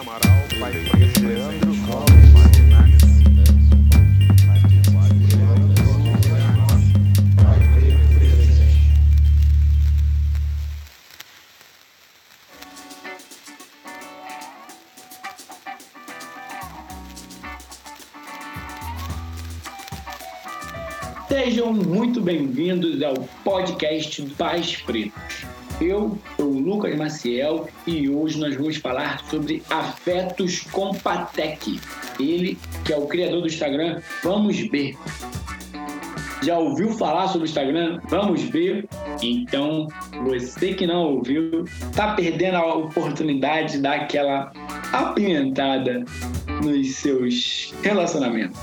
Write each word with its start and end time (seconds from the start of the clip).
Amaral, 0.00 0.22
preto, 0.48 0.96
Sejam 21.28 21.74
muito 21.74 22.22
bem-vindos 22.22 23.02
ao 23.02 23.16
podcast 23.44 24.22
Pais 24.38 24.76
Pretos. 24.76 25.44
Eu 25.78 26.18
Lucas 26.60 26.96
Maciel 26.96 27.68
e 27.86 28.08
hoje 28.08 28.38
nós 28.38 28.54
vamos 28.54 28.76
falar 28.76 29.24
sobre 29.28 29.62
afetos 29.70 30.60
com 30.70 30.94
Patek. 30.94 31.80
Ele, 32.18 32.58
que 32.84 32.92
é 32.92 32.96
o 32.96 33.06
criador 33.06 33.40
do 33.40 33.46
Instagram 33.46 34.00
Vamos 34.22 34.58
Ver. 34.58 34.96
Já 36.42 36.58
ouviu 36.58 36.92
falar 36.92 37.28
sobre 37.28 37.46
o 37.46 37.48
Instagram 37.48 38.00
Vamos 38.08 38.42
Ver? 38.42 38.88
Então, 39.22 39.88
você 40.24 40.72
que 40.74 40.86
não 40.86 41.14
ouviu, 41.14 41.64
tá 41.94 42.14
perdendo 42.14 42.56
a 42.56 42.74
oportunidade 42.74 43.72
de 43.72 43.78
dar 43.78 43.94
aquela 43.94 44.52
apimentada 44.92 46.04
nos 46.62 46.96
seus 46.96 47.74
relacionamentos. 47.82 48.58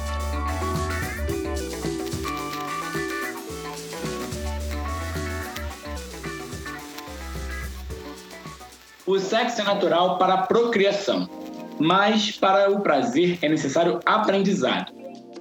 O 9.08 9.18
sexo 9.20 9.62
é 9.62 9.64
natural 9.64 10.18
para 10.18 10.34
a 10.34 10.42
procriação, 10.42 11.30
mas 11.80 12.32
para 12.32 12.70
o 12.70 12.82
prazer 12.82 13.40
é 13.42 13.48
necessário 13.48 14.02
aprendizado. 14.06 14.92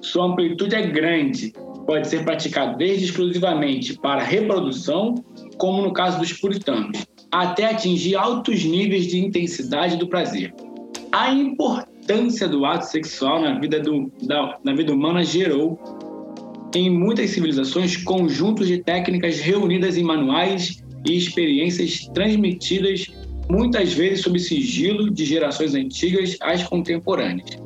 Sua 0.00 0.27
amplitude 0.27 0.77
é 0.77 0.86
grande, 0.86 1.53
pode 1.84 2.06
ser 2.06 2.25
praticado 2.25 2.77
desde 2.77 3.06
exclusivamente 3.06 3.98
para 3.98 4.23
reprodução, 4.23 5.17
como 5.58 5.83
no 5.83 5.92
caso 5.92 6.17
dos 6.20 6.33
puritanos, 6.33 7.05
até 7.33 7.64
atingir 7.64 8.14
altos 8.14 8.62
níveis 8.62 9.08
de 9.08 9.19
intensidade 9.19 9.97
do 9.97 10.06
prazer. 10.06 10.55
A 11.11 11.33
importância 11.33 12.47
do 12.47 12.64
ato 12.64 12.84
sexual 12.84 13.41
na 13.41 13.58
vida, 13.58 13.80
do, 13.80 14.12
da, 14.23 14.58
na 14.62 14.75
vida 14.75 14.92
humana 14.92 15.25
gerou, 15.25 15.77
em 16.73 16.89
muitas 16.89 17.30
civilizações, 17.30 17.97
conjuntos 17.97 18.69
de 18.69 18.78
técnicas 18.84 19.41
reunidas 19.41 19.97
em 19.97 20.05
manuais 20.05 20.84
e 21.05 21.17
experiências 21.17 22.06
transmitidas 22.14 23.11
muitas 23.48 23.92
vezes 23.92 24.22
sob 24.22 24.39
sigilo 24.39 25.11
de 25.11 25.25
gerações 25.25 25.75
antigas 25.75 26.36
às 26.41 26.62
contemporâneas. 26.62 27.58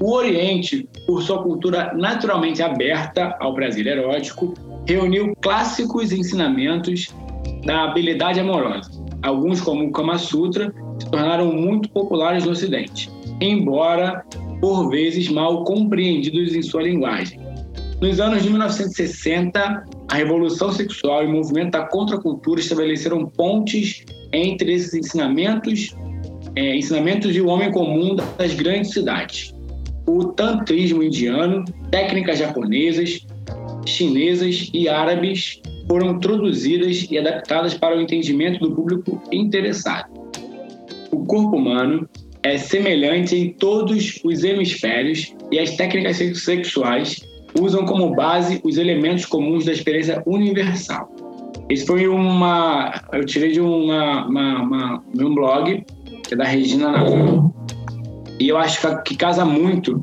O 0.00 0.14
Oriente, 0.14 0.88
por 1.06 1.22
sua 1.22 1.42
cultura 1.42 1.92
naturalmente 1.94 2.62
aberta 2.62 3.36
ao 3.40 3.54
prazer 3.54 3.86
erótico, 3.86 4.54
reuniu 4.86 5.34
clássicos 5.40 6.12
ensinamentos 6.12 7.08
da 7.64 7.84
habilidade 7.84 8.40
amorosa. 8.40 8.90
Alguns, 9.22 9.60
como 9.60 9.84
o 9.84 9.92
Kama 9.92 10.18
Sutra, 10.18 10.74
se 10.98 11.08
tornaram 11.08 11.52
muito 11.52 11.88
populares 11.90 12.44
no 12.44 12.50
Ocidente, 12.50 13.08
embora 13.40 14.24
por 14.60 14.90
vezes 14.90 15.28
mal 15.28 15.64
compreendidos 15.64 16.54
em 16.54 16.62
sua 16.62 16.82
linguagem. 16.82 17.40
Nos 18.00 18.18
anos 18.18 18.42
de 18.42 18.50
1960, 18.50 19.84
a 20.08 20.14
revolução 20.16 20.72
sexual 20.72 21.22
e 21.22 21.26
o 21.26 21.30
movimento 21.30 21.72
da 21.72 21.86
contracultura 21.86 22.58
estabeleceram 22.58 23.24
pontes 23.26 24.04
entre 24.32 24.72
esses 24.72 24.94
ensinamentos, 24.94 25.94
é, 26.56 26.76
ensinamentos 26.76 27.34
e 27.34 27.40
o 27.40 27.48
homem 27.48 27.70
comum 27.70 28.16
das 28.38 28.54
grandes 28.54 28.92
cidades. 28.92 29.54
O 30.06 30.24
tantrismo 30.24 31.02
indiano, 31.02 31.64
técnicas 31.90 32.38
japonesas, 32.38 33.24
chinesas 33.86 34.70
e 34.72 34.88
árabes 34.88 35.60
foram 35.86 36.12
introduzidas 36.12 37.06
e 37.10 37.18
adaptadas 37.18 37.74
para 37.74 37.96
o 37.96 38.00
entendimento 38.00 38.60
do 38.60 38.74
público 38.74 39.22
interessado. 39.30 40.10
O 41.10 41.24
corpo 41.24 41.56
humano 41.56 42.08
é 42.42 42.56
semelhante 42.58 43.36
em 43.36 43.50
todos 43.50 44.20
os 44.24 44.42
hemisférios 44.42 45.34
e 45.50 45.58
as 45.58 45.76
técnicas 45.76 46.16
sexuais 46.16 47.20
usam 47.60 47.84
como 47.84 48.14
base 48.14 48.60
os 48.64 48.78
elementos 48.78 49.26
comuns 49.26 49.64
da 49.64 49.72
experiência 49.72 50.22
universal. 50.26 51.14
Isso 51.70 51.86
foi 51.86 52.06
uma. 52.08 53.02
Eu 53.12 53.24
tirei 53.24 53.52
de 53.52 53.60
uma, 53.60 54.26
uma, 54.26 54.62
uma, 54.62 55.04
um 55.18 55.34
blog, 55.34 55.84
que 56.26 56.34
é 56.34 56.36
da 56.36 56.44
Regina 56.44 56.90
Navarro. 56.90 57.54
E 58.38 58.48
eu 58.48 58.58
acho 58.58 58.80
que 59.04 59.16
casa 59.16 59.44
muito 59.44 60.02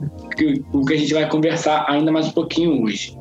com 0.72 0.80
o 0.80 0.86
que 0.86 0.94
a 0.94 0.98
gente 0.98 1.14
vai 1.14 1.28
conversar 1.28 1.86
ainda 1.90 2.12
mais 2.12 2.28
um 2.28 2.32
pouquinho 2.32 2.84
hoje. 2.84 3.18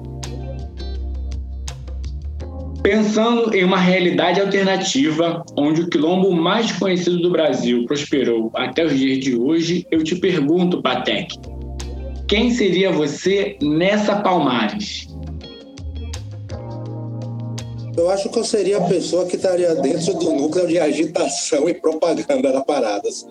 Pensando 2.82 3.53
em 3.54 3.65
uma 3.65 3.77
realidade 3.77 4.41
alternativa, 4.41 5.44
onde 5.56 5.82
o 5.82 5.91
quilombo 5.91 6.32
mais 6.32 6.71
conhecido 6.72 7.19
do 7.19 7.31
Brasil 7.31 7.84
prosperou 7.87 8.50
até 8.54 8.84
os 8.87 8.97
dias 8.97 9.19
de 9.19 9.37
hoje, 9.37 9.84
eu 9.91 10.04
te 10.04 10.15
pergunto, 10.15 10.81
Patek, 10.81 11.37
quem 12.28 12.50
seria 12.50 12.93
você 12.93 13.59
nessa 13.60 14.21
Palmares? 14.21 15.09
Eu 17.98 18.09
acho 18.10 18.28
que 18.28 18.38
eu 18.38 18.44
seria 18.44 18.78
a 18.78 18.82
pessoa 18.82 19.26
que 19.26 19.34
estaria 19.34 19.75
dentro 19.75 20.14
do 20.14 20.32
núcleo 20.32 20.69
de 20.69 20.78
agitação 20.78 21.69
e 21.69 21.75
propaganda 21.75 22.53
da 22.53 22.60
parada. 22.60 23.09
Assim. 23.09 23.26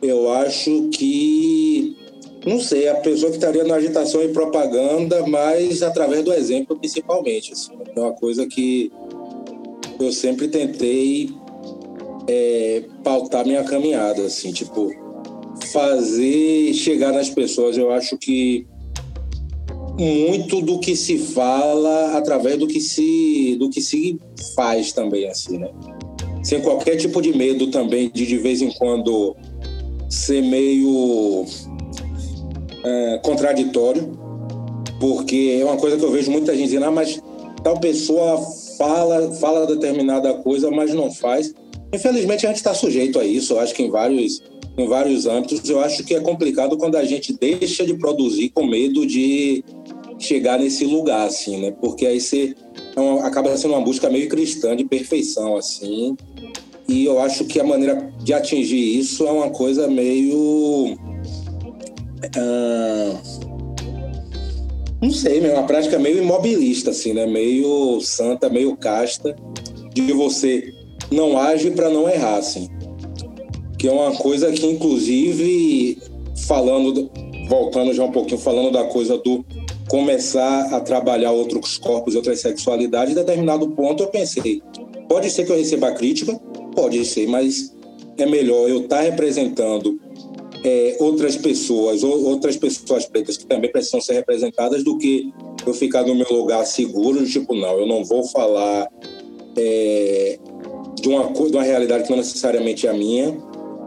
Eu 0.00 0.32
acho 0.32 0.88
que, 0.88 1.94
não 2.46 2.58
sei, 2.58 2.88
a 2.88 2.94
pessoa 2.94 3.30
que 3.30 3.36
estaria 3.36 3.62
na 3.64 3.74
agitação 3.74 4.22
e 4.22 4.28
propaganda, 4.28 5.22
mas 5.26 5.82
através 5.82 6.24
do 6.24 6.32
exemplo, 6.32 6.78
principalmente. 6.78 7.52
Assim. 7.52 7.72
É 7.94 8.00
uma 8.00 8.14
coisa 8.14 8.46
que 8.46 8.90
eu 10.00 10.10
sempre 10.10 10.48
tentei 10.48 11.30
é, 12.26 12.84
pautar 13.04 13.44
minha 13.44 13.64
caminhada, 13.64 14.22
assim, 14.22 14.50
tipo, 14.50 14.90
fazer 15.72 16.72
chegar 16.72 17.12
nas 17.12 17.28
pessoas. 17.28 17.76
Eu 17.76 17.92
acho 17.92 18.16
que 18.16 18.66
muito 19.98 20.62
do 20.62 20.78
que 20.78 20.94
se 20.94 21.18
fala 21.18 22.16
através 22.16 22.56
do 22.56 22.66
que 22.68 22.80
se 22.80 23.56
do 23.58 23.68
que 23.68 23.80
se 23.80 24.18
faz 24.54 24.92
também 24.92 25.28
assim, 25.28 25.58
né? 25.58 25.68
Sem 26.42 26.60
qualquer 26.60 26.96
tipo 26.96 27.20
de 27.20 27.36
medo 27.36 27.66
também 27.66 28.10
de 28.14 28.24
de 28.24 28.38
vez 28.38 28.62
em 28.62 28.70
quando 28.70 29.36
ser 30.08 30.40
meio 30.42 31.44
é, 32.84 33.20
contraditório, 33.24 34.16
porque 35.00 35.58
é 35.60 35.64
uma 35.64 35.76
coisa 35.76 35.96
que 35.96 36.04
eu 36.04 36.10
vejo 36.10 36.30
muita 36.30 36.54
gente 36.54 36.66
dizendo, 36.66 36.86
ah, 36.86 36.90
mas 36.90 37.20
tal 37.62 37.78
pessoa 37.80 38.40
fala 38.78 39.32
fala 39.34 39.66
determinada 39.66 40.32
coisa, 40.34 40.70
mas 40.70 40.94
não 40.94 41.12
faz. 41.12 41.52
Infelizmente 41.92 42.46
a 42.46 42.50
gente 42.50 42.58
está 42.58 42.72
sujeito 42.72 43.18
a 43.18 43.24
isso. 43.24 43.54
Eu 43.54 43.60
acho 43.60 43.74
que 43.74 43.82
em 43.82 43.90
vários 43.90 44.40
em 44.78 44.86
vários 44.86 45.26
âmbitos, 45.26 45.68
eu 45.68 45.80
acho 45.80 46.04
que 46.04 46.14
é 46.14 46.20
complicado 46.20 46.76
quando 46.76 46.94
a 46.94 47.04
gente 47.04 47.32
deixa 47.32 47.84
de 47.84 47.94
produzir 47.94 48.50
com 48.50 48.64
medo 48.64 49.04
de 49.04 49.64
chegar 50.18 50.58
nesse 50.58 50.84
lugar, 50.84 51.26
assim, 51.26 51.58
né? 51.58 51.70
Porque 51.80 52.06
aí 52.06 52.20
você 52.20 52.54
é 52.96 53.26
acaba 53.26 53.56
sendo 53.56 53.74
uma 53.74 53.80
busca 53.80 54.10
meio 54.10 54.28
cristã 54.28 54.74
de 54.74 54.84
perfeição, 54.84 55.56
assim. 55.56 56.16
E 56.88 57.04
eu 57.04 57.20
acho 57.20 57.44
que 57.44 57.60
a 57.60 57.64
maneira 57.64 58.12
de 58.22 58.32
atingir 58.32 58.98
isso 58.98 59.26
é 59.26 59.30
uma 59.30 59.50
coisa 59.50 59.86
meio. 59.88 60.96
Ah, 62.36 63.20
não 65.00 65.12
sei, 65.12 65.38
é 65.38 65.52
uma 65.52 65.62
prática 65.62 65.98
meio 65.98 66.18
imobilista, 66.18 66.90
assim, 66.90 67.12
né? 67.12 67.26
Meio 67.26 68.00
santa, 68.00 68.48
meio 68.48 68.76
casta, 68.76 69.36
de 69.94 70.12
você 70.12 70.74
não 71.10 71.38
age 71.38 71.70
para 71.70 71.88
não 71.88 72.08
errar, 72.08 72.38
assim. 72.38 72.68
Que 73.78 73.86
é 73.86 73.92
uma 73.92 74.12
coisa 74.16 74.50
que, 74.50 74.66
inclusive, 74.66 75.98
falando, 76.48 77.08
voltando 77.48 77.92
já 77.94 78.02
um 78.02 78.10
pouquinho, 78.10 78.40
falando 78.40 78.72
da 78.72 78.84
coisa 78.84 79.16
do 79.18 79.44
começar 79.88 80.74
a 80.74 80.80
trabalhar 80.80 81.32
outros 81.32 81.78
corpos, 81.78 82.14
outras 82.14 82.40
sexualidades, 82.40 83.12
em 83.12 83.16
determinado 83.16 83.68
ponto 83.70 84.02
eu 84.02 84.08
pensei, 84.08 84.62
pode 85.08 85.30
ser 85.30 85.44
que 85.44 85.52
eu 85.52 85.56
receba 85.56 85.92
crítica, 85.92 86.34
pode 86.74 87.04
ser, 87.04 87.26
mas 87.26 87.74
é 88.16 88.26
melhor 88.26 88.68
eu 88.68 88.82
estar 88.82 88.98
tá 88.98 89.02
representando 89.02 89.98
é, 90.64 90.96
outras 91.00 91.36
pessoas, 91.36 92.02
ou, 92.02 92.24
outras 92.26 92.56
pessoas 92.56 93.06
pretas 93.06 93.36
que 93.36 93.46
também 93.46 93.70
precisam 93.70 94.00
ser 94.00 94.14
representadas, 94.14 94.82
do 94.84 94.98
que 94.98 95.32
eu 95.66 95.72
ficar 95.72 96.04
no 96.04 96.14
meu 96.14 96.30
lugar 96.30 96.64
seguro, 96.66 97.24
tipo, 97.26 97.54
não, 97.54 97.78
eu 97.78 97.86
não 97.86 98.04
vou 98.04 98.24
falar 98.24 98.88
é, 99.56 100.38
de, 101.00 101.08
uma, 101.08 101.32
de 101.32 101.56
uma 101.56 101.62
realidade 101.62 102.04
que 102.04 102.10
não 102.10 102.18
necessariamente 102.18 102.86
é 102.86 102.90
a 102.90 102.94
minha, 102.94 103.36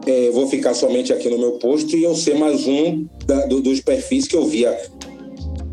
é, 0.08 0.32
vou 0.32 0.48
ficar 0.48 0.74
somente 0.74 1.14
aqui 1.14 1.30
no 1.30 1.38
meu 1.38 1.54
posto 1.54 1.96
e 1.96 2.04
eu 2.04 2.16
ser 2.16 2.36
mais 2.36 2.68
um 2.68 3.06
da, 3.26 3.46
do, 3.46 3.62
dos 3.62 3.80
perfis 3.82 4.28
que 4.28 4.36
eu 4.36 4.46
via 4.46 4.76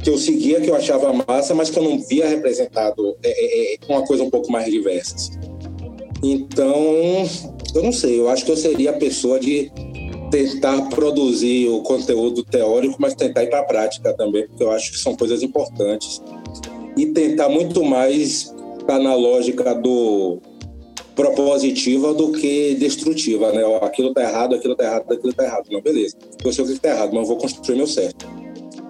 que 0.02 0.10
eu 0.10 0.18
seguia, 0.18 0.60
que 0.60 0.70
eu 0.70 0.74
achava 0.74 1.12
massa, 1.12 1.54
mas 1.54 1.70
que 1.70 1.78
eu 1.78 1.82
não 1.82 1.98
via 2.00 2.26
representado 2.26 3.16
é, 3.22 3.30
é, 3.30 3.74
é 3.74 3.78
uma 3.88 4.04
coisa 4.04 4.22
um 4.22 4.30
pouco 4.30 4.50
mais 4.50 4.70
diversa. 4.70 5.14
Assim. 5.14 5.32
Então, 6.22 6.74
eu 7.74 7.82
não 7.82 7.92
sei, 7.92 8.18
eu 8.18 8.28
acho 8.28 8.44
que 8.44 8.50
eu 8.50 8.56
seria 8.56 8.90
a 8.90 8.94
pessoa 8.94 9.38
de 9.38 9.70
tentar 10.30 10.88
produzir 10.88 11.68
o 11.68 11.82
conteúdo 11.82 12.44
teórico, 12.44 12.96
mas 12.98 13.14
tentar 13.14 13.44
ir 13.44 13.50
para 13.50 13.60
a 13.60 13.64
prática 13.64 14.12
também, 14.14 14.46
porque 14.46 14.62
eu 14.62 14.70
acho 14.70 14.92
que 14.92 14.98
são 14.98 15.16
coisas 15.16 15.42
importantes. 15.42 16.20
E 16.96 17.06
tentar 17.06 17.48
muito 17.48 17.84
mais 17.84 18.52
estar 18.80 18.98
na 18.98 19.14
lógica 19.14 19.74
do 19.74 20.40
propositiva 21.14 22.14
do 22.14 22.30
que 22.30 22.76
destrutiva, 22.76 23.52
né? 23.52 23.62
Aquilo 23.82 24.14
tá 24.14 24.22
errado, 24.22 24.54
aquilo 24.54 24.76
tá 24.76 24.84
errado, 24.84 25.12
aquilo 25.12 25.32
tá 25.32 25.44
errado. 25.44 25.66
Não, 25.70 25.80
beleza. 25.80 26.16
Eu 26.44 26.52
sei 26.52 26.64
o 26.64 26.68
que 26.68 26.78
tá 26.78 26.90
errado, 26.90 27.10
mas 27.12 27.22
eu 27.22 27.26
vou 27.26 27.36
construir 27.36 27.76
meu 27.76 27.88
certo. 27.88 28.24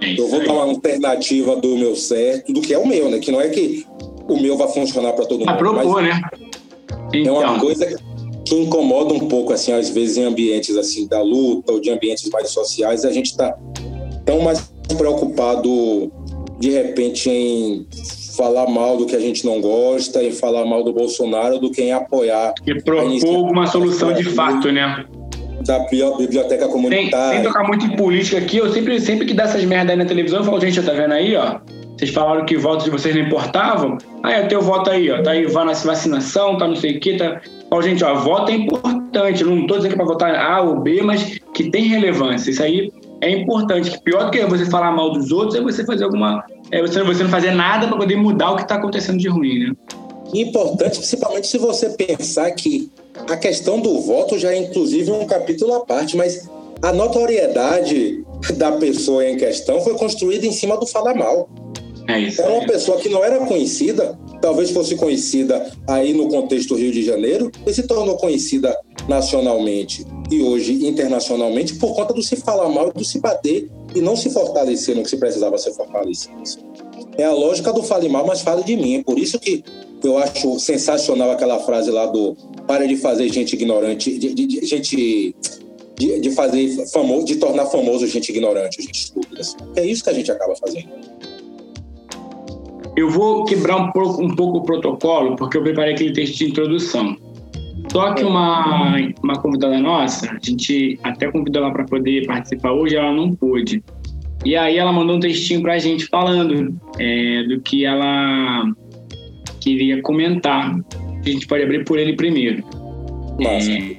É 0.00 0.18
Eu 0.18 0.28
vou 0.28 0.44
dar 0.44 0.52
uma 0.52 0.64
alternativa 0.64 1.56
do 1.56 1.76
meu 1.76 1.96
certo, 1.96 2.52
do 2.52 2.60
que 2.60 2.72
é 2.72 2.78
o 2.78 2.86
meu, 2.86 3.10
né? 3.10 3.18
Que 3.18 3.32
não 3.32 3.40
é 3.40 3.48
que 3.48 3.86
o 4.28 4.40
meu 4.40 4.56
vai 4.56 4.68
funcionar 4.68 5.12
para 5.12 5.24
todo 5.24 5.40
mundo. 5.40 5.50
A 5.50 5.54
propor, 5.54 6.02
né? 6.02 6.20
é 7.12 7.30
uma 7.30 7.42
Então, 7.42 7.58
coisa 7.58 7.98
que 8.44 8.54
incomoda 8.54 9.12
um 9.12 9.28
pouco, 9.28 9.52
assim, 9.52 9.72
às 9.72 9.90
vezes 9.90 10.16
em 10.16 10.24
ambientes 10.24 10.76
assim 10.76 11.06
da 11.06 11.20
luta 11.20 11.72
ou 11.72 11.80
de 11.80 11.90
ambientes 11.90 12.28
mais 12.30 12.50
sociais, 12.50 13.04
a 13.04 13.12
gente 13.12 13.26
está 13.26 13.56
tão 14.24 14.40
mais 14.40 14.72
preocupado 14.96 16.10
de 16.58 16.70
repente 16.70 17.28
em 17.30 17.86
falar 18.36 18.68
mal 18.68 18.96
do 18.96 19.04
que 19.04 19.16
a 19.16 19.20
gente 19.20 19.44
não 19.44 19.60
gosta, 19.60 20.22
em 20.22 20.30
falar 20.30 20.64
mal 20.64 20.84
do 20.84 20.92
Bolsonaro, 20.92 21.58
do 21.58 21.70
que 21.70 21.82
em 21.82 21.92
apoiar 21.92 22.54
e 22.66 22.80
propor 22.82 23.50
uma 23.50 23.66
solução 23.66 24.12
de 24.12 24.24
fato, 24.24 24.70
né? 24.70 25.04
Da 25.64 25.78
biblioteca 25.80 26.48
Sem, 26.48 26.58
sem 26.58 26.68
comunitária. 26.68 27.42
tocar 27.42 27.64
muito 27.64 27.84
em 27.84 27.96
política 27.96 28.38
aqui, 28.38 28.58
eu 28.58 28.72
sempre, 28.72 29.00
sempre 29.00 29.26
que 29.26 29.34
dá 29.34 29.44
essas 29.44 29.64
merda 29.64 29.92
aí 29.92 29.98
na 29.98 30.04
televisão, 30.04 30.40
eu 30.40 30.44
falo, 30.44 30.60
gente, 30.60 30.82
tá 30.82 30.92
vendo 30.92 31.12
aí, 31.12 31.36
ó? 31.36 31.58
Vocês 31.98 32.12
falaram 32.12 32.46
que 32.46 32.56
votos 32.56 32.84
de 32.84 32.90
vocês 32.90 33.12
não 33.12 33.22
importavam? 33.22 33.98
Aí, 34.22 34.44
o 34.44 34.48
teu 34.48 34.62
voto 34.62 34.88
aí, 34.88 35.10
ó. 35.10 35.20
Tá 35.20 35.32
aí, 35.32 35.46
vacinação, 35.46 36.56
tá 36.56 36.68
não 36.68 36.76
sei 36.76 36.96
o 36.96 37.00
quê, 37.00 37.16
tá... 37.16 37.40
Falo, 37.68 37.82
gente, 37.82 38.04
ó, 38.04 38.14
voto 38.14 38.52
é 38.52 38.54
importante. 38.54 39.42
Eu 39.42 39.50
não 39.50 39.66
tô 39.66 39.76
dizendo 39.76 39.94
que 39.94 39.94
é 39.94 40.04
pra 40.04 40.06
votar 40.06 40.34
A 40.34 40.62
ou 40.62 40.80
B, 40.80 41.02
mas 41.02 41.40
que 41.52 41.70
tem 41.70 41.88
relevância. 41.88 42.50
Isso 42.50 42.62
aí 42.62 42.92
é 43.20 43.30
importante. 43.30 43.90
Que 43.90 44.00
pior 44.00 44.26
do 44.26 44.30
que 44.30 44.46
você 44.46 44.64
falar 44.66 44.92
mal 44.92 45.10
dos 45.10 45.32
outros 45.32 45.56
é 45.56 45.60
você 45.60 45.84
fazer 45.84 46.04
alguma... 46.04 46.44
É 46.70 46.80
você, 46.80 47.02
você 47.02 47.24
não 47.24 47.30
fazer 47.30 47.50
nada 47.50 47.88
para 47.88 47.96
poder 47.96 48.16
mudar 48.16 48.52
o 48.52 48.56
que 48.56 48.66
tá 48.66 48.76
acontecendo 48.76 49.18
de 49.18 49.28
ruim, 49.28 49.58
né? 49.58 49.72
Importante, 50.32 50.98
principalmente 50.98 51.48
se 51.48 51.58
você 51.58 51.90
pensar 51.90 52.50
que 52.52 52.90
a 53.26 53.36
questão 53.36 53.80
do 53.80 54.00
voto 54.00 54.38
já 54.38 54.52
é 54.52 54.58
inclusive 54.58 55.10
um 55.10 55.26
capítulo 55.26 55.74
à 55.74 55.80
parte, 55.80 56.16
mas 56.16 56.48
a 56.82 56.92
notoriedade 56.92 58.24
da 58.56 58.72
pessoa 58.72 59.28
em 59.28 59.36
questão 59.36 59.80
foi 59.80 59.94
construída 59.94 60.46
em 60.46 60.52
cima 60.52 60.76
do 60.76 60.86
falar 60.86 61.14
mal. 61.14 61.48
É 62.08 62.20
isso. 62.20 62.40
Era 62.40 62.52
uma 62.52 62.66
pessoa 62.66 62.98
que 62.98 63.08
não 63.08 63.22
era 63.22 63.44
conhecida, 63.44 64.18
talvez 64.40 64.70
fosse 64.70 64.96
conhecida 64.96 65.70
aí 65.86 66.14
no 66.14 66.28
contexto 66.28 66.74
Rio 66.74 66.90
de 66.90 67.02
Janeiro, 67.02 67.50
e 67.66 67.74
se 67.74 67.82
tornou 67.82 68.16
conhecida 68.16 68.74
nacionalmente 69.06 70.06
e 70.30 70.42
hoje 70.42 70.86
internacionalmente 70.86 71.74
por 71.74 71.94
conta 71.94 72.14
do 72.14 72.22
se 72.22 72.36
falar 72.36 72.68
mal 72.68 72.88
e 72.88 72.98
do 72.98 73.04
se 73.04 73.18
bater 73.18 73.70
e 73.94 74.00
não 74.00 74.16
se 74.16 74.30
fortalecer 74.30 74.94
no 74.96 75.02
que 75.02 75.10
se 75.10 75.16
precisava 75.16 75.58
ser 75.58 75.72
fortalecido. 75.72 76.34
É 77.16 77.24
a 77.24 77.32
lógica 77.32 77.72
do 77.72 77.82
fale 77.82 78.08
mal, 78.08 78.26
mas 78.26 78.40
fale 78.40 78.62
de 78.62 78.76
mim. 78.76 78.96
É 78.96 79.02
por 79.02 79.18
isso 79.18 79.38
que 79.38 79.64
eu 80.04 80.16
acho 80.18 80.58
sensacional 80.60 81.30
aquela 81.30 81.58
frase 81.58 81.90
lá 81.90 82.06
do 82.06 82.36
para 82.68 82.86
de 82.86 82.96
fazer 82.96 83.28
gente 83.30 83.54
ignorante, 83.54 84.16
de, 84.18 84.32
de- 84.34 84.46
de- 84.46 84.66
gente 84.66 85.34
de, 85.98 86.20
de 86.20 86.30
fazer 86.30 86.68
famoso, 86.92 87.24
de 87.26 87.36
tornar 87.36 87.66
famoso 87.66 88.06
gente 88.06 88.28
ignorante, 88.30 88.80
gente 88.80 88.94
estúpida. 88.94 89.40
assim. 89.40 89.56
É 89.74 89.84
isso 89.84 90.04
que 90.04 90.10
a 90.10 90.12
gente 90.12 90.30
acaba 90.30 90.54
fazendo. 90.54 90.88
Eu 92.96 93.10
vou 93.10 93.44
quebrar 93.44 93.76
um 93.76 93.90
pouco, 93.90 94.22
um 94.22 94.34
pouco 94.36 94.58
o 94.58 94.62
protocolo, 94.62 95.34
porque 95.36 95.56
eu 95.56 95.62
preparei 95.62 95.94
aquele 95.94 96.12
texto 96.12 96.36
de 96.38 96.50
introdução. 96.50 97.16
Só 97.90 98.12
que 98.12 98.22
uma, 98.22 98.96
uma 99.22 99.34
convidada 99.40 99.78
nossa, 99.78 100.30
a 100.30 100.38
gente 100.42 100.98
até 101.02 101.30
convidou 101.30 101.62
ela 101.62 101.72
para 101.72 101.84
poder 101.84 102.26
participar 102.26 102.72
hoje, 102.72 102.96
ela 102.96 103.12
não 103.12 103.34
pôde. 103.34 103.82
E 104.44 104.54
aí 104.56 104.76
ela 104.76 104.92
mandou 104.92 105.16
um 105.16 105.20
textinho 105.20 105.62
para 105.62 105.74
a 105.74 105.78
gente 105.78 106.06
falando 106.06 106.78
é, 106.98 107.44
do 107.44 107.60
que 107.60 107.84
ela 107.84 108.64
queria 109.60 110.02
comentar. 110.02 110.78
A 111.24 111.28
gente 111.28 111.46
pode 111.46 111.62
abrir 111.62 111.84
por 111.84 111.98
ele 111.98 112.14
primeiro. 112.14 112.64
Massa. 113.38 113.70
É, 113.72 113.96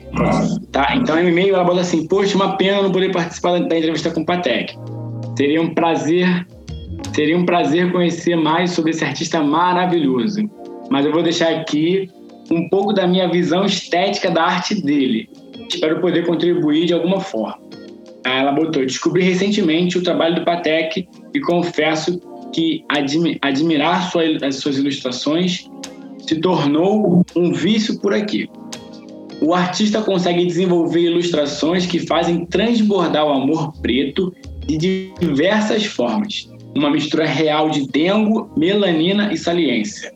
tá, 0.72 0.96
então 0.96 1.16
no 1.16 1.30
e-mail 1.30 1.56
ela 1.56 1.64
bota 1.64 1.82
assim: 1.82 2.08
Poxa, 2.08 2.36
uma 2.36 2.58
pena 2.58 2.82
não 2.82 2.92
poder 2.92 3.12
participar 3.12 3.60
da, 3.60 3.68
da 3.68 3.78
entrevista 3.78 4.12
com 4.12 4.22
o 4.22 4.26
Patek. 4.26 4.76
Seria 5.38 5.62
um 5.62 5.74
prazer, 5.74 6.46
seria 7.16 7.38
um 7.38 7.46
prazer 7.46 7.92
conhecer 7.92 8.36
mais 8.36 8.72
sobre 8.72 8.92
esse 8.92 9.04
artista 9.04 9.42
maravilhoso. 9.42 10.50
Mas 10.90 11.06
eu 11.06 11.12
vou 11.14 11.24
deixar 11.24 11.50
aqui 11.50 12.10
um 12.52 12.68
pouco 12.68 12.92
da 12.92 13.08
minha 13.08 13.30
visão 13.30 13.66
estética 13.66 14.30
da 14.30 14.44
arte 14.44 14.76
dele. 14.82 15.30
Espero 15.70 16.02
poder 16.02 16.26
contribuir 16.26 16.86
de 16.88 16.94
alguma 16.94 17.22
forma. 17.22 17.60
Aí 18.26 18.40
ela 18.40 18.52
botou: 18.52 18.86
Descobri 18.86 19.24
recentemente 19.24 19.98
o 19.98 20.04
trabalho 20.04 20.36
do 20.36 20.44
Patek 20.44 21.08
e 21.34 21.40
confesso 21.40 22.20
que 22.52 22.84
admi- 22.90 23.38
admirar 23.42 24.12
sua- 24.12 24.24
as 24.46 24.56
suas 24.56 24.78
ilustrações 24.78 25.70
se 26.30 26.36
tornou 26.36 27.26
um 27.36 27.52
vício 27.52 28.00
por 28.00 28.14
aqui. 28.14 28.48
O 29.42 29.56
artista 29.56 30.00
consegue 30.04 30.46
desenvolver 30.46 31.02
ilustrações 31.02 31.88
que 31.88 32.06
fazem 32.06 32.46
transbordar 32.46 33.26
o 33.26 33.32
amor 33.32 33.74
preto 33.82 34.32
de 34.68 35.12
diversas 35.20 35.86
formas. 35.86 36.48
Uma 36.76 36.92
mistura 36.92 37.26
real 37.26 37.72
de 37.72 37.88
dengo, 37.88 38.52
melanina 38.56 39.34
e 39.34 39.38
saliência. 39.38 40.14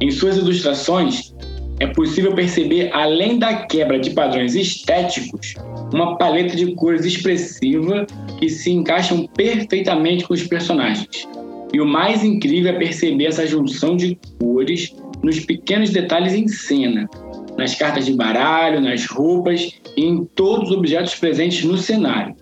Em 0.00 0.10
suas 0.10 0.38
ilustrações, 0.38 1.34
é 1.78 1.86
possível 1.88 2.34
perceber, 2.34 2.90
além 2.94 3.38
da 3.38 3.66
quebra 3.66 3.98
de 3.98 4.10
padrões 4.10 4.54
estéticos, 4.54 5.54
uma 5.92 6.16
paleta 6.16 6.56
de 6.56 6.74
cores 6.74 7.04
expressiva 7.04 8.06
que 8.38 8.48
se 8.48 8.70
encaixam 8.70 9.26
perfeitamente 9.26 10.24
com 10.24 10.32
os 10.32 10.44
personagens. 10.44 11.28
E 11.72 11.80
o 11.80 11.86
mais 11.86 12.22
incrível 12.22 12.72
é 12.72 12.78
perceber 12.78 13.26
essa 13.26 13.46
junção 13.46 13.96
de 13.96 14.18
cores 14.38 14.94
nos 15.22 15.40
pequenos 15.40 15.90
detalhes 15.90 16.34
em 16.34 16.46
cena, 16.48 17.08
nas 17.56 17.74
cartas 17.74 18.06
de 18.06 18.12
baralho, 18.12 18.80
nas 18.80 19.06
roupas 19.06 19.72
e 19.96 20.04
em 20.04 20.24
todos 20.24 20.70
os 20.70 20.76
objetos 20.76 21.14
presentes 21.14 21.64
no 21.64 21.78
cenário. 21.78 22.34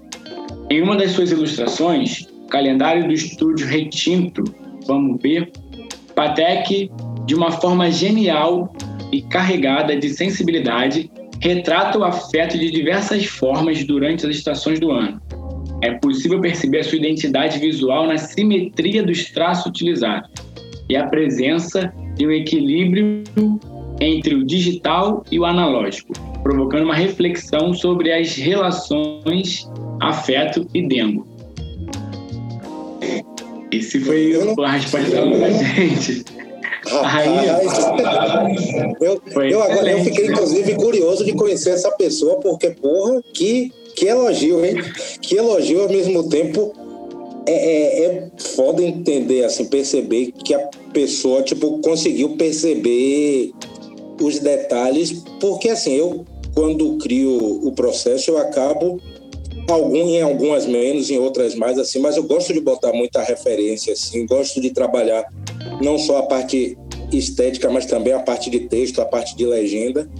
Em 0.69 0.82
uma 0.82 0.97
das 0.97 1.12
suas 1.12 1.31
ilustrações, 1.31 2.27
calendário 2.49 3.06
do 3.06 3.12
estúdio 3.12 3.67
Retinto, 3.67 4.43
vamos 4.87 5.21
ver, 5.23 5.53
Patek, 6.15 6.91
de 7.26 7.35
uma 7.35 7.50
forma 7.50 7.91
genial 7.91 8.75
e 9.12 9.23
carregada 9.23 9.97
de 9.97 10.09
sensibilidade, 10.09 11.11
retrata 11.41 11.99
o 11.99 12.05
afeto 12.05 12.59
de 12.59 12.71
diversas 12.71 13.25
formas 13.26 13.83
durante 13.85 14.26
as 14.26 14.37
estações 14.37 14.78
do 14.78 14.90
ano. 14.90 15.21
É 15.83 15.93
possível 15.93 16.41
perceber 16.41 16.81
a 16.81 16.85
sua 16.85 16.99
identidade 16.99 17.59
visual 17.59 18.07
na 18.07 18.19
simetria 18.19 19.03
dos 19.03 19.31
traços 19.31 19.67
utilizados 19.67 20.31
e 20.89 20.97
a 20.97 21.07
presença 21.07 21.93
de 22.17 22.27
um 22.27 22.31
equilíbrio 22.31 23.23
entre 24.01 24.35
o 24.35 24.45
digital 24.45 25.25
e 25.31 25.39
o 25.39 25.45
analógico, 25.45 26.13
provocando 26.43 26.85
uma 26.85 26.95
reflexão 26.95 27.73
sobre 27.73 28.13
as 28.13 28.35
relações 28.35 29.69
afeto 30.01 30.67
e 30.75 30.87
dengo. 30.87 31.27
Esse 33.71 34.01
foi 34.01 34.35
a 34.65 34.71
resposta 34.73 35.11
da 35.11 35.51
gente. 35.51 36.25
Rapaz, 36.87 37.79
eu, 39.01 39.23
Foi 39.33 39.53
eu, 39.53 39.63
agora, 39.63 39.93
eu 39.93 40.03
fiquei, 40.03 40.27
inclusive, 40.27 40.75
curioso 40.75 41.25
de 41.25 41.33
conhecer 41.35 41.71
essa 41.71 41.91
pessoa, 41.93 42.41
porque, 42.41 42.71
porra, 42.71 43.23
que, 43.33 43.71
que 43.95 44.07
elogio, 44.07 44.65
hein? 44.65 44.77
Que 45.31 45.37
elogio 45.37 45.83
ao 45.83 45.89
mesmo 45.89 46.29
tempo. 46.29 46.73
É, 47.47 47.53
é, 47.53 48.05
é 48.05 48.31
foda 48.37 48.83
entender, 48.83 49.45
assim, 49.45 49.65
perceber 49.65 50.33
que 50.33 50.53
a 50.53 50.59
pessoa, 50.93 51.41
tipo, 51.43 51.79
conseguiu 51.79 52.37
perceber 52.37 53.53
os 54.21 54.41
detalhes, 54.41 55.23
porque, 55.41 55.69
assim, 55.69 55.93
eu, 55.93 56.27
quando 56.53 56.99
crio 56.99 57.39
o 57.65 57.73
processo, 57.73 58.33
eu 58.33 58.39
acabo 58.39 59.01
algum, 59.69 60.09
em 60.09 60.21
algumas 60.21 60.67
menos, 60.67 61.09
em 61.11 61.19
outras 61.19 61.55
mais, 61.55 61.79
assim, 61.79 62.01
mas 62.01 62.17
eu 62.17 62.25
gosto 62.25 62.53
de 62.53 62.61
botar 62.61 62.93
muita 62.93 63.23
referência, 63.23 63.93
assim, 63.93 64.27
gosto 64.27 64.61
de 64.61 64.71
trabalhar 64.71 65.25
não 65.81 65.97
só 65.97 66.19
a 66.19 66.23
parte 66.25 66.77
estética, 67.13 67.71
mas 67.71 67.87
também 67.87 68.13
a 68.13 68.21
parte 68.21 68.51
de 68.51 68.61
texto, 68.69 69.01
a 69.01 69.05
parte 69.05 69.37
de 69.37 69.47
legenda. 69.47 70.11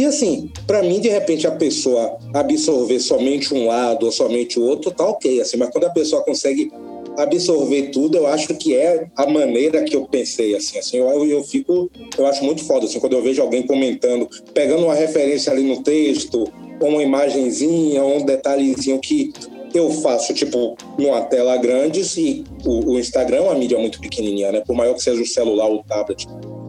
E 0.00 0.06
assim, 0.06 0.50
para 0.66 0.82
mim, 0.82 0.98
de 0.98 1.10
repente, 1.10 1.46
a 1.46 1.50
pessoa 1.50 2.16
absorver 2.32 2.98
somente 3.00 3.52
um 3.52 3.66
lado 3.66 4.06
ou 4.06 4.10
somente 4.10 4.58
o 4.58 4.62
outro, 4.62 4.90
tá 4.90 5.06
ok, 5.06 5.42
assim, 5.42 5.58
mas 5.58 5.68
quando 5.68 5.84
a 5.84 5.90
pessoa 5.90 6.24
consegue 6.24 6.72
absorver 7.18 7.90
tudo, 7.90 8.16
eu 8.16 8.26
acho 8.26 8.54
que 8.54 8.74
é 8.74 9.08
a 9.14 9.26
maneira 9.26 9.84
que 9.84 9.94
eu 9.94 10.06
pensei, 10.06 10.56
assim, 10.56 10.78
assim, 10.78 10.96
eu, 10.96 11.26
eu 11.26 11.44
fico, 11.44 11.90
eu 12.16 12.24
acho 12.24 12.42
muito 12.42 12.64
foda, 12.64 12.86
assim, 12.86 12.98
quando 12.98 13.12
eu 13.12 13.22
vejo 13.22 13.42
alguém 13.42 13.62
comentando, 13.66 14.26
pegando 14.54 14.84
uma 14.84 14.94
referência 14.94 15.52
ali 15.52 15.64
no 15.64 15.82
texto, 15.82 16.50
ou 16.80 16.88
uma 16.88 17.02
imagenzinha, 17.02 18.02
ou 18.02 18.20
um 18.20 18.24
detalhezinho 18.24 18.98
que 19.00 19.34
eu 19.74 19.90
faço, 19.90 20.32
tipo, 20.32 20.78
numa 20.98 21.20
tela 21.20 21.58
grande, 21.58 22.00
e 22.18 22.42
o, 22.64 22.92
o 22.92 22.98
Instagram 22.98 23.36
é 23.36 23.40
uma 23.42 23.54
mídia 23.54 23.78
muito 23.78 24.00
pequenininha, 24.00 24.50
né? 24.50 24.62
Por 24.66 24.74
maior 24.74 24.94
que 24.94 25.02
seja 25.02 25.20
o 25.20 25.26
celular 25.26 25.66
ou 25.66 25.80
o 25.80 25.84
tablet, 25.84 26.26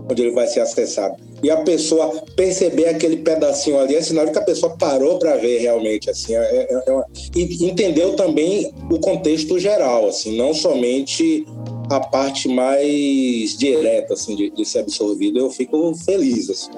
onde 0.10 0.22
ele 0.22 0.31
vai 0.31 0.48
ser 0.48 0.62
acessado. 0.62 1.15
e 1.43 1.50
a 1.50 1.58
pessoa 1.58 2.24
perceber 2.36 2.88
aquele 2.88 3.17
pedacinho 3.17 3.79
ali, 3.79 3.96
é 3.96 4.01
sinal 4.01 4.25
de 4.25 4.31
que 4.31 4.38
a 4.38 4.43
pessoa 4.43 4.75
parou 4.77 5.17
para 5.17 5.38
ver 5.38 5.60
realmente, 5.60 6.10
assim, 6.10 6.36
é, 6.36 6.39
é, 6.39 6.84
é 6.86 6.91
uma... 6.91 7.05
e 7.36 7.65
entendeu 7.65 8.15
também 8.15 8.72
o 8.89 9.00
contexto 9.00 9.58
geral, 9.58 10.08
assim, 10.08 10.38
não 10.38 10.53
somente 10.53 11.46
a 11.89 12.00
parte 12.00 12.48
mais 12.48 13.58
direta, 13.58 14.13
assim, 14.13 14.36
de, 14.36 14.50
de 14.51 14.65
ser 14.65 14.79
absorvido. 14.79 15.39
Eu 15.39 15.50
fico 15.50 15.93
feliz, 16.05 16.50
assim, 16.50 16.72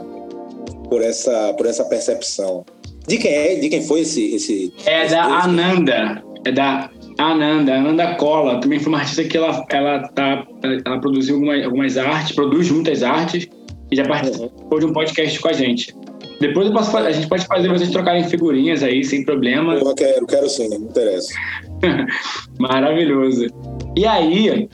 por 0.90 1.02
essa, 1.02 1.54
por 1.54 1.66
essa 1.66 1.84
percepção. 1.86 2.66
De 3.08 3.18
quem 3.18 3.32
é? 3.32 3.56
De 3.56 3.70
quem 3.70 3.82
foi 3.82 4.02
esse? 4.02 4.34
esse 4.36 4.74
é 4.86 5.06
esse 5.06 5.14
da 5.14 5.44
Ananda, 5.44 6.24
é 6.46 6.52
da 6.52 6.90
Ananda, 7.18 7.76
Ananda 7.76 8.16
Cola. 8.16 8.60
Também 8.60 8.80
foi 8.80 8.90
uma 8.92 9.00
artista 9.00 9.24
que 9.24 9.38
ela, 9.38 9.66
ela, 9.70 10.08
tá, 10.10 10.46
ela 10.86 11.00
produziu 11.00 11.36
algumas, 11.36 11.64
algumas 11.64 11.98
artes, 11.98 12.36
produz 12.36 12.70
muitas 12.72 13.04
artes 13.04 13.48
e 13.92 13.96
já 13.96 14.06
participou 14.06 14.52
uhum. 14.72 14.80
de 14.80 14.86
um 14.86 14.94
podcast 14.94 15.40
com 15.40 15.48
a 15.48 15.54
gente. 15.54 15.96
Depois 16.40 16.68
eu 16.68 16.74
posso, 16.74 16.98
a 16.98 17.12
gente 17.12 17.28
pode 17.28 17.46
fazer 17.46 17.70
vocês 17.70 17.90
trocarem 17.92 18.24
figurinhas 18.26 18.84
aí, 18.84 19.04
sem 19.04 19.24
problema. 19.24 19.76
Eu 19.76 19.96
quero, 19.96 20.26
quero 20.26 20.50
sim, 20.50 20.68
me 20.70 20.76
interessa. 20.76 21.34
Maravilhoso. 22.60 23.48
E 23.96 24.06
aí, 24.06 24.68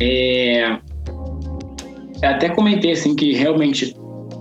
é, 0.00 0.78
até 2.22 2.48
comentei 2.48 2.92
assim 2.92 3.14
que 3.14 3.32
realmente 3.32 3.96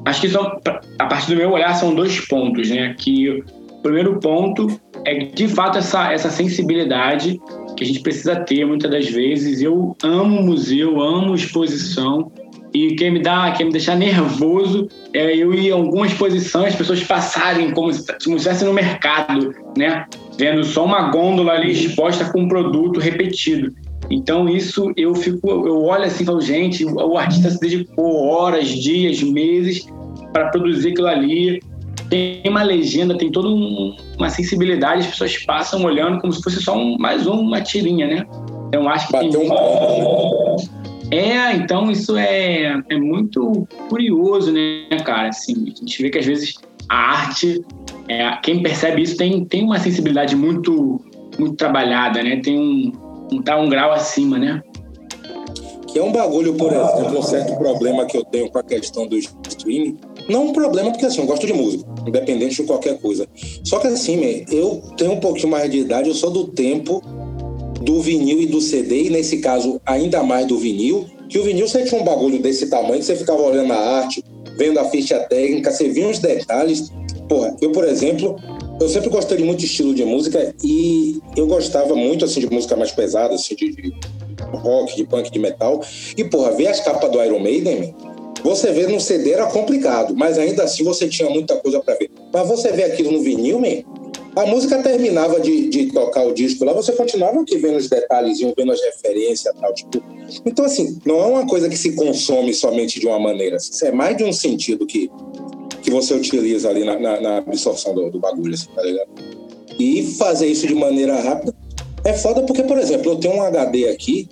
acho 0.06 0.22
que 0.22 0.30
são, 0.30 0.60
a 1.00 1.06
partir 1.06 1.32
do 1.32 1.38
meu 1.38 1.52
olhar 1.52 1.74
são 1.74 1.94
dois 1.94 2.20
pontos, 2.28 2.70
né? 2.70 2.96
Que 2.98 3.30
o 3.30 3.82
primeiro 3.82 4.20
ponto 4.20 4.80
é 5.06 5.14
de 5.20 5.48
fato 5.48 5.78
essa 5.78 6.12
essa 6.12 6.30
sensibilidade 6.30 7.40
que 7.78 7.84
a 7.84 7.88
gente 7.88 8.00
precisa 8.00 8.36
ter 8.36 8.66
muitas 8.66 8.90
das 8.90 9.10
vezes. 9.10 9.62
Eu 9.62 9.96
amo 10.04 10.42
museu, 10.42 11.02
amo 11.02 11.36
exposição 11.36 12.32
e 12.76 12.94
quem 12.96 13.12
me 13.12 13.22
dá, 13.22 13.52
quem 13.52 13.68
me 13.68 13.72
deixa 13.72 13.96
nervoso 13.96 14.90
é 15.14 15.34
eu 15.34 15.54
ir 15.54 15.70
em 15.70 15.72
algumas 15.72 16.12
exposições, 16.12 16.74
as 16.74 16.76
pessoas 16.76 17.02
passarem 17.04 17.72
como 17.72 17.94
se 17.94 18.02
estivesse 18.12 18.66
no 18.66 18.74
mercado, 18.74 19.54
né? 19.78 20.06
Vendo 20.38 20.62
só 20.66 20.84
uma 20.84 21.10
gôndola 21.10 21.54
ali 21.54 21.72
exposta 21.72 22.26
com 22.26 22.42
um 22.42 22.48
produto 22.50 23.00
repetido. 23.00 23.74
Então 24.12 24.50
isso 24.50 24.92
eu 24.98 25.16
fico, 25.16 25.50
eu 25.50 25.84
olho 25.84 26.04
assim 26.04 26.24
e 26.24 26.26
falo, 26.26 26.42
gente, 26.42 26.86
o 26.86 27.18
artista 27.18 27.50
se 27.50 27.60
dedicou 27.60 28.28
horas, 28.28 28.68
dias, 28.68 29.24
meses 29.24 29.88
para 30.34 30.50
produzir 30.50 30.90
aquilo 30.90 31.08
ali. 31.08 31.62
Tem 32.10 32.42
uma 32.48 32.64
legenda, 32.64 33.18
tem 33.18 33.32
toda 33.32 33.48
um, 33.50 33.96
uma 34.18 34.30
sensibilidade, 34.30 35.02
as 35.02 35.08
pessoas 35.08 35.38
passam 35.46 35.84
olhando 35.84 36.20
como 36.22 36.32
se 36.32 36.42
fosse 36.42 36.62
só 36.62 36.78
um, 36.78 36.98
mais 36.98 37.26
uma 37.26 37.62
tirinha, 37.62 38.08
né? 38.08 38.26
Então 38.68 38.88
acho 38.88 39.08
que 39.08 39.14
Bateu 39.14 39.40
tem... 39.40 39.52
um 39.52 40.86
é, 41.12 41.54
então 41.54 41.92
isso 41.92 42.18
é, 42.18 42.82
é 42.90 42.98
muito 42.98 43.68
curioso, 43.90 44.52
né, 44.52 44.88
cara? 45.04 45.30
Assim, 45.30 45.54
a 45.76 45.80
gente 45.80 46.02
vê 46.02 46.10
que 46.10 46.18
às 46.18 46.26
vezes 46.26 46.56
a 46.90 46.96
arte, 46.96 47.64
é, 48.08 48.36
quem 48.38 48.62
percebe 48.62 49.02
isso 49.02 49.18
tem, 49.18 49.46
tem 49.46 49.64
uma 49.64 49.80
sensibilidade 49.80 50.36
muito, 50.36 51.02
muito 51.38 51.56
trabalhada, 51.56 52.24
né? 52.24 52.38
Tem 52.38 52.58
um, 52.58 52.92
um, 53.32 53.42
tá 53.42 53.58
um 53.58 53.70
grau 53.70 53.92
acima, 53.92 54.38
né? 54.38 54.62
Que 55.96 56.00
é 56.00 56.04
um 56.04 56.12
bagulho, 56.12 56.56
por 56.56 56.74
exemplo, 56.74 57.20
um 57.20 57.24
certo 57.24 57.56
problema 57.56 58.06
que 58.06 58.18
eu 58.18 58.26
tenho 58.26 58.52
com 58.52 58.58
a 58.58 58.64
questão 58.64 59.08
do 59.08 59.18
streaming. 59.18 59.98
Não 60.28 60.48
um 60.48 60.52
problema, 60.52 60.92
porque 60.92 61.06
assim, 61.06 61.22
eu 61.22 61.26
gosto 61.26 61.48
de 61.48 61.54
música, 61.54 61.86
independente 62.06 62.58
de 62.58 62.64
qualquer 62.64 63.00
coisa. 63.00 63.26
Só 63.64 63.80
que 63.80 63.88
assim, 63.88 64.44
eu 64.52 64.82
tenho 64.98 65.14
um 65.14 65.22
pouquinho 65.22 65.48
mais 65.48 65.72
de 65.72 65.78
idade, 65.78 66.10
eu 66.10 66.14
sou 66.14 66.30
do 66.30 66.48
tempo 66.50 67.02
do 67.82 68.02
vinil 68.02 68.42
e 68.42 68.46
do 68.46 68.60
CD, 68.60 69.04
e 69.04 69.10
nesse 69.10 69.38
caso 69.38 69.80
ainda 69.86 70.22
mais 70.22 70.46
do 70.46 70.58
vinil, 70.58 71.06
que 71.30 71.40
o 71.40 71.44
vinil 71.46 71.66
você 71.66 71.86
tinha 71.86 72.02
um 72.02 72.04
bagulho 72.04 72.40
desse 72.40 72.70
tamanho, 72.70 73.00
que 73.00 73.06
você 73.06 73.16
ficava 73.16 73.42
olhando 73.42 73.72
a 73.72 73.78
arte, 73.78 74.22
vendo 74.58 74.78
a 74.82 74.90
ficha 74.90 75.18
técnica, 75.20 75.72
você 75.72 75.88
via 75.88 76.10
uns 76.10 76.20
detalhes. 76.20 76.92
Porra, 77.30 77.56
eu, 77.62 77.72
por 77.72 77.86
exemplo, 77.86 78.36
eu 78.82 78.90
sempre 78.90 79.10
gostei 79.10 79.38
de 79.38 79.46
muito 79.46 79.64
estilo 79.64 79.94
de 79.94 80.04
música 80.04 80.54
e 80.62 81.22
eu 81.38 81.48
gostava 81.48 81.96
muito, 81.96 82.26
assim, 82.26 82.42
de 82.42 82.52
música 82.52 82.76
mais 82.76 82.92
pesada, 82.92 83.36
assim, 83.36 83.56
de 83.56 83.94
rock, 84.52 84.96
de 84.96 85.06
punk, 85.06 85.32
de 85.32 85.40
metal. 85.40 85.82
E, 86.18 86.24
porra, 86.24 86.52
ver 86.52 86.68
as 86.68 86.80
capas 86.80 87.12
do 87.12 87.24
Iron 87.24 87.40
Maiden, 87.40 87.96
você 88.44 88.72
vê 88.72 88.88
no 88.88 89.00
CD 89.00 89.32
era 89.32 89.48
complicado, 89.48 90.16
mas 90.16 90.38
ainda 90.38 90.64
assim 90.64 90.84
você 90.84 91.08
tinha 91.08 91.30
muita 91.30 91.56
coisa 91.58 91.80
para 91.80 91.96
ver. 91.96 92.12
Mas 92.32 92.48
você 92.48 92.72
vê 92.72 92.84
aquilo 92.84 93.12
no 93.12 93.22
vinil, 93.22 93.60
man, 93.60 93.84
a 94.36 94.46
música 94.46 94.84
terminava 94.84 95.40
de, 95.40 95.70
de 95.70 95.88
tocar 95.88 96.24
o 96.26 96.34
disco 96.34 96.66
lá, 96.66 96.74
você 96.74 96.92
continuava 96.92 97.40
aqui 97.40 97.58
vendo 97.58 97.78
os 97.78 97.88
detalhes, 97.88 98.40
vendo 98.40 98.72
as 98.72 98.82
referências 98.82 99.54
tal. 99.60 99.74
Tipo. 99.74 100.04
Então, 100.46 100.66
assim, 100.66 101.00
não 101.06 101.22
é 101.22 101.26
uma 101.26 101.48
coisa 101.48 101.70
que 101.70 101.78
se 101.78 101.94
consome 101.94 102.54
somente 102.54 103.00
de 103.00 103.08
uma 103.08 103.18
maneira. 103.18 103.56
Isso 103.56 103.86
é 103.86 103.92
mais 103.92 104.18
de 104.18 104.26
um 104.26 104.34
sentido 104.34 104.86
que, 104.86 105.10
que 105.82 105.90
você 105.90 106.14
utiliza 106.14 106.70
ali 106.70 106.84
na, 106.84 107.00
na, 107.00 107.22
na 107.22 107.38
absorção 107.38 107.96
do, 107.96 108.12
do, 108.12 108.20
bagulho, 108.20 108.54
assim, 108.54 108.68
tá 108.76 108.82
ligado? 108.82 109.10
E 109.80 110.04
fazer 110.18 110.48
isso 110.48 110.68
de 110.68 110.76
maneira 110.76 111.16
rápida 111.20 111.56
é 112.06 112.14
foda 112.14 112.44
porque, 112.44 112.64
por 112.64 112.78
exemplo, 112.78 113.12
eu 113.12 113.16
tenho 113.18 113.36
um 113.36 113.42
HD 113.42 113.90
aqui 113.90 114.30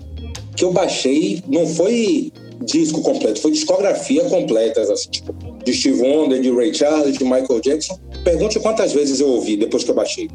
que 0.56 0.64
eu 0.64 0.72
baixei, 0.72 1.44
não 1.48 1.66
foi 1.66 2.32
disco 2.62 3.02
completo, 3.02 3.42
foi 3.42 3.52
discografia 3.52 4.24
completa, 4.26 4.82
assim, 4.82 5.10
tipo, 5.10 5.34
de 5.66 5.74
Steve 5.74 6.02
Wonder, 6.02 6.40
de 6.40 6.52
Ray 6.52 6.74
Charles, 6.74 7.18
de 7.18 7.24
Michael 7.24 7.60
Jackson. 7.62 8.00
Pergunte 8.24 8.60
quantas 8.60 8.94
vezes 8.94 9.20
eu 9.20 9.28
ouvi 9.28 9.58
depois 9.58 9.84
que 9.84 9.90
eu 9.90 9.96
baixei. 9.96 10.30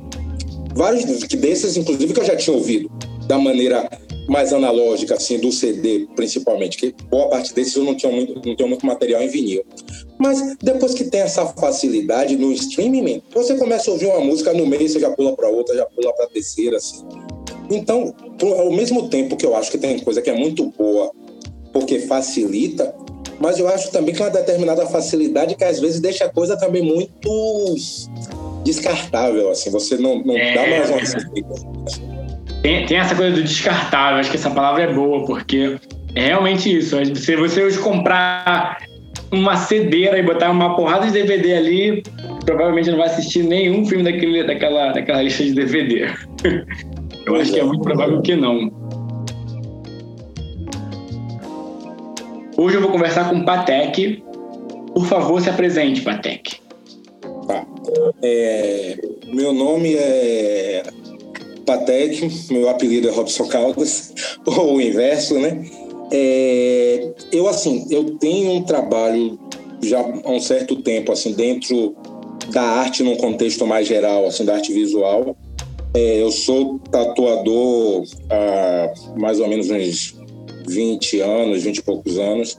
Vários 0.74 1.04
desses, 1.04 1.76
inclusive, 1.76 2.12
que 2.12 2.20
eu 2.20 2.24
já 2.24 2.36
tinha 2.36 2.54
ouvido, 2.56 2.90
da 3.28 3.38
maneira 3.38 3.88
mais 4.26 4.52
analógica, 4.52 5.14
assim, 5.14 5.38
do 5.38 5.52
CD, 5.52 6.06
principalmente, 6.16 6.76
que 6.76 6.94
boa 7.08 7.28
parte 7.28 7.54
desses 7.54 7.76
eu 7.76 7.84
não 7.84 7.94
tinha 7.94 8.12
muito, 8.12 8.34
não 8.34 8.56
tinha 8.56 8.68
muito 8.68 8.84
material 8.84 9.22
em 9.22 9.28
vinil. 9.28 9.64
Mas 10.18 10.56
depois 10.62 10.94
que 10.94 11.04
tem 11.04 11.20
essa 11.20 11.46
facilidade 11.46 12.36
no 12.36 12.52
streaming, 12.52 13.22
você 13.32 13.56
começa 13.56 13.90
a 13.90 13.94
ouvir 13.94 14.06
uma 14.06 14.20
música 14.20 14.52
no 14.52 14.66
meio, 14.66 14.88
você 14.88 14.98
já 14.98 15.10
pula 15.10 15.34
para 15.36 15.48
outra, 15.48 15.76
já 15.76 15.86
pula 15.86 16.12
para 16.14 16.26
terceira, 16.26 16.76
assim. 16.76 17.06
Então, 17.70 18.14
ao 18.42 18.72
mesmo 18.72 19.08
tempo 19.08 19.36
que 19.36 19.46
eu 19.46 19.54
acho 19.54 19.70
que 19.70 19.78
tem 19.78 19.98
coisa 19.98 20.20
que 20.20 20.30
é 20.30 20.34
muito 20.34 20.66
boa 20.76 21.10
porque 21.72 22.00
facilita, 22.00 22.94
mas 23.38 23.58
eu 23.58 23.68
acho 23.68 23.90
também 23.90 24.14
que 24.14 24.20
uma 24.20 24.30
determinada 24.30 24.86
facilidade 24.86 25.54
que 25.54 25.64
às 25.64 25.78
vezes 25.78 26.00
deixa 26.00 26.24
a 26.24 26.28
coisa 26.28 26.56
também 26.56 26.82
muito 26.82 27.76
descartável, 28.64 29.50
assim, 29.50 29.70
você 29.70 29.96
não, 29.96 30.22
não 30.22 30.36
é... 30.36 30.54
dá 30.54 30.66
mais 30.66 30.90
uma 30.90 30.98
tem, 32.62 32.86
tem 32.86 32.98
essa 32.98 33.14
coisa 33.14 33.36
do 33.36 33.42
descartável, 33.42 34.18
acho 34.18 34.30
que 34.30 34.36
essa 34.36 34.50
palavra 34.50 34.84
é 34.84 34.92
boa, 34.92 35.24
porque 35.24 35.76
é 36.14 36.26
realmente 36.26 36.76
isso. 36.76 36.96
Se 37.14 37.36
você 37.36 37.64
hoje 37.64 37.78
comprar 37.78 38.78
uma 39.30 39.56
cedeira 39.56 40.18
e 40.18 40.22
botar 40.22 40.50
uma 40.50 40.74
porrada 40.74 41.06
de 41.06 41.12
DVD 41.12 41.54
ali, 41.54 42.02
provavelmente 42.44 42.90
não 42.90 42.98
vai 42.98 43.06
assistir 43.06 43.42
nenhum 43.42 43.84
filme 43.84 44.04
daquele, 44.04 44.44
daquela, 44.44 44.92
daquela 44.92 45.22
lista 45.22 45.44
de 45.44 45.52
DVD. 45.52 46.08
Eu 47.26 47.36
acho 47.36 47.52
que 47.52 47.60
é 47.60 47.64
muito 47.64 47.82
provável 47.82 48.22
que 48.22 48.34
não. 48.34 48.72
Hoje 52.56 52.76
eu 52.76 52.80
vou 52.80 52.90
conversar 52.90 53.28
com 53.28 53.36
o 53.36 53.44
Patek. 53.44 54.24
Por 54.94 55.04
favor, 55.04 55.38
se 55.40 55.50
apresente, 55.50 56.00
Patek. 56.00 56.56
Tá. 57.46 57.66
É, 58.22 58.96
meu 59.26 59.52
nome 59.52 59.94
é 59.94 60.82
Patek, 61.68 62.30
meu 62.50 62.66
apelido 62.70 63.08
é 63.08 63.10
Robson 63.10 63.46
Caldas, 63.46 64.14
ou 64.46 64.76
o 64.76 64.80
inverso, 64.80 65.38
né? 65.38 65.66
É, 66.10 67.10
eu, 67.30 67.46
assim, 67.46 67.86
eu 67.90 68.16
tenho 68.16 68.52
um 68.52 68.62
trabalho 68.62 69.38
já 69.82 70.00
há 70.00 70.30
um 70.30 70.40
certo 70.40 70.76
tempo, 70.76 71.12
assim, 71.12 71.32
dentro 71.32 71.94
da 72.50 72.62
arte 72.62 73.02
num 73.02 73.16
contexto 73.16 73.66
mais 73.66 73.86
geral, 73.86 74.26
assim, 74.26 74.46
da 74.46 74.54
arte 74.54 74.72
visual. 74.72 75.36
É, 75.92 76.22
eu 76.22 76.30
sou 76.30 76.78
tatuador 76.90 78.04
há 78.30 78.94
mais 79.18 79.38
ou 79.38 79.46
menos 79.46 79.68
uns 79.70 80.16
20 80.66 81.20
anos, 81.20 81.62
20 81.62 81.76
e 81.76 81.82
poucos 81.82 82.18
anos. 82.18 82.58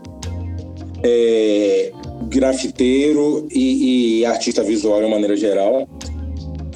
É, 1.02 1.92
grafiteiro 2.28 3.48
e, 3.50 4.20
e, 4.20 4.26
artista 4.26 4.62
visual 4.62 5.02
de 5.02 5.10
maneira 5.10 5.36
geral. 5.36 5.90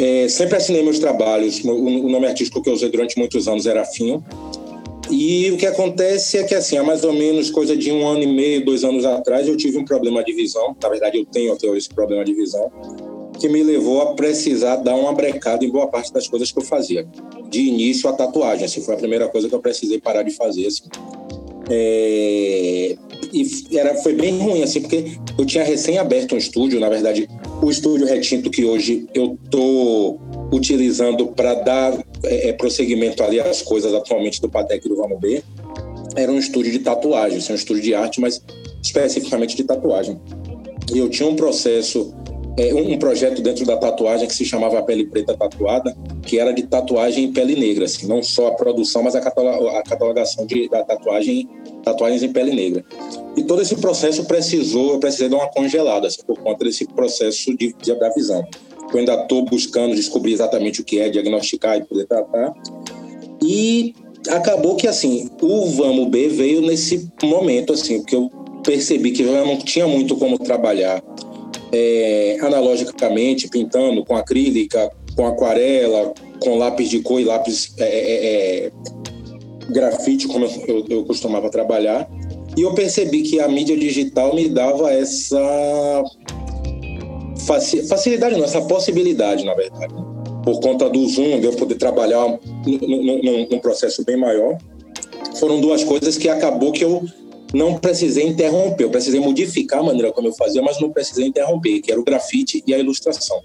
É, 0.03 0.27
sempre 0.27 0.57
assinei 0.57 0.83
meus 0.83 0.99
trabalhos. 0.99 1.63
O, 1.63 2.09
nome 2.09 2.27
artístico 2.27 2.61
que 2.61 2.69
eu 2.69 2.73
usei 2.73 2.89
durante 2.89 3.17
muitos 3.17 3.47
anos 3.47 3.65
era 3.65 3.85
Finho. 3.85 4.21
E 5.09 5.49
o 5.51 5.57
que 5.57 5.65
acontece 5.65 6.37
é 6.37 6.43
que, 6.43 6.53
assim, 6.53 6.75
há 6.75 6.83
mais 6.83 7.05
ou 7.05 7.13
menos 7.13 7.49
coisa 7.49 7.77
de 7.77 7.89
um 7.89 8.05
ano 8.05 8.21
e 8.21 8.27
meio, 8.27 8.65
dois 8.65 8.83
anos 8.83 9.05
atrás, 9.05 9.47
eu 9.47 9.55
tive 9.55 9.77
um 9.77 9.85
problema 9.85 10.21
de 10.21 10.33
visão. 10.33 10.75
Na 10.81 10.89
verdade, 10.89 11.19
eu 11.19 11.25
tenho 11.25 11.53
até 11.53 11.67
hoje 11.67 11.77
esse 11.77 11.89
problema 11.89 12.25
de 12.25 12.33
visão, 12.33 12.69
que 13.39 13.47
me 13.47 13.63
levou 13.63 14.01
a 14.01 14.13
precisar 14.13 14.75
dar 14.77 14.95
uma 14.95 15.13
brecada 15.13 15.63
em 15.63 15.69
boa 15.69 15.87
parte 15.87 16.11
das 16.11 16.27
coisas 16.27 16.51
que 16.51 16.59
eu 16.59 16.63
fazia. 16.63 17.07
De 17.49 17.61
início, 17.61 18.09
a 18.09 18.13
tatuagem. 18.13 18.65
Assim, 18.65 18.81
foi 18.81 18.95
a 18.95 18.97
primeira 18.97 19.29
coisa 19.29 19.47
que 19.47 19.55
eu 19.55 19.61
precisei 19.61 20.01
parar 20.01 20.23
de 20.23 20.31
fazer. 20.31 20.67
Assim. 20.67 20.83
É, 21.69 22.97
e 23.31 23.77
era, 23.77 23.95
foi 23.95 24.13
bem 24.13 24.37
ruim, 24.37 24.63
assim, 24.63 24.81
porque 24.81 25.17
eu 25.37 25.45
tinha 25.45 25.63
recém 25.63 25.97
aberto 25.97 26.35
um 26.35 26.37
estúdio, 26.37 26.77
na 26.79 26.89
verdade, 26.89 27.29
o 27.61 27.69
estúdio 27.69 28.05
retinto 28.05 28.49
que 28.49 28.65
hoje 28.65 29.07
eu 29.13 29.37
tô 29.49 30.19
utilizando 30.51 31.27
para 31.27 31.53
dar 31.55 31.93
é, 32.23 32.49
é, 32.49 32.53
prosseguimento 32.53 33.23
ali 33.23 33.39
às 33.39 33.61
coisas 33.61 33.93
atualmente 33.93 34.41
do 34.41 34.49
Patek 34.49 34.85
e 34.85 34.89
do 34.89 34.95
Vamos 34.95 35.19
Ver, 35.19 35.43
era 36.15 36.31
um 36.31 36.37
estúdio 36.37 36.71
de 36.71 36.79
tatuagem, 36.79 37.37
assim, 37.37 37.53
um 37.53 37.55
estúdio 37.55 37.83
de 37.83 37.95
arte, 37.95 38.21
mas 38.21 38.41
especificamente 38.81 39.55
de 39.55 39.63
tatuagem. 39.63 40.19
eu 40.93 41.09
tinha 41.09 41.27
um 41.27 41.35
processo, 41.35 42.13
é, 42.57 42.73
um 42.73 42.97
projeto 42.97 43.41
dentro 43.41 43.65
da 43.65 43.75
tatuagem 43.77 44.27
que 44.27 44.35
se 44.35 44.45
chamava 44.45 44.81
Pele 44.83 45.05
Preta 45.05 45.35
Tatuada, 45.35 45.95
que 46.21 46.37
era 46.37 46.53
de 46.53 46.63
tatuagem 46.63 47.25
em 47.25 47.33
pele 47.33 47.55
negra, 47.55 47.85
assim, 47.85 48.05
não 48.07 48.21
só 48.21 48.47
a 48.47 48.51
produção, 48.51 49.01
mas 49.01 49.15
a, 49.15 49.21
catalogação 49.21 50.45
de, 50.45 50.69
da 50.69 50.83
tatuagem, 50.83 51.49
tatuagens 51.83 52.21
em 52.21 52.31
pele 52.31 52.53
negra. 52.53 52.85
E 53.35 53.43
todo 53.43 53.61
esse 53.61 53.75
processo 53.77 54.25
precisou, 54.25 54.93
eu 54.93 54.99
precisei 54.99 55.29
dar 55.29 55.37
uma 55.37 55.49
congelada, 55.49 56.07
assim, 56.07 56.21
por 56.25 56.37
conta 56.39 56.63
desse 56.65 56.85
processo 56.85 57.57
de, 57.57 57.73
de 57.73 57.95
visão. 58.15 58.45
Eu 58.91 58.99
ainda 58.99 59.15
estou 59.15 59.43
buscando 59.45 59.95
descobrir 59.95 60.33
exatamente 60.33 60.81
o 60.81 60.83
que 60.83 60.99
é, 60.99 61.09
diagnosticar 61.09 61.77
e 61.77 61.83
poder 61.83 62.05
tratar. 62.05 62.53
E 63.41 63.95
acabou 64.29 64.75
que, 64.75 64.87
assim, 64.87 65.27
o 65.41 65.65
Vamos 65.71 66.07
B 66.09 66.27
veio 66.27 66.61
nesse 66.61 67.09
momento, 67.23 67.73
assim, 67.73 67.99
porque 67.99 68.15
eu 68.15 68.29
percebi 68.63 69.11
que 69.11 69.23
eu 69.23 69.45
não 69.45 69.57
tinha 69.57 69.87
muito 69.87 70.15
como 70.15 70.37
trabalhar 70.37 71.03
é, 71.73 72.37
analogicamente, 72.39 73.49
pintando 73.49 74.05
com 74.05 74.15
acrílica, 74.15 74.91
com 75.15 75.25
aquarela, 75.25 76.13
com 76.39 76.55
lápis 76.57 76.89
de 76.89 76.99
cor 77.01 77.19
e 77.19 77.25
lápis 77.25 77.73
é, 77.79 77.83
é, 77.83 78.65
é 78.67 78.71
grafite, 79.71 80.27
como 80.27 80.45
eu, 80.45 80.85
eu, 80.87 81.03
costumava 81.05 81.49
trabalhar. 81.49 82.07
E 82.55 82.61
eu 82.61 82.73
percebi 82.75 83.23
que 83.23 83.39
a 83.39 83.47
mídia 83.47 83.75
digital 83.75 84.35
me 84.35 84.47
dava 84.47 84.91
essa 84.93 86.03
facilidade, 87.87 88.37
não, 88.37 88.43
essa 88.43 88.61
possibilidade, 88.61 89.43
na 89.43 89.55
verdade. 89.55 89.93
Por 90.43 90.59
conta 90.59 90.89
do 90.89 91.07
Zoom, 91.07 91.39
de 91.39 91.47
eu 91.47 91.53
poder 91.53 91.75
trabalhar 91.75 92.39
num 93.49 93.59
processo 93.59 94.03
bem 94.05 94.17
maior. 94.17 94.57
Foram 95.39 95.59
duas 95.59 95.83
coisas 95.83 96.17
que 96.17 96.29
acabou 96.29 96.71
que 96.71 96.83
eu 96.83 97.03
não 97.53 97.77
precisei 97.77 98.27
interromper. 98.27 98.85
Eu 98.85 98.89
precisei 98.89 99.19
modificar 99.19 99.79
a 99.79 99.83
maneira 99.83 100.11
como 100.11 100.27
eu 100.27 100.33
fazia, 100.33 100.61
mas 100.61 100.81
não 100.81 100.91
precisei 100.91 101.27
interromper, 101.27 101.81
que 101.81 101.91
era 101.91 102.01
o 102.01 102.03
grafite 102.03 102.63
e 102.65 102.73
a 102.73 102.79
ilustração. 102.79 103.39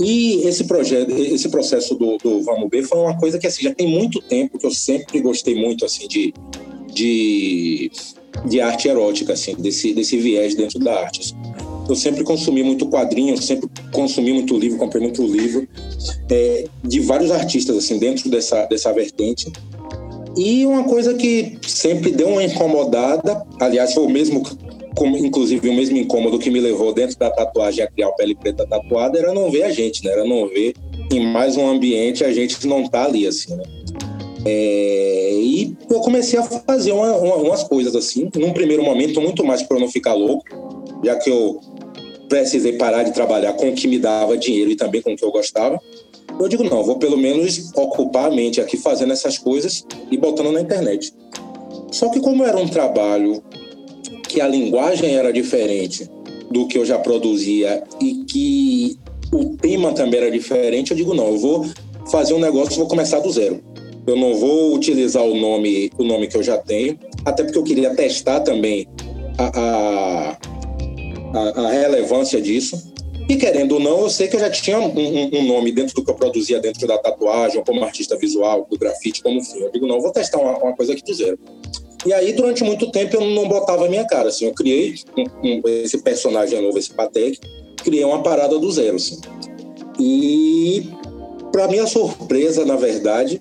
E 0.00 0.46
esse 0.46 0.64
projeto, 0.64 1.10
esse 1.10 1.50
processo 1.50 1.94
do, 1.94 2.16
do 2.16 2.42
Vamos 2.42 2.70
Ver 2.70 2.82
foi 2.84 2.98
uma 2.98 3.18
coisa 3.18 3.38
que 3.38 3.46
assim 3.46 3.62
já 3.62 3.74
tem 3.74 3.86
muito 3.86 4.22
tempo 4.22 4.58
que 4.58 4.64
eu 4.64 4.70
sempre 4.70 5.20
gostei 5.20 5.54
muito 5.54 5.84
assim 5.84 6.08
de, 6.08 6.32
de, 6.90 7.90
de 8.46 8.60
arte 8.62 8.88
erótica, 8.88 9.34
assim, 9.34 9.54
desse, 9.56 9.92
desse 9.92 10.16
viés 10.16 10.54
dentro 10.54 10.78
da 10.78 11.00
arte. 11.00 11.36
Eu 11.86 11.94
sempre 11.94 12.24
consumi 12.24 12.62
muito 12.62 12.86
quadrinho, 12.86 13.36
sempre 13.42 13.68
consumi 13.92 14.32
muito 14.32 14.56
livro, 14.56 14.78
comprei 14.78 15.02
muito 15.02 15.22
livro 15.26 15.68
é, 16.30 16.64
de 16.82 17.00
vários 17.00 17.30
artistas 17.30 17.76
assim 17.76 17.98
dentro 17.98 18.30
dessa 18.30 18.64
dessa 18.64 18.90
vertente. 18.94 19.52
E 20.36 20.64
uma 20.64 20.84
coisa 20.84 21.14
que 21.14 21.58
sempre 21.66 22.10
deu 22.12 22.28
uma 22.28 22.44
incomodada, 22.44 23.44
aliás, 23.60 23.92
foi 23.92 24.04
o 24.04 24.08
mesmo, 24.08 24.42
inclusive 25.18 25.68
o 25.68 25.74
mesmo 25.74 25.96
incômodo 25.96 26.38
que 26.38 26.50
me 26.50 26.60
levou 26.60 26.92
dentro 26.92 27.18
da 27.18 27.30
tatuagem 27.30 27.84
a 27.84 27.90
criar 27.90 28.08
o 28.08 28.14
pele 28.14 28.34
preta 28.34 28.66
tatuada, 28.66 29.18
era 29.18 29.34
não 29.34 29.50
ver 29.50 29.64
a 29.64 29.70
gente, 29.70 30.04
né? 30.04 30.12
Era 30.12 30.24
não 30.24 30.48
ver 30.48 30.74
em 31.12 31.26
mais 31.26 31.56
um 31.56 31.68
ambiente 31.68 32.24
a 32.24 32.32
gente 32.32 32.66
não 32.66 32.86
tá 32.86 33.04
ali, 33.04 33.26
assim, 33.26 33.54
né? 33.56 33.64
É, 34.44 35.32
e 35.34 35.76
eu 35.90 36.00
comecei 36.00 36.38
a 36.38 36.42
fazer 36.42 36.92
uma, 36.92 37.12
uma, 37.16 37.36
umas 37.36 37.62
coisas 37.64 37.94
assim, 37.94 38.30
num 38.36 38.52
primeiro 38.52 38.82
momento, 38.82 39.20
muito 39.20 39.44
mais 39.44 39.62
para 39.62 39.76
eu 39.76 39.80
não 39.80 39.88
ficar 39.88 40.14
louco, 40.14 40.44
já 41.04 41.16
que 41.16 41.28
eu 41.28 41.60
precisei 42.28 42.74
parar 42.74 43.02
de 43.02 43.12
trabalhar 43.12 43.52
com 43.54 43.68
o 43.68 43.74
que 43.74 43.88
me 43.88 43.98
dava 43.98 44.38
dinheiro 44.38 44.70
e 44.70 44.76
também 44.76 45.02
com 45.02 45.12
o 45.12 45.16
que 45.16 45.24
eu 45.24 45.32
gostava. 45.32 45.78
Eu 46.38 46.48
digo, 46.48 46.64
não, 46.64 46.82
vou 46.82 46.98
pelo 46.98 47.16
menos 47.16 47.70
ocupar 47.74 48.26
a 48.26 48.34
mente 48.34 48.60
aqui 48.60 48.76
fazendo 48.76 49.12
essas 49.12 49.38
coisas 49.38 49.84
e 50.10 50.16
botando 50.16 50.52
na 50.52 50.60
internet. 50.60 51.12
Só 51.90 52.08
que 52.08 52.20
como 52.20 52.44
era 52.44 52.56
um 52.56 52.68
trabalho 52.68 53.42
que 54.28 54.40
a 54.40 54.46
linguagem 54.48 55.16
era 55.16 55.32
diferente 55.32 56.08
do 56.50 56.66
que 56.66 56.78
eu 56.78 56.84
já 56.84 56.98
produzia 56.98 57.82
e 58.00 58.24
que 58.24 58.98
o 59.32 59.56
tema 59.56 59.92
também 59.92 60.20
era 60.20 60.30
diferente, 60.30 60.90
eu 60.90 60.96
digo, 60.96 61.14
não, 61.14 61.28
eu 61.28 61.38
vou 61.38 61.66
fazer 62.10 62.34
um 62.34 62.38
negócio, 62.38 62.76
vou 62.76 62.88
começar 62.88 63.20
do 63.20 63.30
zero. 63.30 63.60
Eu 64.06 64.16
não 64.16 64.34
vou 64.34 64.74
utilizar 64.74 65.22
o 65.22 65.36
nome, 65.36 65.90
o 65.98 66.04
nome 66.04 66.26
que 66.26 66.36
eu 66.36 66.42
já 66.42 66.56
tenho, 66.58 66.98
até 67.24 67.44
porque 67.44 67.58
eu 67.58 67.62
queria 67.62 67.94
testar 67.94 68.40
também 68.40 68.86
a, 69.38 70.36
a, 71.34 71.66
a 71.66 71.70
relevância 71.70 72.40
disso. 72.40 72.89
E 73.30 73.36
querendo 73.36 73.74
ou 73.74 73.80
não, 73.80 74.00
eu 74.00 74.10
sei 74.10 74.26
que 74.26 74.34
eu 74.34 74.40
já 74.40 74.50
tinha 74.50 74.80
um, 74.80 74.88
um, 74.88 75.38
um, 75.38 75.46
nome 75.46 75.70
dentro 75.70 75.94
do 75.94 76.04
que 76.04 76.10
eu 76.10 76.16
produzia 76.16 76.58
dentro 76.58 76.84
da 76.84 76.98
tatuagem, 76.98 77.62
como 77.64 77.84
artista 77.84 78.18
visual, 78.18 78.66
do 78.68 78.76
grafite, 78.76 79.22
como 79.22 79.40
fim. 79.40 79.60
Eu 79.60 79.70
digo, 79.70 79.86
não, 79.86 79.94
eu 79.94 80.02
vou 80.02 80.10
testar 80.10 80.38
uma, 80.38 80.58
uma, 80.58 80.74
coisa 80.74 80.94
aqui 80.94 81.04
do 81.04 81.14
zero. 81.14 81.38
E 82.04 82.12
aí, 82.12 82.32
durante 82.32 82.64
muito 82.64 82.90
tempo, 82.90 83.14
eu 83.14 83.20
não 83.20 83.46
botava 83.46 83.86
a 83.86 83.88
minha 83.88 84.04
cara, 84.04 84.30
assim. 84.30 84.46
Eu 84.46 84.52
criei 84.52 84.96
um, 85.16 85.62
esse 85.64 86.02
personagem 86.02 86.60
novo, 86.60 86.76
esse 86.76 86.92
Patek, 86.92 87.38
criei 87.84 88.04
uma 88.04 88.20
parada 88.20 88.58
do 88.58 88.72
zero, 88.72 88.96
assim. 88.96 89.20
E, 90.00 90.88
para 91.52 91.68
minha 91.68 91.86
surpresa, 91.86 92.64
na 92.64 92.74
verdade, 92.74 93.40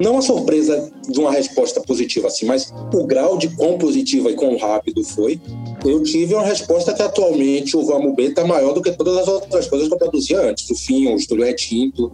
não 0.00 0.18
a 0.18 0.22
surpresa 0.22 0.90
de 1.08 1.20
uma 1.20 1.30
resposta 1.30 1.80
positiva 1.80 2.28
assim, 2.28 2.46
mas 2.46 2.72
o 2.92 3.06
grau 3.06 3.38
de 3.38 3.48
quão 3.56 3.78
positiva 3.78 4.30
e 4.30 4.34
quão 4.34 4.56
rápido 4.56 5.04
foi, 5.04 5.40
eu 5.84 6.02
tive 6.02 6.34
uma 6.34 6.44
resposta 6.44 6.92
que 6.92 7.02
atualmente 7.02 7.76
o 7.76 7.84
Vamos 7.84 8.14
B 8.14 8.24
está 8.24 8.44
maior 8.44 8.72
do 8.72 8.82
que 8.82 8.90
todas 8.92 9.18
as 9.18 9.28
outras 9.28 9.66
coisas 9.66 9.88
que 9.88 9.94
eu 9.94 9.98
produzia 9.98 10.40
antes, 10.40 10.68
o 10.70 10.74
Fim, 10.74 11.08
o 11.08 11.16
Estúdio 11.16 11.44
Retinto. 11.44 12.10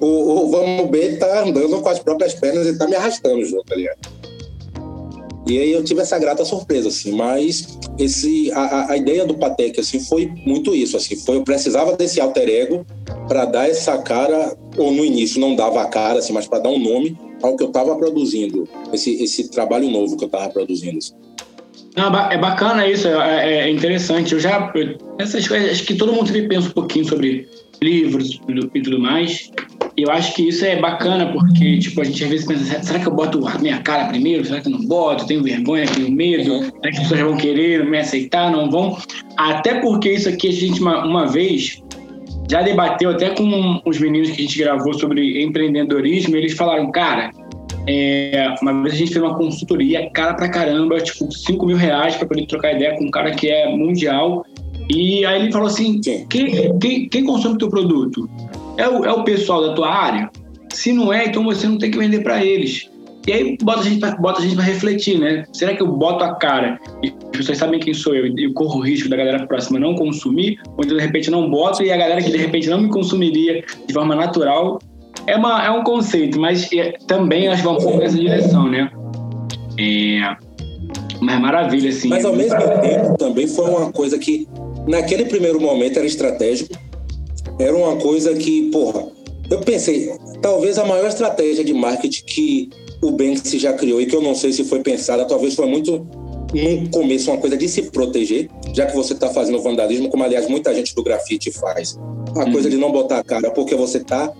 O, 0.00 0.06
o 0.06 0.50
Vamos 0.50 0.90
B 0.90 0.98
está 0.98 1.42
andando 1.42 1.80
com 1.80 1.88
as 1.88 2.00
próprias 2.00 2.34
pernas 2.34 2.66
e 2.66 2.70
está 2.70 2.86
me 2.88 2.96
arrastando 2.96 3.44
junto, 3.44 3.72
ali. 3.72 3.88
E 5.46 5.58
aí 5.58 5.72
eu 5.72 5.82
tive 5.82 6.00
essa 6.00 6.18
grata 6.18 6.44
surpresa, 6.44 6.88
assim, 6.88 7.12
mas 7.12 7.78
esse, 7.98 8.52
a, 8.52 8.92
a 8.92 8.96
ideia 8.96 9.26
do 9.26 9.34
Patek, 9.34 9.80
assim, 9.80 9.98
foi 9.98 10.26
muito 10.46 10.74
isso, 10.74 10.96
assim, 10.96 11.16
foi, 11.16 11.36
eu 11.36 11.42
precisava 11.42 11.96
desse 11.96 12.20
alter 12.20 12.48
ego 12.48 12.86
para 13.26 13.44
dar 13.44 13.68
essa 13.68 13.98
cara, 13.98 14.56
ou 14.76 14.92
no 14.92 15.04
início 15.04 15.40
não 15.40 15.56
dava 15.56 15.82
a 15.82 15.86
cara, 15.86 16.20
assim, 16.20 16.32
mas 16.32 16.46
para 16.46 16.60
dar 16.60 16.70
um 16.70 16.78
nome 16.78 17.18
ao 17.42 17.56
que 17.56 17.64
eu 17.64 17.68
estava 17.68 17.96
produzindo, 17.96 18.68
esse, 18.92 19.20
esse 19.22 19.50
trabalho 19.50 19.90
novo 19.90 20.16
que 20.16 20.24
eu 20.24 20.26
estava 20.26 20.48
produzindo. 20.48 20.98
Assim. 20.98 21.14
Não, 21.96 22.06
é 22.30 22.38
bacana 22.38 22.88
isso, 22.88 23.06
é, 23.08 23.12
é, 23.12 23.58
é 23.64 23.70
interessante. 23.70 24.32
Eu 24.32 24.40
já. 24.40 24.72
Eu, 24.74 24.96
essas 25.18 25.46
coisas, 25.46 25.72
acho 25.72 25.84
que 25.84 25.94
todo 25.94 26.12
mundo 26.12 26.26
sempre 26.28 26.48
pensa 26.48 26.68
um 26.68 26.72
pouquinho 26.72 27.04
sobre 27.04 27.48
livros 27.82 28.40
e 28.74 28.80
tudo 28.80 28.98
mais. 28.98 29.50
Eu 29.96 30.10
acho 30.10 30.34
que 30.34 30.48
isso 30.48 30.64
é 30.64 30.80
bacana 30.80 31.32
porque, 31.32 31.78
tipo, 31.78 32.00
a 32.00 32.04
gente 32.04 32.24
às 32.24 32.30
vezes 32.30 32.46
pensa, 32.46 32.82
será 32.82 32.98
que 32.98 33.06
eu 33.06 33.12
boto 33.12 33.46
a 33.46 33.58
minha 33.58 33.78
cara 33.80 34.06
primeiro? 34.06 34.44
Será 34.44 34.60
que 34.60 34.68
eu 34.68 34.72
não 34.72 34.86
boto? 34.86 35.26
Tenho 35.26 35.42
vergonha, 35.42 35.86
tenho 35.86 36.10
medo? 36.10 36.52
Uhum. 36.52 36.62
Será 36.62 36.80
que 36.80 36.88
as 36.88 36.98
pessoas 37.00 37.20
vão 37.20 37.36
querer 37.36 37.84
me 37.84 37.98
aceitar? 37.98 38.50
Não 38.50 38.70
vão? 38.70 38.96
Até 39.36 39.80
porque 39.80 40.12
isso 40.12 40.28
aqui 40.28 40.48
a 40.48 40.52
gente, 40.52 40.80
uma, 40.80 41.04
uma 41.04 41.26
vez, 41.26 41.82
já 42.50 42.62
debateu 42.62 43.10
até 43.10 43.30
com 43.30 43.82
os 43.84 43.98
meninos 43.98 44.30
que 44.30 44.40
a 44.42 44.46
gente 44.46 44.58
gravou 44.58 44.94
sobre 44.94 45.42
empreendedorismo. 45.42 46.36
Eles 46.36 46.54
falaram, 46.54 46.90
cara, 46.90 47.30
é, 47.86 48.54
uma 48.62 48.82
vez 48.82 48.94
a 48.94 48.98
gente 48.98 49.12
fez 49.12 49.22
uma 49.22 49.36
consultoria 49.36 50.08
cara 50.10 50.34
pra 50.34 50.48
caramba, 50.48 51.00
tipo, 51.00 51.30
5 51.30 51.66
mil 51.66 51.76
reais 51.76 52.16
para 52.16 52.26
poder 52.26 52.46
trocar 52.46 52.74
ideia 52.74 52.96
com 52.96 53.04
um 53.04 53.10
cara 53.10 53.32
que 53.32 53.48
é 53.48 53.68
mundial. 53.74 54.46
E 54.88 55.24
aí 55.24 55.42
ele 55.42 55.52
falou 55.52 55.68
assim: 55.68 56.00
quem, 56.00 56.78
quem, 56.78 57.08
quem 57.08 57.24
consome 57.24 57.54
o 57.54 57.58
teu 57.58 57.68
produto? 57.68 58.28
É 58.76 58.88
o, 58.88 59.04
é 59.04 59.12
o 59.12 59.24
pessoal 59.24 59.68
da 59.68 59.74
tua 59.74 59.88
área? 59.88 60.30
Se 60.72 60.92
não 60.92 61.12
é, 61.12 61.26
então 61.26 61.44
você 61.44 61.66
não 61.66 61.78
tem 61.78 61.90
que 61.90 61.98
vender 61.98 62.22
para 62.22 62.44
eles. 62.44 62.90
E 63.26 63.32
aí 63.32 63.56
bota 63.62 63.80
a 63.80 63.84
gente 63.84 64.00
pra, 64.00 64.16
bota 64.16 64.40
a 64.40 64.42
gente 64.42 64.56
refletir, 64.60 65.18
né? 65.18 65.44
Será 65.52 65.74
que 65.74 65.82
eu 65.82 65.86
boto 65.86 66.24
a 66.24 66.34
cara 66.34 66.80
e 67.02 67.08
as 67.08 67.36
pessoas 67.36 67.58
sabem 67.58 67.78
quem 67.78 67.94
sou 67.94 68.14
eu 68.14 68.26
e 68.26 68.44
eu 68.44 68.52
corro 68.52 68.80
o 68.80 68.82
risco 68.82 69.08
da 69.08 69.16
galera 69.16 69.46
próxima 69.46 69.78
não 69.78 69.94
consumir? 69.94 70.58
Ou 70.76 70.84
então 70.84 70.96
de 70.96 71.02
repente 71.02 71.30
não 71.30 71.48
boto 71.48 71.84
e 71.84 71.92
a 71.92 71.96
galera 71.96 72.20
que 72.20 72.30
de 72.30 72.36
repente 72.36 72.68
não 72.68 72.80
me 72.80 72.88
consumiria 72.88 73.64
de 73.86 73.94
forma 73.94 74.16
natural 74.16 74.80
é, 75.26 75.36
uma, 75.36 75.64
é 75.64 75.70
um 75.70 75.84
conceito, 75.84 76.40
mas 76.40 76.68
é, 76.72 76.92
também 77.06 77.46
acho 77.48 77.62
que 77.62 77.68
vai 77.68 77.76
um 77.76 77.80
pouco 77.80 77.98
nessa 77.98 78.16
direção, 78.16 78.68
né? 78.68 78.90
É, 79.78 80.36
mas 81.20 81.40
maravilha, 81.40 81.90
assim. 81.90 82.08
Mas 82.08 82.24
ao 82.24 82.34
mesmo 82.34 82.58
tempo 82.80 83.16
também 83.16 83.46
foi 83.46 83.70
uma 83.70 83.92
coisa 83.92 84.18
que 84.18 84.48
naquele 84.88 85.26
primeiro 85.26 85.60
momento 85.60 85.98
era 85.98 86.06
estratégico. 86.06 86.74
Era 87.58 87.76
uma 87.76 87.96
coisa 87.96 88.34
que, 88.34 88.70
porra, 88.70 89.06
eu 89.50 89.60
pensei, 89.60 90.12
talvez 90.40 90.78
a 90.78 90.84
maior 90.84 91.08
estratégia 91.08 91.64
de 91.64 91.74
marketing 91.74 92.24
que 92.24 92.70
o 93.02 93.10
Banksy 93.10 93.58
já 93.58 93.72
criou 93.72 94.00
e 94.00 94.06
que 94.06 94.14
eu 94.14 94.22
não 94.22 94.34
sei 94.34 94.52
se 94.52 94.64
foi 94.64 94.80
pensada, 94.80 95.24
talvez 95.24 95.54
foi 95.54 95.66
muito 95.66 96.06
no 96.54 96.88
começo 96.90 97.30
uma 97.30 97.38
coisa 97.38 97.56
de 97.56 97.68
se 97.68 97.82
proteger, 97.82 98.48
já 98.74 98.86
que 98.86 98.94
você 98.94 99.14
está 99.14 99.30
fazendo 99.30 99.60
vandalismo, 99.60 100.08
como 100.08 100.22
aliás 100.22 100.48
muita 100.48 100.74
gente 100.74 100.94
do 100.94 101.02
grafite 101.02 101.50
faz. 101.50 101.98
A 102.36 102.50
coisa 102.50 102.70
de 102.70 102.76
não 102.76 102.92
botar 102.92 103.18
a 103.18 103.24
cara 103.24 103.50
porque 103.50 103.74
você 103.74 103.98
está 103.98 104.32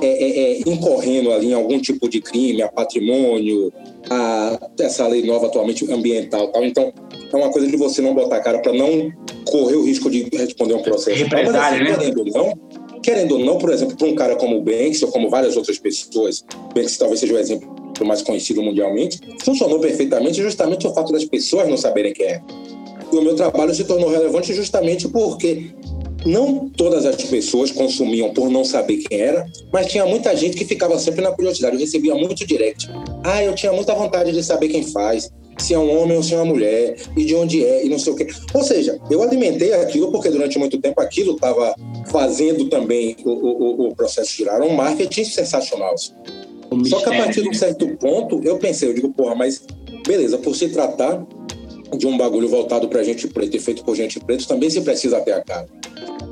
é, 0.00 0.06
é, 0.06 0.40
é, 0.40 0.60
incorrendo 0.60 1.32
ali 1.32 1.48
em 1.48 1.54
algum 1.54 1.78
tipo 1.78 2.08
de 2.08 2.20
crime, 2.20 2.62
a 2.62 2.68
patrimônio, 2.68 3.72
a 4.08 4.58
essa 4.80 5.06
lei 5.06 5.22
nova 5.22 5.46
atualmente 5.46 5.90
ambiental, 5.92 6.48
tal. 6.48 6.64
Então 6.64 6.92
é 7.32 7.36
uma 7.36 7.50
coisa 7.50 7.68
de 7.68 7.76
você 7.76 8.00
não 8.00 8.14
botar 8.14 8.36
a 8.36 8.40
cara 8.40 8.58
para 8.60 8.72
não 8.72 9.12
correr 9.46 9.76
o 9.76 9.84
risco 9.84 10.10
de 10.10 10.28
responder 10.32 10.74
um 10.74 10.82
processo. 10.82 11.22
Assim, 11.24 11.34
né? 11.84 11.96
querendo 11.96 12.18
ou 12.18 12.26
não, 12.26 12.58
querendo 13.02 13.32
ou 13.32 13.44
não, 13.44 13.58
por 13.58 13.70
exemplo, 13.70 13.96
para 13.96 14.06
um 14.06 14.14
cara 14.14 14.36
como 14.36 14.56
o 14.56 14.62
Banks 14.62 15.02
ou 15.02 15.10
como 15.10 15.28
várias 15.28 15.56
outras 15.56 15.78
pessoas, 15.78 16.44
Banks 16.74 16.96
talvez 16.96 17.20
seja 17.20 17.34
o 17.34 17.38
exemplo 17.38 17.80
mais 18.04 18.22
conhecido 18.22 18.62
mundialmente, 18.62 19.20
funcionou 19.44 19.78
perfeitamente 19.78 20.40
justamente 20.42 20.86
o 20.86 20.94
fato 20.94 21.12
das 21.12 21.24
pessoas 21.24 21.68
não 21.68 21.76
saberem 21.76 22.14
quem 22.14 22.26
é. 22.26 22.42
E 23.12 23.16
o 23.16 23.22
meu 23.22 23.34
trabalho 23.34 23.74
se 23.74 23.84
tornou 23.84 24.08
relevante 24.08 24.54
justamente 24.54 25.08
porque 25.08 25.70
não 26.24 26.68
todas 26.68 27.06
as 27.06 27.16
pessoas 27.24 27.70
consumiam 27.70 28.32
por 28.32 28.50
não 28.50 28.64
saber 28.64 28.98
quem 28.98 29.20
era, 29.20 29.46
mas 29.72 29.86
tinha 29.86 30.04
muita 30.06 30.34
gente 30.36 30.56
que 30.56 30.64
ficava 30.64 30.98
sempre 30.98 31.22
na 31.22 31.30
curiosidade. 31.32 31.74
Eu 31.74 31.80
recebia 31.80 32.14
muito 32.14 32.46
direct. 32.46 32.88
Ah, 33.24 33.42
eu 33.42 33.54
tinha 33.54 33.72
muita 33.72 33.94
vontade 33.94 34.32
de 34.32 34.42
saber 34.42 34.68
quem 34.68 34.82
faz, 34.82 35.30
se 35.58 35.74
é 35.74 35.78
um 35.78 36.00
homem 36.00 36.16
ou 36.16 36.22
se 36.22 36.34
é 36.34 36.36
uma 36.36 36.46
mulher, 36.46 36.96
e 37.16 37.24
de 37.24 37.34
onde 37.34 37.64
é, 37.64 37.84
e 37.84 37.88
não 37.88 37.98
sei 37.98 38.12
o 38.12 38.16
quê. 38.16 38.26
Ou 38.54 38.62
seja, 38.62 38.98
eu 39.10 39.22
alimentei 39.22 39.72
aquilo 39.74 40.10
porque 40.10 40.30
durante 40.30 40.58
muito 40.58 40.78
tempo 40.78 41.00
aquilo 41.00 41.34
estava 41.34 41.74
fazendo 42.10 42.68
também 42.68 43.16
o, 43.24 43.30
o, 43.30 43.88
o, 43.88 43.94
processo 43.94 44.32
girar. 44.32 44.62
Um 44.62 44.74
marketing 44.74 45.24
sensacional. 45.24 45.94
Só 45.96 47.00
que 47.00 47.08
a 47.08 47.16
partir 47.16 47.42
de 47.42 47.48
um 47.48 47.54
certo 47.54 47.86
ponto, 47.96 48.40
eu 48.44 48.56
pensei, 48.58 48.88
eu 48.88 48.94
digo, 48.94 49.12
porra, 49.12 49.34
mas 49.34 49.62
beleza, 50.06 50.38
por 50.38 50.54
se 50.54 50.68
tratar 50.68 51.24
de 51.96 52.06
um 52.06 52.16
bagulho 52.16 52.48
voltado 52.48 52.88
para 52.88 53.02
gente 53.02 53.28
preta 53.28 53.56
e 53.56 53.60
feito 53.60 53.84
por 53.84 53.96
gente 53.96 54.20
preta, 54.20 54.44
também 54.46 54.70
se 54.70 54.80
precisa 54.80 55.20
ter 55.20 55.32
a 55.32 55.42
cara. 55.42 55.66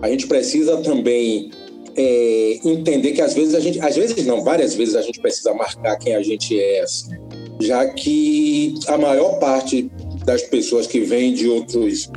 A 0.01 0.09
gente 0.09 0.27
precisa 0.27 0.77
também 0.79 1.51
é, 1.97 2.61
entender 2.65 3.13
que 3.13 3.21
às 3.21 3.35
vezes 3.35 3.55
a 3.55 3.61
gente, 3.61 3.81
às 3.81 3.97
vezes 3.97 4.25
não, 4.25 4.45
várias 4.45 4.75
vezes 4.75 4.95
a 4.95 5.03
gente 5.03 5.21
precisa 5.21 5.53
marcar 5.53 5.97
quem 5.97 6.15
a 6.15 6.23
gente 6.23 6.59
é, 6.59 6.81
assim, 6.81 7.17
já 7.61 7.87
que 7.87 8.75
a 8.87 8.97
maior 8.97 9.39
parte 9.41 9.91
das 10.25 10.43
pessoas 10.43 10.87
que 10.87 11.01
vêm 11.01 11.35
de 11.35 11.49
outros 11.49 12.11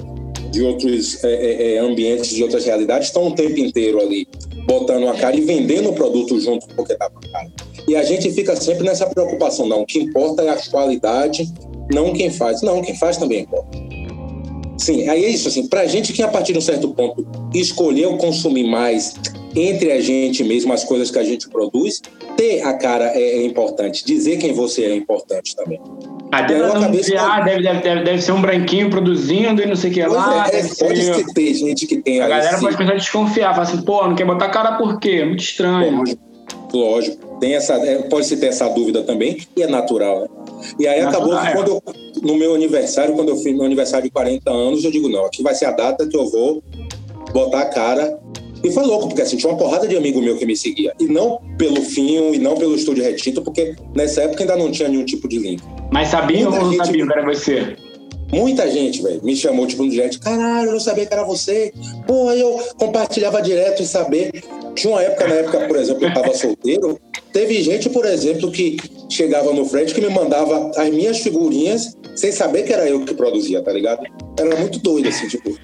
de 0.52 0.62
outros 0.62 1.24
é, 1.24 1.34
é, 1.34 1.74
é 1.76 1.78
ambientes, 1.80 2.30
de 2.30 2.44
outras 2.44 2.66
realidades, 2.66 3.08
estão 3.08 3.28
o 3.28 3.32
tempo 3.32 3.58
inteiro 3.58 4.02
ali 4.02 4.28
botando 4.68 5.08
a 5.08 5.14
cara 5.14 5.36
e 5.36 5.42
vendendo 5.42 5.90
o 5.90 5.94
produto 5.94 6.38
junto 6.40 6.68
porque 6.76 6.94
tá 6.96 7.10
com 7.10 7.20
a 7.20 7.32
cara. 7.32 7.52
E 7.88 7.96
a 7.96 8.04
gente 8.04 8.30
fica 8.32 8.56
sempre 8.56 8.84
nessa 8.84 9.08
preocupação, 9.08 9.66
não, 9.66 9.82
o 9.82 9.86
que 9.86 10.00
importa 10.00 10.44
é 10.44 10.50
a 10.50 10.58
qualidade, 10.70 11.52
não 11.94 12.14
quem 12.14 12.30
faz. 12.30 12.62
Não, 12.62 12.82
quem 12.82 12.96
faz 12.96 13.18
também 13.18 13.42
importa. 13.42 13.78
Sim, 14.78 15.08
aí 15.08 15.26
é 15.26 15.30
isso, 15.30 15.48
assim, 15.48 15.68
pra 15.68 15.86
gente 15.86 16.12
que 16.12 16.24
a 16.24 16.28
partir 16.28 16.54
de 16.54 16.58
um 16.58 16.62
certo 16.62 16.90
ponto 16.90 17.28
escolheu 17.54 18.18
consumir 18.18 18.64
mais 18.64 19.14
entre 19.56 19.92
a 19.92 20.02
gente 20.02 20.44
mesmo 20.44 20.74
as 20.74 20.84
coisas 20.84 21.12
que 21.12 21.20
a 21.20 21.24
gente 21.24 21.50
produz, 21.50 22.02
ter 22.36 22.62
a 22.62 22.74
cara 22.74 23.12
é, 23.14 23.22
é 23.22 23.46
importante, 23.46 24.04
dizer 24.04 24.38
quem 24.38 24.54
você 24.54 24.86
é 24.86 24.96
importante 24.96 25.56
também. 25.56 25.80
Ah, 26.32 26.42
deve, 26.44 26.72
cabeça, 26.72 27.14
ah, 27.20 27.42
deve, 27.42 27.62
deve, 27.62 27.82
deve, 27.82 28.04
deve, 28.04 28.22
ser 28.22 28.32
um 28.32 28.42
branquinho 28.42 28.90
produzindo 28.90 29.62
e 29.62 29.66
não 29.66 29.76
sei 29.76 29.92
o 29.92 29.94
que 29.94 30.06
lá. 30.06 30.48
É, 30.48 30.62
pode 30.62 31.04
ser, 31.04 31.26
ter 31.34 31.54
gente 31.54 31.86
que 31.86 31.98
tem 31.98 32.22
A 32.22 32.28
galera 32.28 32.58
pode 32.58 32.78
começar 32.78 32.94
a 32.94 32.98
desconfiar, 32.98 33.52
falar 33.52 33.64
assim, 33.64 33.82
pô, 33.82 34.08
não 34.08 34.16
quer 34.16 34.26
botar 34.26 34.50
cara 34.50 34.78
por 34.78 34.98
quê? 35.00 35.20
É 35.22 35.26
muito 35.26 35.44
estranho. 35.44 35.98
Lógico, 35.98 36.22
lógico. 36.78 37.38
Tem 37.40 37.56
essa, 37.56 37.74
é, 37.76 38.04
pode 38.04 38.26
se 38.26 38.38
ter 38.38 38.48
essa 38.48 38.68
dúvida 38.70 39.04
também, 39.04 39.38
e 39.56 39.64
é 39.64 39.68
natural, 39.68 40.22
né? 40.22 40.28
E 40.80 40.88
aí 40.88 41.02
acabou 41.02 41.38
que 41.38 41.52
quando 41.54 41.68
eu, 41.70 41.84
no 42.22 42.36
meu 42.36 42.54
aniversário, 42.54 43.16
quando 43.16 43.30
eu 43.30 43.38
fiz 43.38 43.54
meu 43.54 43.66
aniversário 43.66 44.06
de 44.06 44.12
40 44.12 44.52
anos, 44.52 44.84
eu 44.84 44.92
digo, 44.92 45.10
não, 45.10 45.26
aqui 45.26 45.42
vai 45.42 45.56
ser 45.56 45.66
a 45.66 45.72
data 45.72 46.08
que 46.08 46.16
eu 46.16 46.30
vou 46.30 46.64
botar 47.34 47.62
a 47.62 47.66
cara. 47.66 48.20
E 48.64 48.72
foi 48.72 48.84
louco, 48.84 49.08
porque 49.08 49.24
assim, 49.24 49.38
tinha 49.38 49.52
uma 49.52 49.58
porrada 49.58 49.88
de 49.88 49.98
amigo 49.98 50.22
meu 50.22 50.38
que 50.38 50.46
me 50.46 50.56
seguia. 50.56 50.94
E 51.00 51.06
não 51.06 51.42
pelo 51.58 51.82
Finho, 51.82 52.36
e 52.36 52.38
não 52.38 52.56
pelo 52.56 52.76
Estúdio 52.76 53.04
Retito, 53.04 53.42
porque 53.42 53.76
nessa 53.96 54.22
época 54.22 54.44
ainda 54.44 54.56
não 54.56 54.72
tinha 54.72 54.88
nenhum 54.88 55.04
tipo 55.04 55.28
de 55.28 55.40
link. 55.40 55.64
Mas 55.92 56.10
sabiam 56.10 56.54
ou 56.54 56.72
não 56.72 56.86
sabiam 56.86 57.08
que 57.08 57.14
era 57.14 57.26
você? 57.26 57.76
Muita 58.32 58.70
gente, 58.72 59.02
velho, 59.02 59.20
me 59.24 59.36
chamou, 59.36 59.68
tipo, 59.68 59.84
no 59.84 59.90
direct. 59.90 60.20
Caralho, 60.20 60.70
eu 60.70 60.74
não 60.74 60.80
sabia 60.80 61.06
que 61.06 61.14
era 61.14 61.26
você. 61.26 61.74
Pô, 62.08 62.32
eu 62.32 62.62
compartilhava 62.78 63.42
direto 63.42 63.84
e 63.84 63.86
saber. 63.86 64.32
Tinha 64.76 64.94
uma 64.94 65.02
época, 65.02 65.28
na 65.28 65.36
época, 65.36 65.60
por 65.68 65.78
exemplo, 65.78 66.06
eu 66.06 66.14
tava 66.14 66.34
solteiro. 66.34 67.00
Teve 67.34 67.62
gente, 67.62 67.90
por 67.90 68.06
exemplo, 68.06 68.52
que 68.52 68.78
chegava 69.10 69.54
no 69.54 69.66
frente 69.66 69.94
que 69.94 70.02
me 70.02 70.10
mandava 70.10 70.72
as 70.76 70.90
minhas 70.90 71.20
figurinhas 71.20 71.98
sem 72.16 72.32
saber 72.32 72.64
que 72.64 72.74
era 72.74 72.88
eu 72.88 73.06
que 73.06 73.14
produzia, 73.14 73.62
tá 73.62 73.72
ligado? 73.72 74.04
Era 74.38 74.56
muito 74.58 74.80
doido, 74.80 75.10
assim, 75.10 75.28
tipo. 75.28 75.58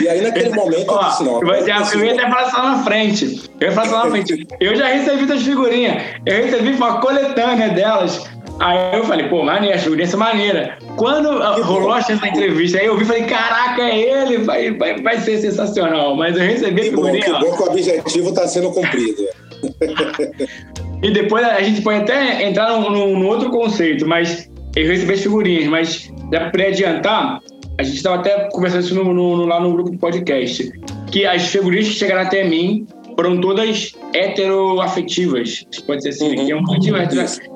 E 0.00 0.08
aí, 0.08 0.20
naquele 0.20 0.50
momento, 0.54 0.90
Ó, 0.90 1.00
eu 1.00 1.08
disse, 1.08 1.24
não. 1.24 1.42
Eu, 1.42 1.48
eu 1.48 2.04
ia 2.04 2.12
até 2.12 2.30
falar 2.30 2.50
só 2.50 2.62
na 2.62 2.84
frente. 2.84 3.42
Eu 3.60 3.68
ia 3.68 3.72
falar 3.72 3.88
só 3.88 4.04
na 4.04 4.10
frente. 4.10 4.46
Eu 4.60 4.76
já 4.76 4.88
recebi 4.88 5.26
das 5.26 5.42
figurinhas. 5.42 6.02
Eu 6.24 6.44
recebi 6.44 6.70
uma 6.70 7.00
coletânea 7.00 7.70
delas 7.70 8.24
Aí 8.58 8.96
eu 8.96 9.04
falei, 9.04 9.28
pô, 9.28 9.42
maneira, 9.42 9.76
a 9.76 9.78
figurinha 9.78 10.08
é 10.10 10.16
maneira. 10.16 10.78
Quando 10.96 11.28
rolou 11.62 11.96
essa 11.96 12.14
entrevista, 12.14 12.78
aí 12.78 12.86
eu 12.86 12.96
vi 12.96 13.04
e 13.04 13.06
falei, 13.06 13.24
caraca, 13.24 13.82
é 13.82 13.98
ele, 13.98 14.38
vai, 14.38 14.70
vai, 14.72 15.00
vai 15.00 15.20
ser 15.20 15.38
sensacional. 15.38 16.16
Mas 16.16 16.36
eu 16.36 16.42
recebi 16.42 16.80
a 16.80 16.84
figurinha. 16.84 17.22
Que 17.22 17.30
bom, 17.30 17.38
que 17.38 17.44
bom 17.44 17.56
que 17.56 17.62
o 17.62 17.66
objetivo 17.66 18.28
está 18.30 18.48
sendo 18.48 18.70
cumprido. 18.70 19.24
e 21.02 21.10
depois 21.10 21.44
a 21.44 21.60
gente 21.60 21.82
pode 21.82 22.00
até 22.00 22.44
entrar 22.44 22.70
num, 22.70 23.18
num 23.18 23.26
outro 23.26 23.50
conceito, 23.50 24.06
mas 24.06 24.50
eu 24.74 24.86
recebi 24.86 25.12
as 25.12 25.22
figurinhas, 25.22 25.66
mas 25.66 26.12
já 26.32 26.50
para 26.50 26.68
adiantar, 26.68 27.40
a 27.78 27.82
gente 27.82 27.96
estava 27.96 28.16
até 28.16 28.48
conversando 28.50 28.84
isso 28.84 28.94
no, 28.94 29.12
no, 29.12 29.44
lá 29.44 29.60
no 29.60 29.72
grupo 29.72 29.90
do 29.90 29.98
podcast, 29.98 30.70
que 31.10 31.26
as 31.26 31.46
figurinhas 31.46 31.88
que 31.88 31.94
chegaram 31.94 32.22
até 32.22 32.42
mim 32.44 32.86
foram 33.16 33.40
todas 33.40 33.92
heteroafetivas, 34.12 35.64
pode 35.86 36.02
ser 36.02 36.10
assim, 36.10 36.36
uhum. 36.36 36.46
que 36.46 36.52
é 36.52 36.56
um 36.56 36.62
motivo 36.62 36.96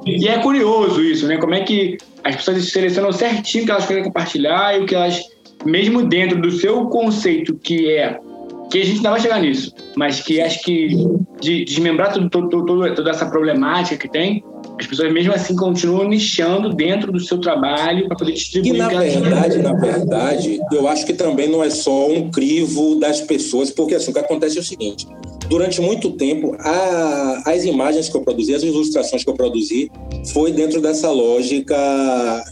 E 0.07 0.27
é 0.27 0.39
curioso 0.39 1.03
isso, 1.03 1.27
né? 1.29 1.37
Como 1.37 1.55
é 1.55 1.61
que 1.61 1.99
as 2.25 2.37
pessoas 2.37 2.73
selecionam 2.73 3.13
certinho 3.13 3.65
o 3.65 3.67
que 3.67 3.73
elas 3.73 3.87
querem 3.87 4.03
compartilhar 4.03 4.77
e 4.77 4.83
o 4.83 4.87
que 4.87 4.95
elas, 4.95 5.23
mesmo 5.65 6.03
dentro 6.03 6.41
do 6.41 6.51
seu 6.51 6.87
conceito, 6.87 7.55
que 7.55 7.91
é 7.91 8.19
que 8.71 8.81
a 8.81 8.85
gente 8.85 9.03
não 9.03 9.11
vai 9.11 9.21
chegar 9.21 9.41
nisso, 9.41 9.75
mas 9.97 10.21
que 10.21 10.41
acho 10.41 10.63
que 10.63 10.95
de 11.41 11.65
desmembrar 11.65 12.13
tudo, 12.13 12.31
todo, 12.31 12.65
todo, 12.65 12.95
toda 12.95 13.11
essa 13.11 13.27
problemática 13.27 13.97
que 13.97 14.09
tem, 14.09 14.45
as 14.79 14.87
pessoas 14.87 15.13
mesmo 15.13 15.33
assim 15.35 15.57
continuam 15.57 16.09
nichando 16.09 16.73
dentro 16.73 17.11
do 17.11 17.19
seu 17.19 17.39
trabalho 17.39 18.07
para 18.07 18.17
poder 18.17 18.33
distribuir. 18.33 18.77
E 18.77 18.79
na 18.79 18.89
verdade, 18.89 19.59
na 19.59 19.73
verdade, 19.73 20.61
eu 20.73 20.87
acho 20.87 21.05
que 21.05 21.13
também 21.13 21.49
não 21.49 21.65
é 21.65 21.69
só 21.69 22.09
um 22.09 22.31
crivo 22.31 22.95
das 22.95 23.21
pessoas, 23.21 23.71
porque 23.71 23.95
assim, 23.95 24.11
o 24.11 24.15
que 24.15 24.21
acontece 24.21 24.57
é 24.57 24.61
o 24.61 24.65
seguinte: 24.65 25.07
durante 25.51 25.81
muito 25.81 26.13
tempo, 26.13 26.57
a, 26.61 27.43
as 27.45 27.65
imagens 27.65 28.09
que 28.09 28.17
eu 28.17 28.21
produzi, 28.21 28.55
as 28.55 28.63
ilustrações 28.63 29.25
que 29.25 29.29
eu 29.29 29.35
produzi, 29.35 29.91
foi 30.33 30.53
dentro 30.53 30.81
dessa 30.81 31.11
lógica 31.11 31.77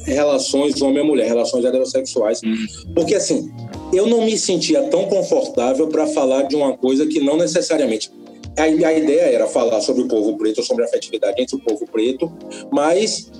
relações 0.05 0.83
homem-mulher, 0.83 1.29
relações 1.29 1.65
heterossexuais. 1.65 2.43
Uhum. 2.43 2.57
Porque, 2.97 3.15
assim, 3.15 3.53
eu 3.93 4.09
não 4.09 4.25
me 4.25 4.37
sentia 4.37 4.83
tão 4.89 5.05
confortável 5.05 5.87
para 5.87 6.09
falar 6.09 6.43
de 6.43 6.57
uma 6.57 6.77
coisa 6.77 7.07
que 7.07 7.21
não 7.21 7.37
necessariamente. 7.37 8.11
A, 8.59 8.65
a 8.65 8.93
ideia 8.93 9.33
era 9.33 9.47
falar 9.47 9.81
sobre 9.81 10.03
o 10.03 10.09
povo 10.09 10.37
preto, 10.37 10.61
sobre 10.65 10.83
a 10.83 10.89
afetividade 10.89 11.41
entre 11.41 11.55
o 11.55 11.61
povo 11.61 11.87
preto, 11.87 12.31
mas 12.73 13.31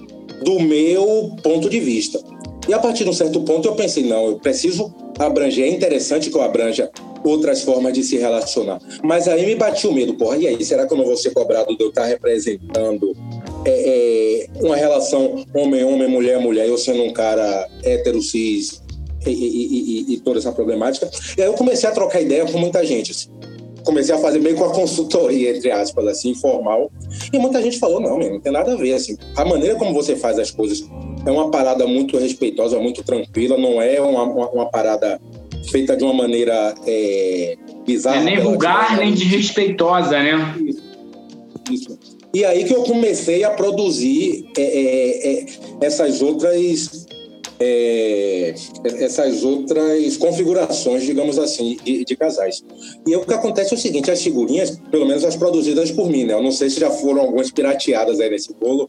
do 0.45 0.61
meu 0.61 1.35
ponto 1.43 1.69
de 1.69 1.81
vista. 1.81 2.21
E 2.69 2.75
a 2.75 2.79
partir 2.79 3.05
de 3.05 3.11
um 3.11 3.15
certo 3.15 3.41
ponto 3.41 3.67
eu 3.67 3.75
pensei, 3.75 4.05
não, 4.05 4.27
eu 4.27 4.39
preciso 4.39 4.95
abranger, 5.19 5.65
é 5.65 5.71
interessante 5.71 6.29
que 6.29 6.37
eu 6.37 6.43
abranja 6.43 6.91
outras 7.25 7.63
formas 7.63 7.95
de 7.95 8.03
se 8.03 8.19
relacionar. 8.19 8.79
Mas 9.03 9.27
aí 9.27 9.47
me 9.47 9.55
bati 9.55 9.87
o 9.87 9.93
medo, 9.93 10.15
porra, 10.15 10.37
e 10.37 10.47
aí, 10.47 10.65
será 10.65 10.87
que 10.87 10.93
eu 10.93 10.99
não 10.99 11.05
vou 11.05 11.17
ser 11.17 11.31
cobrado 11.31 11.75
de 11.77 11.83
eu 11.83 11.89
estar 11.89 12.05
representando 12.05 13.17
é, 13.65 13.71
é, 13.71 14.47
uma 14.61 14.77
relação 14.77 15.45
homem-homem, 15.55 16.09
mulher-mulher, 16.09 16.69
eu 16.69 16.77
sendo 16.77 17.03
um 17.03 17.13
cara 17.13 17.69
hétero, 17.83 18.21
cis 18.21 18.83
e, 19.27 19.31
e, 19.31 20.11
e, 20.11 20.15
e, 20.15 20.21
toda 20.21 20.39
essa 20.39 20.53
problemática? 20.53 21.11
E 21.37 21.43
aí 21.43 21.49
eu 21.49 21.55
comecei 21.55 21.89
a 21.89 21.93
trocar 21.93 22.21
ideia 22.21 22.45
com 22.45 22.59
muita 22.59 22.85
gente, 22.85 23.13
assim. 23.13 23.31
Comecei 23.89 24.15
a 24.15 24.19
fazer 24.19 24.39
meio 24.39 24.55
com 24.55 24.65
a 24.65 24.71
consultoria, 24.71 25.57
entre 25.57 25.71
aspas, 25.71 26.07
assim, 26.09 26.33
informal. 26.33 26.93
E 27.33 27.39
muita 27.39 27.63
gente 27.63 27.79
falou, 27.79 27.99
não, 27.99 28.19
não 28.19 28.39
tem 28.39 28.53
nada 28.53 28.75
a 28.75 28.77
ver, 28.77 28.93
assim. 28.93 29.17
A 29.35 29.47
maneira 29.47 29.77
como 29.77 29.95
você 29.95 30.15
faz 30.15 30.39
as 30.39 30.51
coisas 30.51 30.87
é 31.25 31.31
uma 31.31 31.51
parada 31.51 31.87
muito 31.87 32.19
respeitosa, 32.19 32.79
muito 32.79 33.03
tranquila, 33.03 33.57
não 33.57 33.81
é 33.81 33.99
uma, 33.99 34.25
uma, 34.25 34.51
uma 34.51 34.67
parada 34.67 35.19
feita 35.71 35.97
de 35.97 36.05
uma 36.05 36.13
maneira 36.13 36.75
é, 36.87 37.57
bizarra. 37.87 38.21
É 38.21 38.25
nem 38.25 38.41
vulgar, 38.41 38.99
nem 38.99 39.15
desrespeitosa, 39.15 40.23
né? 40.23 40.55
Isso. 40.61 40.83
Isso. 41.71 41.99
E 42.35 42.45
aí 42.45 42.65
que 42.65 42.75
eu 42.75 42.83
comecei 42.83 43.43
a 43.43 43.51
produzir 43.53 44.51
é, 44.55 44.63
é, 44.63 45.41
é 45.41 45.47
essas 45.81 46.21
outras 46.21 47.08
é, 47.61 48.55
essas 48.85 49.43
outras 49.43 50.17
configurações, 50.17 51.05
digamos 51.05 51.39
assim, 51.39 51.77
de, 51.85 52.05
de, 52.05 52.17
casais. 52.17 52.65
E 53.07 53.17
o 53.17 53.25
que 53.25 53.35
acontece 53.35 53.75
é 53.75 53.77
o 53.77 53.81
seguinte: 53.81 54.11
as 54.11 54.23
figurinhas, 54.23 54.79
pelo 54.91 55.07
menos 55.07 55.25
as 55.25 55.37
produzidas 55.37 55.91
por 55.91 56.09
mim, 56.09 56.25
né? 56.25 56.35
Eu 56.35 56.43
não 56.43 56.53
sei 56.53 56.71
se 56.71 56.79
já 56.79 56.91
foram 56.91 57.23
algumas 57.23 57.51
pirateadas 57.51 58.21
aí 58.21 58.31
nesse 58.31 58.55
bolo, 58.55 58.89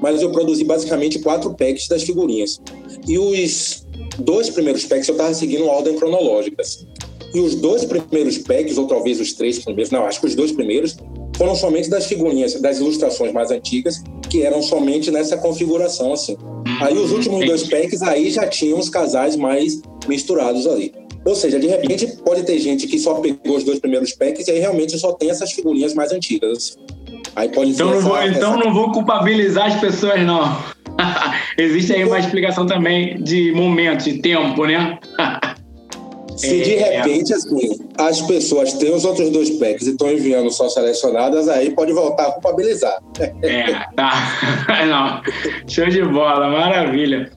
mas 0.00 0.22
eu 0.22 0.30
produzi 0.30 0.64
basicamente 0.64 1.18
quatro 1.18 1.54
packs 1.54 1.88
das 1.88 2.02
figurinhas. 2.02 2.60
E 3.08 3.18
os 3.18 3.84
dois 4.18 4.50
primeiros 4.50 4.84
packs 4.84 5.08
eu 5.08 5.14
estava 5.14 5.34
seguindo 5.34 5.66
ordem 5.66 5.96
cronológica. 5.96 6.62
Assim. 6.62 6.86
E 7.34 7.40
os 7.40 7.54
dois 7.54 7.84
primeiros 7.84 8.38
packs, 8.38 8.78
ou 8.78 8.86
talvez 8.86 9.20
os 9.20 9.32
três 9.32 9.58
primeiros, 9.58 9.90
não, 9.90 10.06
acho 10.06 10.20
que 10.20 10.26
os 10.26 10.34
dois 10.34 10.52
primeiros, 10.52 10.96
foram 11.36 11.54
somente 11.54 11.90
das 11.90 12.06
figurinhas, 12.06 12.54
das 12.60 12.78
ilustrações 12.78 13.32
mais 13.32 13.50
antigas, 13.50 14.02
que 14.30 14.42
eram 14.42 14.62
somente 14.62 15.10
nessa 15.10 15.36
configuração, 15.36 16.12
assim. 16.12 16.36
Aí 16.80 16.96
os 16.96 17.12
últimos 17.12 17.44
dois 17.44 17.64
packs, 17.64 18.02
aí 18.02 18.30
já 18.30 18.46
tinham 18.46 18.78
os 18.78 18.88
casais 18.88 19.36
mais 19.36 19.80
misturados 20.08 20.66
ali. 20.66 20.92
Ou 21.24 21.34
seja, 21.34 21.58
de 21.58 21.66
repente 21.66 22.06
pode 22.24 22.44
ter 22.44 22.58
gente 22.58 22.86
que 22.86 22.98
só 22.98 23.14
pegou 23.14 23.56
os 23.56 23.64
dois 23.64 23.80
primeiros 23.80 24.12
packs 24.12 24.46
e 24.46 24.52
aí 24.52 24.60
realmente 24.60 24.96
só 24.98 25.12
tem 25.12 25.30
essas 25.30 25.52
figurinhas 25.52 25.92
mais 25.92 26.12
antigas. 26.12 26.78
Aí 27.34 27.48
pode 27.48 27.70
então 27.70 27.90
não 27.90 28.00
vou, 28.00 28.16
essa... 28.16 28.36
Então 28.36 28.56
não 28.56 28.72
vou 28.72 28.92
culpabilizar 28.92 29.66
as 29.66 29.80
pessoas, 29.80 30.24
não. 30.24 30.56
Existe 31.58 31.92
aí 31.92 32.04
uma 32.04 32.18
explicação 32.18 32.66
também 32.66 33.20
de 33.22 33.52
momento, 33.52 34.04
de 34.04 34.18
tempo, 34.18 34.64
né? 34.64 34.98
Se 36.36 36.60
de 36.60 36.74
É. 36.74 36.98
repente, 36.98 37.32
assim, 37.32 37.78
as 37.98 38.20
pessoas 38.22 38.74
têm 38.74 38.94
os 38.94 39.04
outros 39.04 39.30
dois 39.30 39.50
packs 39.50 39.86
e 39.86 39.90
estão 39.90 40.10
enviando 40.10 40.50
só 40.50 40.68
selecionadas, 40.68 41.48
aí 41.48 41.70
pode 41.70 41.92
voltar 41.92 42.26
a 42.26 42.32
culpabilizar. 42.32 42.98
É, 43.42 43.72
tá. 43.96 44.12
Não, 44.86 45.68
show 45.68 45.86
de 45.86 46.02
bola, 46.04 46.48
maravilha. 46.50 47.30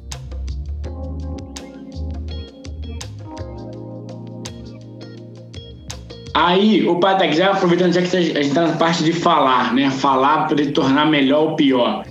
Aí, 6.35 6.88
o 6.88 6.99
Patek, 6.99 7.35
já 7.35 7.51
aproveitando 7.51 7.91
já 7.91 8.01
que 8.01 8.15
a 8.15 8.21
gente 8.21 8.39
está 8.39 8.67
na 8.67 8.77
parte 8.77 9.03
de 9.03 9.12
falar, 9.12 9.73
né? 9.73 9.89
Falar 9.89 10.38
para 10.39 10.47
poder 10.49 10.71
tornar 10.71 11.05
melhor 11.05 11.49
ou 11.49 11.55
pior. 11.55 12.03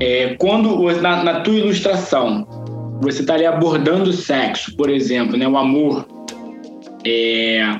É, 0.00 0.34
quando, 0.38 0.90
na, 1.00 1.22
na 1.22 1.40
tua 1.40 1.54
ilustração, 1.54 2.46
você 3.02 3.20
está 3.20 3.34
ali 3.34 3.44
abordando 3.44 4.10
o 4.10 4.12
sexo, 4.12 4.74
por 4.76 4.88
exemplo, 4.88 5.36
né? 5.36 5.46
O 5.48 5.56
amor. 5.56 6.06
É, 7.08 7.78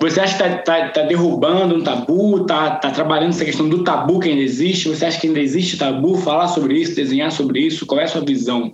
você 0.00 0.18
acha 0.18 0.34
que 0.34 0.42
está 0.42 0.56
tá, 0.62 0.88
tá 0.88 1.02
derrubando 1.02 1.74
um 1.74 1.84
tabu? 1.84 2.40
Está 2.40 2.76
tá 2.76 2.90
trabalhando 2.90 3.30
essa 3.30 3.44
questão 3.44 3.68
do 3.68 3.84
tabu 3.84 4.18
que 4.18 4.30
ainda 4.30 4.40
existe? 4.40 4.88
Você 4.88 5.04
acha 5.04 5.20
que 5.20 5.26
ainda 5.26 5.40
existe 5.40 5.76
tabu? 5.76 6.16
Falar 6.16 6.48
sobre 6.48 6.74
isso, 6.80 6.94
desenhar 6.94 7.30
sobre 7.30 7.60
isso? 7.60 7.84
Qual 7.84 8.00
é 8.00 8.04
a 8.04 8.08
sua 8.08 8.22
visão? 8.22 8.72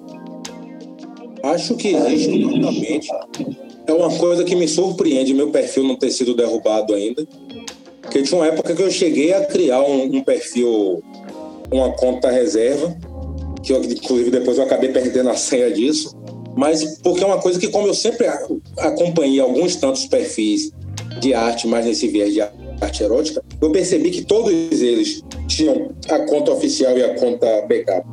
Acho 1.42 1.74
que 1.74 1.88
existe 1.88 2.48
totalmente. 2.48 3.09
É 3.88 3.92
uma 3.92 4.11
coisa 4.16 4.44
que 4.44 4.55
me 4.55 4.68
surpreende 4.68 5.35
meu 5.35 5.50
perfil 5.50 5.83
não 5.83 5.96
ter 5.96 6.12
sido 6.12 6.37
derrubado 6.37 6.94
ainda. 6.94 7.26
Porque 8.02 8.22
tinha 8.22 8.40
uma 8.40 8.46
época 8.46 8.72
que 8.72 8.83
eu 8.83 8.90
cheguei 8.90 9.35
a 9.35 9.44
criar 9.46 9.81
um, 9.83 10.05
um 10.16 10.22
perfil, 10.22 11.02
uma 11.72 11.90
conta 11.92 12.31
reserva, 12.31 12.96
que 13.64 13.72
eu, 13.72 13.83
inclusive 13.83 14.31
depois 14.31 14.59
eu 14.59 14.64
acabei 14.64 14.90
perdendo 14.90 15.29
a 15.29 15.35
senha 15.35 15.72
disso. 15.72 16.16
Mas 16.56 16.98
porque 17.02 17.22
é 17.22 17.26
uma 17.26 17.38
coisa 17.38 17.60
que, 17.60 17.68
como 17.68 17.86
eu 17.86 17.94
sempre 17.94 18.26
acompanhei 18.78 19.38
alguns 19.38 19.76
tantos 19.76 20.06
perfis 20.06 20.72
de 21.20 21.34
arte, 21.34 21.68
mais 21.68 21.84
nesse 21.84 22.08
viés 22.08 22.32
de 22.32 22.40
arte 22.40 23.02
erótica, 23.02 23.44
eu 23.60 23.70
percebi 23.70 24.10
que 24.10 24.24
todos 24.24 24.50
eles 24.52 25.22
tinham 25.46 25.90
a 26.08 26.18
conta 26.20 26.52
oficial 26.52 26.96
e 26.96 27.04
a 27.04 27.14
conta 27.14 27.46
backup. 27.68 28.06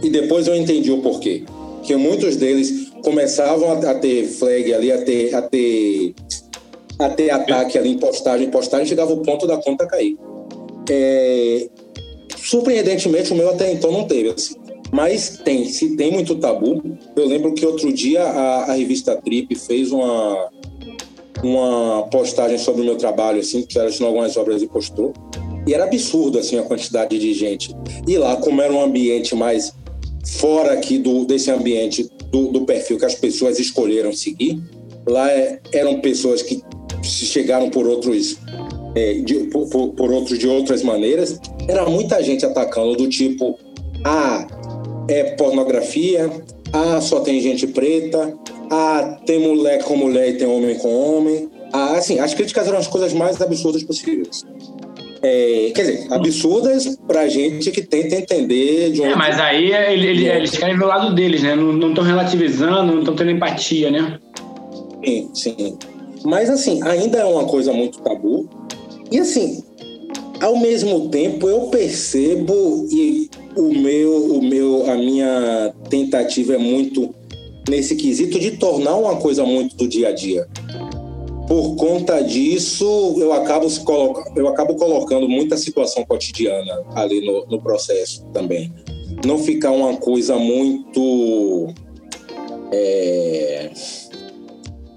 E 0.00 0.08
depois 0.08 0.46
eu 0.46 0.54
entendi 0.54 0.92
o 0.92 1.02
porquê. 1.02 1.42
Que 1.82 1.96
muitos 1.96 2.36
deles 2.36 2.92
começavam 3.02 3.72
a, 3.72 3.90
a 3.90 3.94
ter 3.94 4.26
flag 4.26 4.72
ali, 4.72 4.92
a 4.92 5.02
ter, 5.02 5.34
a 5.34 5.42
ter, 5.42 6.14
a 7.00 7.08
ter 7.08 7.30
ataque 7.30 7.76
ali 7.76 7.90
em 7.90 7.98
postagem, 7.98 8.48
postagem, 8.48 8.86
chegava 8.86 9.12
o 9.12 9.22
ponto 9.22 9.44
da 9.44 9.56
conta 9.56 9.86
cair. 9.86 10.16
É, 10.88 11.68
surpreendentemente, 12.36 13.32
o 13.32 13.36
meu 13.36 13.50
até 13.50 13.72
então 13.72 13.90
não 13.90 14.04
teve. 14.04 14.30
Assim. 14.30 14.54
Mas 14.96 15.38
tem, 15.44 15.66
se 15.66 15.94
tem 15.94 16.10
muito 16.10 16.34
tabu. 16.36 16.82
Eu 17.14 17.28
lembro 17.28 17.52
que 17.52 17.66
outro 17.66 17.92
dia 17.92 18.22
a, 18.22 18.70
a 18.70 18.72
revista 18.72 19.14
Trip 19.14 19.54
fez 19.54 19.92
uma, 19.92 20.48
uma 21.44 22.04
postagem 22.04 22.56
sobre 22.56 22.80
o 22.80 22.84
meu 22.86 22.96
trabalho, 22.96 23.40
assim, 23.40 23.60
que 23.60 23.78
ela 23.78 23.90
tinha 23.90 24.08
algumas 24.08 24.38
obras 24.38 24.62
e 24.62 24.66
postou. 24.66 25.12
E 25.66 25.74
era 25.74 25.84
absurdo, 25.84 26.38
assim, 26.38 26.58
a 26.58 26.62
quantidade 26.62 27.18
de 27.18 27.34
gente. 27.34 27.76
E 28.08 28.16
lá, 28.16 28.36
como 28.36 28.62
era 28.62 28.72
um 28.72 28.82
ambiente 28.82 29.34
mais 29.34 29.74
fora 30.38 30.72
aqui 30.72 30.96
do, 30.96 31.26
desse 31.26 31.50
ambiente 31.50 32.10
do, 32.32 32.48
do 32.48 32.62
perfil 32.62 32.96
que 32.96 33.04
as 33.04 33.14
pessoas 33.14 33.58
escolheram 33.58 34.14
seguir, 34.14 34.58
lá 35.06 35.30
é, 35.30 35.60
eram 35.72 36.00
pessoas 36.00 36.40
que 36.40 36.62
chegaram 37.02 37.68
por 37.68 37.86
outros 37.86 38.38
é, 38.94 39.12
de, 39.12 39.40
por, 39.50 39.68
por, 39.68 40.10
outros 40.10 40.38
de 40.38 40.48
outras 40.48 40.82
maneiras. 40.82 41.38
Era 41.68 41.84
muita 41.84 42.22
gente 42.22 42.46
atacando 42.46 42.96
do 42.96 43.06
tipo, 43.10 43.58
ah, 44.02 44.46
é 45.08 45.34
pornografia, 45.34 46.30
ah, 46.72 47.00
só 47.00 47.20
tem 47.20 47.40
gente 47.40 47.66
preta, 47.66 48.34
ah, 48.70 49.18
tem 49.24 49.38
mulher 49.38 49.82
com 49.84 49.96
mulher 49.96 50.30
e 50.30 50.34
tem 50.34 50.46
homem 50.46 50.76
com 50.76 50.88
homem. 50.88 51.48
Ah, 51.72 51.96
assim, 51.96 52.18
as 52.18 52.34
críticas 52.34 52.66
eram 52.66 52.78
as 52.78 52.86
coisas 52.86 53.12
mais 53.12 53.40
absurdas 53.40 53.82
possíveis. 53.82 54.44
É, 55.22 55.72
quer 55.74 55.82
dizer, 55.82 56.06
absurdas 56.12 56.96
pra 57.06 57.26
gente 57.26 57.70
que 57.70 57.82
tenta 57.82 58.16
entender 58.16 58.92
de 58.92 59.00
um. 59.00 59.06
É, 59.06 59.16
mas 59.16 59.40
aí 59.40 59.72
ele, 59.72 60.06
ele, 60.06 60.28
eles 60.28 60.56
querem 60.56 60.78
ver 60.78 60.84
o 60.84 60.88
lado 60.88 61.14
deles, 61.14 61.42
né? 61.42 61.54
Não 61.54 61.88
estão 61.88 62.04
relativizando, 62.04 62.92
não 62.92 63.00
estão 63.00 63.16
tendo 63.16 63.30
empatia, 63.30 63.90
né? 63.90 64.18
Sim, 65.04 65.30
sim. 65.34 65.78
Mas 66.24 66.50
assim, 66.50 66.82
ainda 66.82 67.18
é 67.18 67.24
uma 67.24 67.44
coisa 67.44 67.72
muito 67.72 68.00
tabu. 68.00 68.48
E 69.10 69.18
assim, 69.18 69.64
ao 70.40 70.58
mesmo 70.58 71.08
tempo 71.08 71.48
eu 71.48 71.62
percebo 71.68 72.86
e 72.90 73.30
o 73.56 73.72
meu, 73.72 74.34
o 74.34 74.42
meu, 74.42 74.90
a 74.90 74.96
minha 74.96 75.74
tentativa 75.88 76.54
é 76.54 76.58
muito 76.58 77.14
nesse 77.68 77.96
quesito 77.96 78.38
de 78.38 78.52
tornar 78.52 78.96
uma 78.96 79.16
coisa 79.16 79.44
muito 79.44 79.76
do 79.76 79.88
dia 79.88 80.08
a 80.08 80.12
dia. 80.12 80.46
Por 81.48 81.76
conta 81.76 82.20
disso, 82.22 83.14
eu 83.18 83.32
acabo, 83.32 83.70
se 83.70 83.80
coloca, 83.80 84.32
eu 84.36 84.48
acabo 84.48 84.74
colocando 84.74 85.28
muita 85.28 85.56
situação 85.56 86.04
cotidiana 86.04 86.82
ali 86.94 87.24
no, 87.24 87.46
no 87.46 87.62
processo 87.62 88.24
também. 88.32 88.72
Não 89.24 89.38
ficar 89.38 89.70
uma 89.70 89.96
coisa 89.96 90.36
muito. 90.36 91.72
É... 92.72 93.70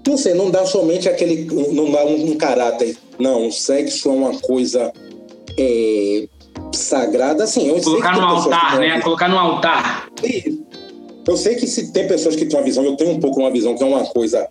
Não 0.06 0.16
sei, 0.16 0.34
não 0.34 0.50
dá 0.50 0.66
somente 0.66 1.08
aquele. 1.08 1.44
Não 1.72 1.90
dá 1.90 2.04
um, 2.04 2.32
um 2.32 2.36
caráter. 2.36 2.96
Não, 3.18 3.46
o 3.46 3.52
sexo 3.52 4.08
é 4.08 4.12
uma 4.12 4.36
coisa 4.38 4.92
é, 5.56 6.28
sagrada, 6.72 7.44
assim. 7.44 7.68
Eu 7.68 7.80
Colocar 7.80 8.16
no 8.16 8.22
altar, 8.22 8.78
né? 8.78 8.94
Uma... 8.94 9.02
Colocar 9.02 9.28
no 9.28 9.38
altar. 9.38 10.08
Eu 11.26 11.36
sei 11.36 11.54
que 11.54 11.66
se 11.66 11.92
tem 11.92 12.06
pessoas 12.08 12.36
que 12.36 12.46
têm 12.46 12.58
uma 12.58 12.64
visão, 12.64 12.84
eu 12.84 12.96
tenho 12.96 13.10
um 13.10 13.20
pouco 13.20 13.40
uma 13.40 13.50
visão 13.50 13.76
que 13.76 13.82
é 13.82 13.86
uma 13.86 14.04
coisa 14.06 14.48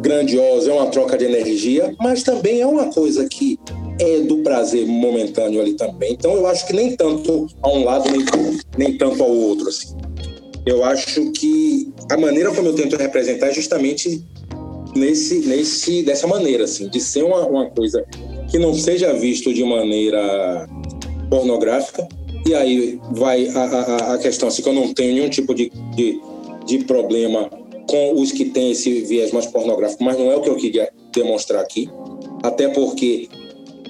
grandiosa, 0.00 0.70
é 0.70 0.74
uma 0.74 0.86
troca 0.86 1.16
de 1.16 1.24
energia, 1.24 1.94
mas 2.00 2.22
também 2.22 2.60
é 2.60 2.66
uma 2.66 2.86
coisa 2.92 3.26
que 3.28 3.58
é 4.00 4.20
do 4.20 4.38
prazer 4.38 4.86
momentâneo 4.86 5.60
ali 5.60 5.74
também. 5.74 6.12
Então 6.12 6.34
eu 6.34 6.46
acho 6.46 6.66
que 6.66 6.72
nem 6.72 6.96
tanto 6.96 7.46
a 7.62 7.68
um 7.68 7.84
lado, 7.84 8.10
nem, 8.10 8.24
nem 8.76 8.98
tanto 8.98 9.22
ao 9.22 9.30
outro. 9.30 9.68
Assim. 9.68 9.96
Eu 10.66 10.84
acho 10.84 11.30
que 11.32 11.92
a 12.10 12.16
maneira 12.16 12.52
como 12.52 12.68
eu 12.68 12.74
tento 12.74 12.96
representar 12.96 13.48
é 13.48 13.52
justamente 13.52 14.24
nesse, 14.94 15.40
nesse, 15.40 16.02
dessa 16.02 16.26
maneira, 16.26 16.64
assim, 16.64 16.88
de 16.88 17.00
ser 17.00 17.24
uma, 17.24 17.46
uma 17.46 17.70
coisa 17.70 18.04
que 18.50 18.58
não 18.58 18.74
seja 18.74 19.12
visto 19.12 19.52
de 19.52 19.64
maneira 19.64 20.68
pornográfica. 21.32 22.06
E 22.46 22.54
aí 22.54 23.00
vai 23.12 23.48
a, 23.48 23.62
a, 23.62 24.14
a 24.14 24.18
questão, 24.18 24.48
assim, 24.48 24.62
que 24.62 24.68
eu 24.68 24.74
não 24.74 24.92
tenho 24.92 25.14
nenhum 25.14 25.30
tipo 25.30 25.54
de, 25.54 25.72
de, 25.94 26.20
de 26.66 26.84
problema 26.84 27.48
com 27.88 28.20
os 28.20 28.30
que 28.30 28.46
têm 28.46 28.72
esse 28.72 29.00
viés 29.02 29.32
mais 29.32 29.46
pornográfico, 29.46 30.04
mas 30.04 30.18
não 30.18 30.30
é 30.30 30.36
o 30.36 30.42
que 30.42 30.50
eu 30.50 30.56
queria 30.56 30.90
demonstrar 31.14 31.62
aqui, 31.62 31.88
até 32.42 32.68
porque 32.68 33.28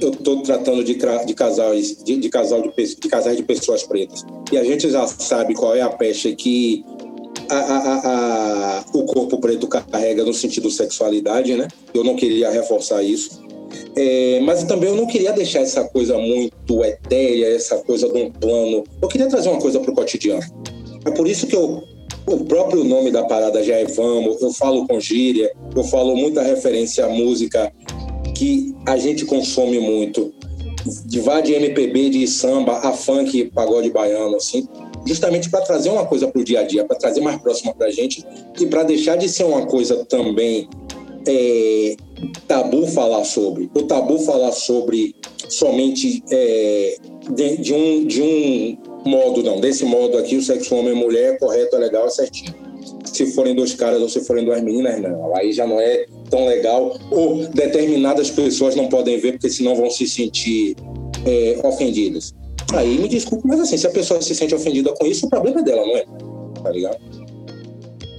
eu 0.01 0.11
estou 0.11 0.43
tratando 0.43 0.85
de, 0.85 0.95
de 0.95 1.35
casais 1.35 2.03
de, 2.03 2.17
de, 2.17 2.29
casal 2.29 2.63
de, 2.63 2.97
de 2.97 3.09
casais 3.09 3.37
de 3.37 3.43
pessoas 3.45 3.85
pretas 3.85 4.25
e 4.51 4.59
a 4.59 4.65
gente 4.65 4.91
já 4.91 5.07
sabe 5.07 5.55
qual 5.55 5.77
é 5.77 5.81
a 5.81 5.89
peste 5.89 6.35
que 6.35 6.85
a, 7.49 7.55
a, 7.57 8.79
a, 8.79 8.85
o 8.93 9.05
corpo 9.05 9.39
preto 9.39 9.69
carrega 9.69 10.25
no 10.25 10.35
sentido 10.35 10.69
sexualidade, 10.71 11.55
né? 11.55 11.69
Eu 11.95 12.03
não 12.03 12.17
queria 12.17 12.51
reforçar 12.51 13.03
isso, 13.03 13.41
é, 13.97 14.41
mas 14.41 14.65
também 14.65 14.89
eu 14.89 14.97
não 14.97 15.07
queria 15.07 15.33
deixar 15.33 15.61
essa 15.61 15.85
coisa 15.85 16.19
muito 16.19 16.85
etérea, 16.85 17.55
essa 17.55 17.79
coisa 17.79 18.09
de 18.09 18.19
um 18.19 18.31
plano. 18.31 18.85
Eu 19.01 19.09
queria 19.09 19.29
trazer 19.29 19.49
uma 19.49 19.61
coisa 19.61 19.81
para 19.81 19.91
o 19.91 19.95
cotidiano. 19.95 20.43
É 21.05 21.11
por 21.11 21.27
isso 21.27 21.47
que 21.47 21.57
eu 21.57 21.83
o 22.27 22.45
próprio 22.45 22.85
nome 22.85 23.11
da 23.11 23.25
parada 23.25 23.63
já 23.65 23.75
é 23.75 23.85
Vamos, 23.85 24.41
eu 24.41 24.53
falo 24.53 24.87
com 24.87 25.01
gíria, 25.01 25.53
eu 25.75 25.83
falo 25.85 26.15
muita 26.15 26.41
referência 26.41 27.05
à 27.05 27.09
música 27.09 27.73
que 28.37 28.75
a 28.87 28.97
gente 28.97 29.25
consome 29.25 29.79
muito. 29.79 30.33
De 31.07 31.21
vá 31.21 31.41
de 31.41 31.53
MPB, 31.53 32.11
de 32.11 32.27
samba, 32.27 32.79
a 32.79 32.93
funk, 32.93 33.51
pagode 33.55 33.91
baiano, 33.91 34.37
assim, 34.37 34.67
justamente 35.07 35.49
para 35.49 35.61
trazer 35.61 35.91
uma 35.91 36.07
coisa 36.07 36.27
para 36.29 36.41
o 36.41 36.45
dia 36.45 36.61
a 36.61 36.63
dia, 36.65 36.85
para 36.85 36.97
trazer 36.97 37.21
mais 37.21 37.41
próxima 37.41 37.75
para 37.75 37.87
a 37.87 37.91
gente 37.91 38.25
e 38.59 38.67
para 38.67 38.83
deixar 38.83 39.17
de 39.17 39.29
ser 39.29 39.45
uma 39.45 39.67
coisa 39.67 40.05
também 40.07 40.69
é, 41.27 41.97
tabu 42.47 42.87
falar 42.87 43.25
sobre. 43.25 43.71
O 43.75 43.83
tabu 43.83 44.19
falar 44.21 44.53
sobre 44.53 45.15
somente 45.49 46.23
é, 46.31 46.97
de, 47.35 47.57
de, 47.59 47.75
um, 47.75 48.07
de 48.07 48.23
um 48.23 48.79
modo, 49.05 49.43
não. 49.43 49.61
Desse 49.61 49.85
modo 49.85 50.19
aqui, 50.19 50.37
o 50.37 50.43
sexo 50.43 50.75
homem 50.75 50.93
e 50.93 50.97
mulher 50.97 51.35
é 51.35 51.39
correto, 51.39 51.77
é 51.77 51.79
legal, 51.79 52.07
é 52.07 52.11
certinho. 52.11 52.55
Se 53.05 53.27
forem 53.33 53.55
dois 53.55 53.75
caras 53.75 54.01
ou 54.01 54.09
se 54.09 54.25
forem 54.25 54.45
duas 54.45 54.63
meninas, 54.63 55.01
não. 55.01 55.37
Aí 55.37 55.53
já 55.53 55.67
não 55.67 55.81
é 55.81 56.07
tão 56.31 56.47
legal. 56.47 56.97
Ou 57.11 57.47
determinadas 57.49 58.31
pessoas 58.31 58.75
não 58.75 58.89
podem 58.89 59.19
ver, 59.19 59.33
porque 59.33 59.51
senão 59.51 59.75
vão 59.75 59.91
se 59.91 60.07
sentir 60.07 60.77
é, 61.27 61.61
ofendidas. 61.63 62.35
Aí 62.75 62.99
me 62.99 63.09
desculpe, 63.09 63.47
mas 63.47 63.61
assim, 63.61 63.77
se 63.77 63.87
a 63.87 63.91
pessoa 63.91 64.23
se 64.23 64.35
sente 64.35 64.55
ofendida 64.55 64.93
com 64.95 65.07
isso, 65.07 65.27
o 65.27 65.29
problema 65.29 65.61
é 65.61 65.63
dela, 65.63 65.87
não 65.87 65.97
é? 65.97 66.05
Tá 66.63 66.71
ligado? 66.71 66.97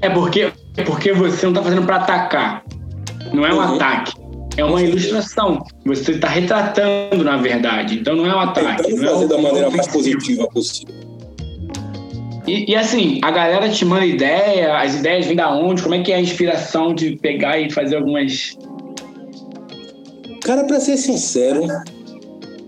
É 0.02 0.10
porque, 0.10 0.52
porque 0.86 1.13
você 1.13 1.46
não 1.46 1.54
tá 1.54 1.63
fazendo 1.63 1.86
para 1.86 1.96
atacar. 1.96 2.63
Não 3.34 3.46
é 3.46 3.54
um 3.54 3.58
uhum. 3.58 3.76
ataque. 3.76 4.13
É 4.56 4.63
uma 4.63 4.82
ilustração. 4.82 5.65
Você 5.86 6.12
está 6.12 6.28
retratando, 6.30 7.24
na 7.24 7.38
verdade. 7.38 8.00
Então 8.00 8.15
não 8.15 8.26
é 8.28 8.36
um 8.36 8.39
ataque. 8.39 8.84
Tentando 8.84 9.06
fazer 9.08 9.26
é 9.26 9.28
da 9.28 9.38
maneira 9.39 9.69
mais 9.72 9.88
positiva 9.88 10.48
possível. 10.48 10.93
E, 12.46 12.72
e, 12.72 12.76
assim, 12.76 13.19
a 13.24 13.32
galera 13.32 13.69
te 13.69 13.86
manda 13.86 14.06
ideia, 14.06 14.78
as 14.78 14.96
ideias 14.96 15.26
vêm 15.26 15.36
da 15.36 15.50
onde? 15.50 15.82
Como 15.82 15.96
é 15.96 16.04
que 16.04 16.12
é 16.12 16.15
a 16.15 16.19
inspiração 16.19 16.93
de 16.93 17.15
pegar 17.15 17.58
e 17.58 17.72
fazer 17.72 17.96
algumas. 17.96 18.58
Cara, 20.43 20.65
pra 20.65 20.80
ser 20.80 20.98
sincero, 20.98 21.65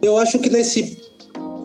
eu 0.01 0.17
acho 0.17 0.39
que 0.39 0.49
nesse 0.49 0.97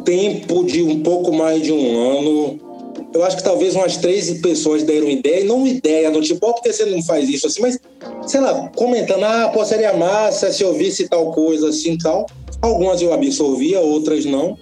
tempo 0.04 0.64
de 0.64 0.82
um 0.82 1.02
pouco 1.02 1.32
mais 1.32 1.62
de 1.62 1.72
um 1.72 2.18
ano, 2.18 2.69
eu 3.12 3.24
acho 3.24 3.36
que 3.36 3.42
talvez 3.42 3.74
umas 3.74 3.96
três 3.96 4.30
pessoas 4.40 4.82
deram 4.82 5.08
ideia, 5.08 5.44
não 5.44 5.66
ideia 5.66 6.10
do 6.10 6.20
tipo, 6.20 6.46
oh, 6.46 6.54
por 6.54 6.62
que 6.62 6.72
você 6.72 6.84
não 6.84 7.02
faz 7.02 7.28
isso 7.28 7.46
assim, 7.46 7.60
mas, 7.60 7.78
sei 8.26 8.40
lá, 8.40 8.68
comentando, 8.76 9.24
ah, 9.24 9.50
pô, 9.52 9.64
seria 9.64 9.92
massa 9.94 10.52
se 10.52 10.62
eu 10.62 10.74
visse 10.74 11.08
tal 11.08 11.32
coisa 11.32 11.70
assim 11.70 11.98
tal. 11.98 12.26
Algumas 12.62 13.00
eu 13.02 13.12
absorvia, 13.12 13.80
outras 13.80 14.24
não. 14.24 14.56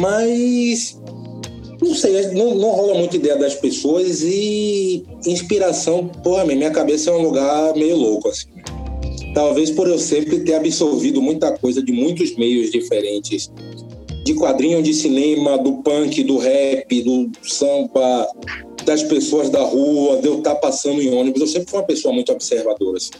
Mas 0.00 0.98
não 1.82 1.94
sei, 1.94 2.28
não, 2.28 2.54
não 2.54 2.70
rola 2.70 2.94
muita 2.94 3.16
ideia 3.16 3.36
das 3.36 3.54
pessoas 3.54 4.22
e 4.22 5.04
inspiração, 5.26 6.06
porra, 6.22 6.46
minha 6.46 6.70
cabeça 6.70 7.10
é 7.10 7.12
um 7.12 7.22
lugar 7.22 7.74
meio 7.74 7.96
louco, 7.96 8.28
assim. 8.28 8.48
Talvez 9.34 9.70
por 9.70 9.88
eu 9.88 9.98
sempre 9.98 10.40
ter 10.40 10.54
absorvido 10.54 11.20
muita 11.20 11.52
coisa 11.58 11.82
de 11.82 11.90
muitos 11.90 12.36
meios 12.36 12.70
diferentes. 12.70 13.50
De 14.24 14.34
quadrinho 14.34 14.82
de 14.82 14.94
cinema, 14.94 15.58
do 15.58 15.74
punk, 15.82 16.22
do 16.22 16.38
rap, 16.38 17.02
do 17.02 17.30
samba, 17.42 18.26
das 18.84 19.02
pessoas 19.02 19.50
da 19.50 19.62
rua, 19.62 20.20
de 20.20 20.28
eu 20.28 20.38
estar 20.38 20.54
passando 20.56 21.00
em 21.00 21.12
ônibus. 21.14 21.40
Eu 21.40 21.46
sempre 21.46 21.70
fui 21.70 21.78
uma 21.80 21.86
pessoa 21.86 22.14
muito 22.14 22.32
observadora. 22.32 22.96
Assim, 22.96 23.10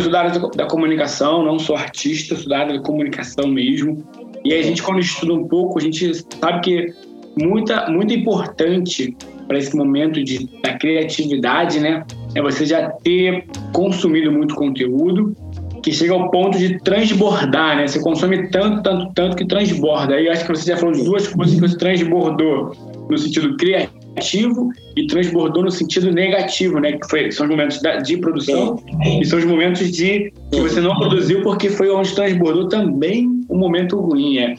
sou 0.00 0.10
da 0.10 0.20
área 0.20 0.40
da 0.40 0.66
comunicação, 0.66 1.44
não 1.44 1.58
sou 1.58 1.76
artista, 1.76 2.36
sou 2.36 2.48
da 2.48 2.58
área 2.58 2.78
da 2.78 2.82
comunicação 2.82 3.46
mesmo. 3.48 4.04
E 4.44 4.54
a 4.54 4.62
gente, 4.62 4.82
quando 4.82 5.00
estuda 5.00 5.34
um 5.34 5.46
pouco, 5.46 5.78
a 5.78 5.82
gente 5.82 6.12
sabe 6.40 6.60
que 6.62 6.94
muita, 7.36 7.88
muito 7.88 8.12
importante 8.12 9.16
para 9.46 9.58
esse 9.58 9.74
momento 9.74 10.22
de, 10.22 10.46
da 10.62 10.76
criatividade, 10.76 11.80
né? 11.80 12.04
É 12.34 12.42
você 12.42 12.66
já 12.66 12.90
ter 12.90 13.46
consumido 13.72 14.30
muito 14.30 14.54
conteúdo 14.54 15.34
que 15.82 15.92
chega 15.92 16.12
ao 16.12 16.30
ponto 16.30 16.58
de 16.58 16.78
transbordar, 16.80 17.76
né? 17.76 17.86
Você 17.86 18.00
consome 18.00 18.48
tanto, 18.48 18.82
tanto, 18.82 19.12
tanto 19.14 19.36
que 19.36 19.46
transborda. 19.46 20.14
Aí 20.14 20.28
acho 20.28 20.44
que 20.44 20.54
você 20.54 20.70
já 20.70 20.76
falou 20.76 20.94
de 20.94 21.04
duas 21.04 21.28
coisas 21.28 21.54
que 21.54 21.60
você 21.60 21.76
transbordou 21.76 22.72
no 23.08 23.18
sentido 23.18 23.56
criativo 23.56 24.70
e 24.96 25.06
transbordou 25.06 25.62
no 25.62 25.70
sentido 25.70 26.10
negativo, 26.10 26.78
né? 26.78 26.92
Que 26.92 27.08
foi, 27.08 27.32
são 27.32 27.46
os 27.46 27.50
momentos 27.50 27.80
de 28.04 28.16
produção 28.18 28.82
e 29.20 29.24
são 29.24 29.38
os 29.38 29.44
momentos 29.44 29.90
de 29.90 30.32
que 30.50 30.60
você 30.60 30.80
não 30.80 30.94
produziu 30.96 31.42
porque 31.42 31.70
foi 31.70 31.90
onde 31.90 32.14
transbordou 32.14 32.68
também 32.68 33.28
um 33.48 33.58
momento 33.58 33.98
ruim. 34.00 34.38
É. 34.38 34.54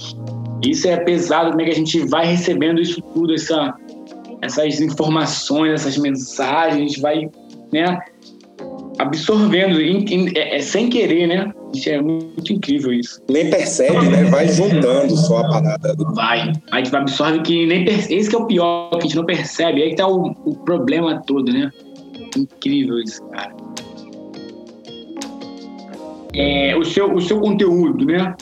Isso 0.66 0.88
é 0.88 0.98
pesado, 0.98 1.52
como 1.52 1.62
é 1.62 1.66
que 1.66 1.72
a 1.72 1.76
gente 1.76 2.00
vai 2.08 2.26
recebendo 2.26 2.82
isso 2.82 3.02
tudo, 3.14 3.34
essa, 3.34 3.74
essas 4.42 4.82
informações, 4.82 5.74
essas 5.74 5.98
mensagens, 5.98 6.76
a 6.76 6.80
gente 6.80 7.00
vai, 7.00 7.30
né? 7.72 8.00
Absorvendo 9.00 9.82
in, 9.82 10.06
in, 10.10 10.32
é, 10.36 10.58
é, 10.58 10.60
sem 10.60 10.90
querer, 10.90 11.28
né? 11.28 11.52
Isso 11.74 11.90
é 11.90 12.02
muito 12.02 12.52
incrível 12.52 12.94
isso. 12.94 13.22
Nem 13.30 13.50
percebe, 13.50 14.06
né? 14.08 14.26
Vai 14.26 14.48
juntando 14.50 15.16
só 15.16 15.40
a 15.40 15.50
parada. 15.50 15.96
Vai. 16.14 16.52
A 16.72 16.78
gente 16.78 16.96
absorve 16.96 17.40
que 17.42 17.66
nem 17.66 17.86
percebe. 17.86 18.16
Esse 18.16 18.30
que 18.30 18.36
é 18.36 18.40
o 18.40 18.46
pior, 18.46 18.90
que 18.92 18.98
a 18.98 19.02
gente 19.02 19.16
não 19.16 19.26
percebe. 19.26 19.82
Aí 19.82 19.90
que 19.92 19.96
tá 19.96 20.08
o, 20.08 20.36
o 20.46 20.56
problema 20.66 21.22
todo, 21.26 21.52
né? 21.52 21.72
Incrível 22.38 23.00
isso, 23.00 23.24
cara. 23.30 23.56
É, 26.36 26.76
o, 26.76 26.84
seu, 26.84 27.14
o 27.14 27.22
seu 27.22 27.40
conteúdo, 27.40 28.06
né? 28.06 28.36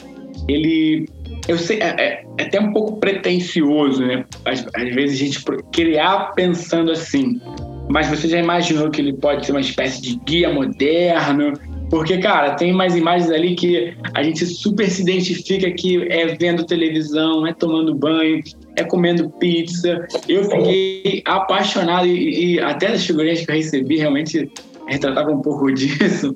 Ele. 0.48 1.08
Eu 1.46 1.56
sei, 1.56 1.78
é, 1.78 1.94
é, 1.98 2.24
é 2.36 2.42
até 2.42 2.60
um 2.60 2.72
pouco 2.72 2.96
pretencioso, 2.98 4.04
né? 4.04 4.24
Às, 4.44 4.66
às 4.74 4.94
vezes 4.94 5.20
a 5.20 5.24
gente 5.24 5.44
criar 5.72 6.32
pensando 6.34 6.90
assim 6.90 7.40
mas 7.88 8.08
você 8.08 8.28
já 8.28 8.38
imaginou 8.38 8.90
que 8.90 9.00
ele 9.00 9.12
pode 9.14 9.46
ser 9.46 9.52
uma 9.52 9.60
espécie 9.60 10.00
de 10.00 10.16
guia 10.24 10.52
moderno? 10.52 11.54
Porque, 11.90 12.18
cara, 12.18 12.54
tem 12.54 12.72
mais 12.72 12.94
imagens 12.94 13.30
ali 13.30 13.54
que 13.54 13.96
a 14.14 14.22
gente 14.22 14.44
super 14.44 14.90
se 14.90 15.00
identifica 15.02 15.70
que 15.70 16.06
é 16.12 16.26
vendo 16.36 16.66
televisão, 16.66 17.46
é 17.46 17.54
tomando 17.54 17.94
banho, 17.94 18.42
é 18.76 18.84
comendo 18.84 19.30
pizza. 19.30 20.06
Eu 20.28 20.44
fiquei 20.44 21.22
apaixonado 21.24 22.06
e, 22.06 22.56
e 22.56 22.60
até 22.60 22.88
as 22.88 23.06
figurinhas 23.06 23.44
que 23.44 23.50
eu 23.50 23.54
recebi 23.54 23.96
realmente 23.96 24.50
retratavam 24.86 25.36
um 25.36 25.42
pouco 25.42 25.72
disso. 25.72 26.34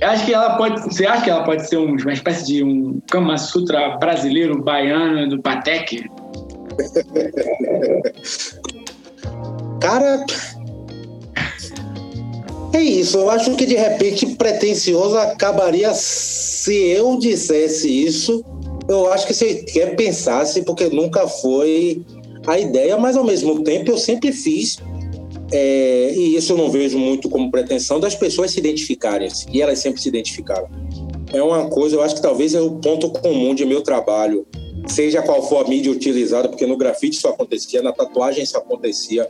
Eu 0.00 0.08
acho 0.10 0.26
que 0.26 0.34
ela 0.34 0.56
pode. 0.56 0.80
Você 0.82 1.06
acha 1.06 1.24
que 1.24 1.30
ela 1.30 1.42
pode 1.44 1.68
ser 1.68 1.76
uma 1.76 2.12
espécie 2.12 2.46
de 2.46 2.64
um 2.64 3.00
Kama 3.10 3.36
Sutra 3.38 3.96
brasileiro, 3.98 4.62
baiano, 4.62 5.28
do 5.28 5.42
Patek? 5.42 6.04
Cara, 9.82 10.24
é 12.72 12.80
isso. 12.80 13.18
Eu 13.18 13.28
acho 13.30 13.56
que 13.56 13.66
de 13.66 13.74
repente 13.74 14.26
pretencioso 14.36 15.18
acabaria 15.18 15.92
se 15.92 16.72
eu 16.72 17.18
dissesse 17.18 17.88
isso. 17.88 18.44
Eu 18.88 19.12
acho 19.12 19.26
que 19.26 19.34
se 19.34 19.64
quer 19.64 19.96
pensasse, 19.96 20.62
porque 20.62 20.88
nunca 20.88 21.26
foi 21.26 22.00
a 22.46 22.60
ideia, 22.60 22.96
mas 22.96 23.16
ao 23.16 23.24
mesmo 23.24 23.64
tempo 23.64 23.90
eu 23.90 23.98
sempre 23.98 24.30
fiz. 24.30 24.78
É, 25.50 26.14
e 26.14 26.36
isso 26.36 26.52
eu 26.52 26.56
não 26.56 26.70
vejo 26.70 26.96
muito 26.96 27.28
como 27.28 27.50
pretensão 27.50 27.98
das 27.98 28.14
pessoas 28.14 28.52
se 28.52 28.60
identificarem, 28.60 29.28
e 29.52 29.60
elas 29.60 29.80
sempre 29.80 30.00
se 30.00 30.08
identificaram. 30.08 30.68
É 31.32 31.42
uma 31.42 31.68
coisa, 31.68 31.96
eu 31.96 32.02
acho 32.02 32.14
que 32.14 32.22
talvez 32.22 32.54
é 32.54 32.60
o 32.60 32.70
ponto 32.70 33.10
comum 33.10 33.54
de 33.54 33.66
meu 33.66 33.82
trabalho 33.82 34.46
seja 34.86 35.22
qual 35.22 35.42
for 35.48 35.64
a 35.64 35.68
mídia 35.68 35.90
utilizada, 35.90 36.48
porque 36.48 36.66
no 36.66 36.76
grafite 36.76 37.16
isso 37.16 37.28
acontecia, 37.28 37.82
na 37.82 37.92
tatuagem 37.92 38.42
isso 38.42 38.56
acontecia 38.56 39.28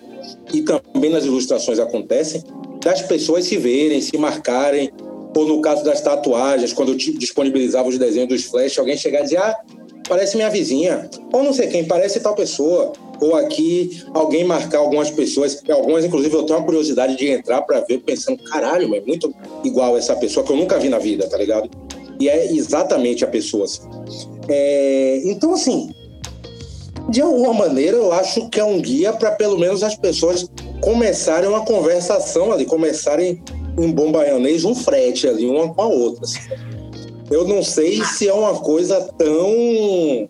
e 0.53 0.63
também 0.63 1.11
nas 1.11 1.25
ilustrações 1.25 1.79
acontecem, 1.79 2.43
das 2.83 3.03
pessoas 3.03 3.45
se 3.45 3.57
verem, 3.57 4.01
se 4.01 4.17
marcarem, 4.19 4.91
ou 5.37 5.47
no 5.47 5.61
caso 5.61 5.85
das 5.85 6.01
tatuagens, 6.01 6.73
quando 6.73 6.91
eu 6.91 6.97
disponibilizava 6.97 7.89
os 7.89 7.99
desenhos 7.99 8.29
dos 8.29 8.45
flash, 8.45 8.79
alguém 8.79 8.97
chegar 8.97 9.21
e 9.21 9.25
dizer, 9.25 9.39
ah, 9.39 9.57
parece 10.09 10.37
minha 10.37 10.51
vizinha, 10.51 11.09
ou 11.33 11.43
não 11.43 11.53
sei 11.53 11.69
quem, 11.69 11.85
parece 11.85 12.21
tal 12.21 12.35
pessoa, 12.35 12.93
ou 13.21 13.37
aqui 13.37 14.03
alguém 14.13 14.45
marcar 14.45 14.79
algumas 14.79 15.11
pessoas, 15.11 15.63
algumas 15.71 16.05
inclusive 16.05 16.35
eu 16.35 16.43
tenho 16.43 16.59
uma 16.59 16.65
curiosidade 16.65 17.17
de 17.17 17.29
entrar 17.29 17.63
para 17.63 17.81
ver, 17.81 17.99
pensando, 17.99 18.43
caralho, 18.45 18.89
mas 18.89 19.03
é 19.03 19.07
muito 19.07 19.33
igual 19.65 19.97
essa 19.97 20.17
pessoa 20.17 20.45
que 20.45 20.53
eu 20.53 20.57
nunca 20.57 20.79
vi 20.79 20.89
na 20.89 20.99
vida, 20.99 21.29
tá 21.29 21.39
ligado? 21.39 21.71
E 22.21 22.29
é 22.29 22.53
exatamente 22.53 23.25
a 23.25 23.29
pessoa. 23.29 23.65
Assim. 23.65 24.32
É, 24.49 25.21
então, 25.25 25.55
assim, 25.55 25.95
de 27.09 27.21
alguma 27.21 27.53
maneira, 27.53 27.97
eu 27.97 28.13
acho 28.13 28.49
que 28.49 28.61
é 28.61 28.65
um 28.65 28.81
guia 28.81 29.13
para 29.13 29.33
pelo 29.33 29.59
menos 29.59 29.83
as 29.83 29.97
pessoas 29.97 30.49
começarem 30.81 31.49
uma 31.49 31.65
conversação 31.65 32.53
ali, 32.53 32.65
começarem 32.65 33.43
em 33.79 33.91
bom 33.91 34.13
baianês 34.13 34.65
um 34.65 34.75
frete 34.75 35.29
ali, 35.29 35.47
uma 35.47 35.73
com 35.73 35.83
a 35.83 35.87
outra. 35.87 36.25
Assim. 36.25 36.41
Eu 37.31 37.47
não 37.47 37.63
sei 37.63 38.05
se 38.05 38.29
é 38.29 38.35
uma 38.35 38.61
coisa 38.61 39.01
tão. 39.17 40.29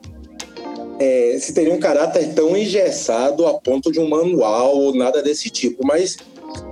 É, 0.98 1.36
se 1.40 1.52
teria 1.52 1.74
um 1.74 1.80
caráter 1.80 2.32
tão 2.32 2.56
engessado 2.56 3.46
a 3.46 3.54
ponto 3.54 3.90
de 3.90 3.98
um 3.98 4.08
manual 4.08 4.76
ou 4.76 4.94
nada 4.94 5.20
desse 5.20 5.50
tipo, 5.50 5.84
mas 5.84 6.16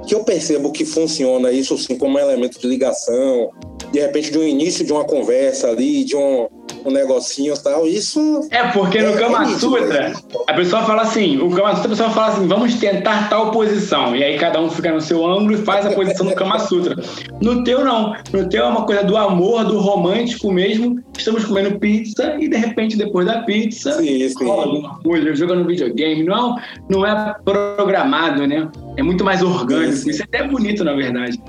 que 0.06 0.14
eu 0.14 0.22
percebo 0.22 0.70
que 0.70 0.84
funciona 0.84 1.50
isso 1.50 1.76
sim 1.78 1.96
como 1.96 2.16
um 2.16 2.20
elemento 2.20 2.60
de 2.60 2.66
ligação, 2.66 3.50
de 3.90 3.98
repente 3.98 4.30
de 4.30 4.38
um 4.38 4.46
início 4.46 4.84
de 4.84 4.92
uma 4.92 5.04
conversa 5.04 5.68
ali, 5.68 6.04
de 6.04 6.14
um, 6.14 6.46
um 6.84 6.90
negocinho 6.90 7.54
e 7.54 7.58
tal, 7.58 7.86
isso. 7.86 8.48
É, 8.50 8.64
porque 8.68 9.00
no 9.00 9.10
é, 9.10 9.16
Kama 9.16 9.42
é 9.42 9.58
Sutra, 9.58 10.12
a 10.46 10.54
pessoa 10.54 10.82
fala 10.82 11.02
assim: 11.02 11.38
o 11.38 11.50
Kama 11.50 11.74
Sutra, 11.76 11.86
a 11.86 11.90
pessoa 11.90 12.10
fala 12.10 12.26
assim, 12.28 12.46
vamos 12.46 12.74
tentar 12.74 13.28
tal 13.28 13.50
posição. 13.50 14.14
E 14.14 14.22
aí 14.22 14.38
cada 14.38 14.60
um 14.60 14.70
fica 14.70 14.92
no 14.92 15.00
seu 15.00 15.26
ângulo 15.26 15.52
e 15.52 15.56
faz 15.58 15.86
a 15.86 15.92
posição 15.92 16.26
do 16.26 16.34
Kama 16.34 16.58
Sutra. 16.58 16.96
No 17.40 17.64
teu, 17.64 17.84
não. 17.84 18.14
No 18.32 18.48
teu 18.48 18.64
é 18.64 18.68
uma 18.68 18.84
coisa 18.84 19.04
do 19.04 19.16
amor, 19.16 19.64
do 19.64 19.78
romântico 19.78 20.52
mesmo. 20.52 21.02
Estamos 21.16 21.44
comendo 21.44 21.78
pizza 21.78 22.36
e 22.38 22.48
de 22.48 22.56
repente, 22.56 22.96
depois 22.96 23.26
da 23.26 23.42
pizza, 23.42 23.92
sim, 23.94 24.28
sim. 24.28 24.44
rola 24.44 24.64
alguma 24.64 24.98
coisa, 25.00 25.34
jogando 25.34 25.66
videogame. 25.66 26.22
Não, 26.24 26.56
não 26.88 27.06
é 27.06 27.34
programado, 27.44 28.46
né? 28.46 28.68
É 28.96 29.02
muito 29.02 29.24
mais 29.24 29.42
orgânico. 29.42 30.10
Isso 30.10 30.22
é 30.22 30.24
até 30.24 30.46
bonito, 30.46 30.84
na 30.84 30.94
verdade. 30.94 31.40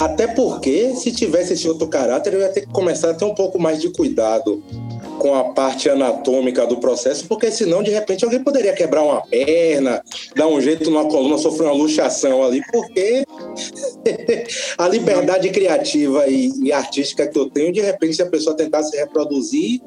Até 0.00 0.28
porque, 0.28 0.94
se 0.94 1.10
tivesse 1.10 1.54
esse 1.54 1.68
outro 1.68 1.88
caráter, 1.88 2.32
eu 2.32 2.40
ia 2.40 2.48
ter 2.48 2.60
que 2.62 2.72
começar 2.72 3.10
a 3.10 3.14
ter 3.14 3.24
um 3.24 3.34
pouco 3.34 3.58
mais 3.58 3.80
de 3.80 3.90
cuidado 3.90 4.62
com 5.18 5.34
a 5.34 5.44
parte 5.52 5.90
anatômica 5.90 6.64
do 6.66 6.76
processo, 6.76 7.26
porque 7.26 7.50
senão, 7.50 7.82
de 7.82 7.90
repente, 7.90 8.24
alguém 8.24 8.42
poderia 8.42 8.72
quebrar 8.72 9.02
uma 9.02 9.20
perna, 9.22 10.00
dar 10.36 10.46
um 10.46 10.60
jeito 10.60 10.88
numa 10.88 11.06
coluna, 11.06 11.36
sofrer 11.36 11.64
uma 11.64 11.74
luxação 11.74 12.44
ali, 12.44 12.62
porque 12.70 13.24
a 14.78 14.88
liberdade 14.88 15.50
criativa 15.50 16.28
e, 16.28 16.52
e, 16.62 16.72
artística 16.72 17.26
que 17.26 17.36
eu 17.36 17.50
tenho, 17.50 17.72
de 17.72 17.80
repente, 17.80 18.14
se 18.14 18.22
a 18.22 18.26
pessoa 18.26 18.56
tentasse 18.56 18.96
reproduzir. 18.96 19.80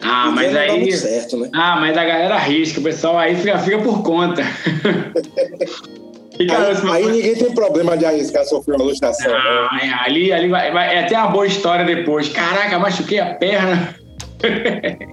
Ah, 0.00 0.30
mas 0.34 0.56
aí. 0.56 0.90
Certo, 0.92 1.36
né? 1.36 1.50
Ah, 1.52 1.76
mas 1.78 1.94
a 1.94 2.04
galera 2.04 2.36
arrisca, 2.36 2.80
o 2.80 2.82
pessoal 2.82 3.18
aí 3.18 3.36
fica, 3.36 3.58
fica 3.58 3.78
por 3.82 4.02
conta. 4.02 4.42
Cara, 6.48 6.92
aí, 6.92 7.04
aí, 7.04 7.12
ninguém 7.12 7.34
tem 7.34 7.54
problema 7.54 7.96
de 7.96 8.04
arriscar 8.04 8.44
sofrer 8.44 8.76
uma 8.76 8.84
luxação. 8.84 9.32
Ah, 9.32 9.68
né? 9.72 9.88
é, 9.88 10.08
ali, 10.08 10.32
ali 10.32 10.48
vai, 10.48 10.72
vai, 10.72 10.96
é 10.96 11.04
até 11.04 11.18
uma 11.18 11.28
boa 11.28 11.46
história 11.46 11.84
depois. 11.84 12.28
Caraca, 12.28 12.78
machuquei 12.78 13.18
a 13.18 13.34
perna. 13.34 13.94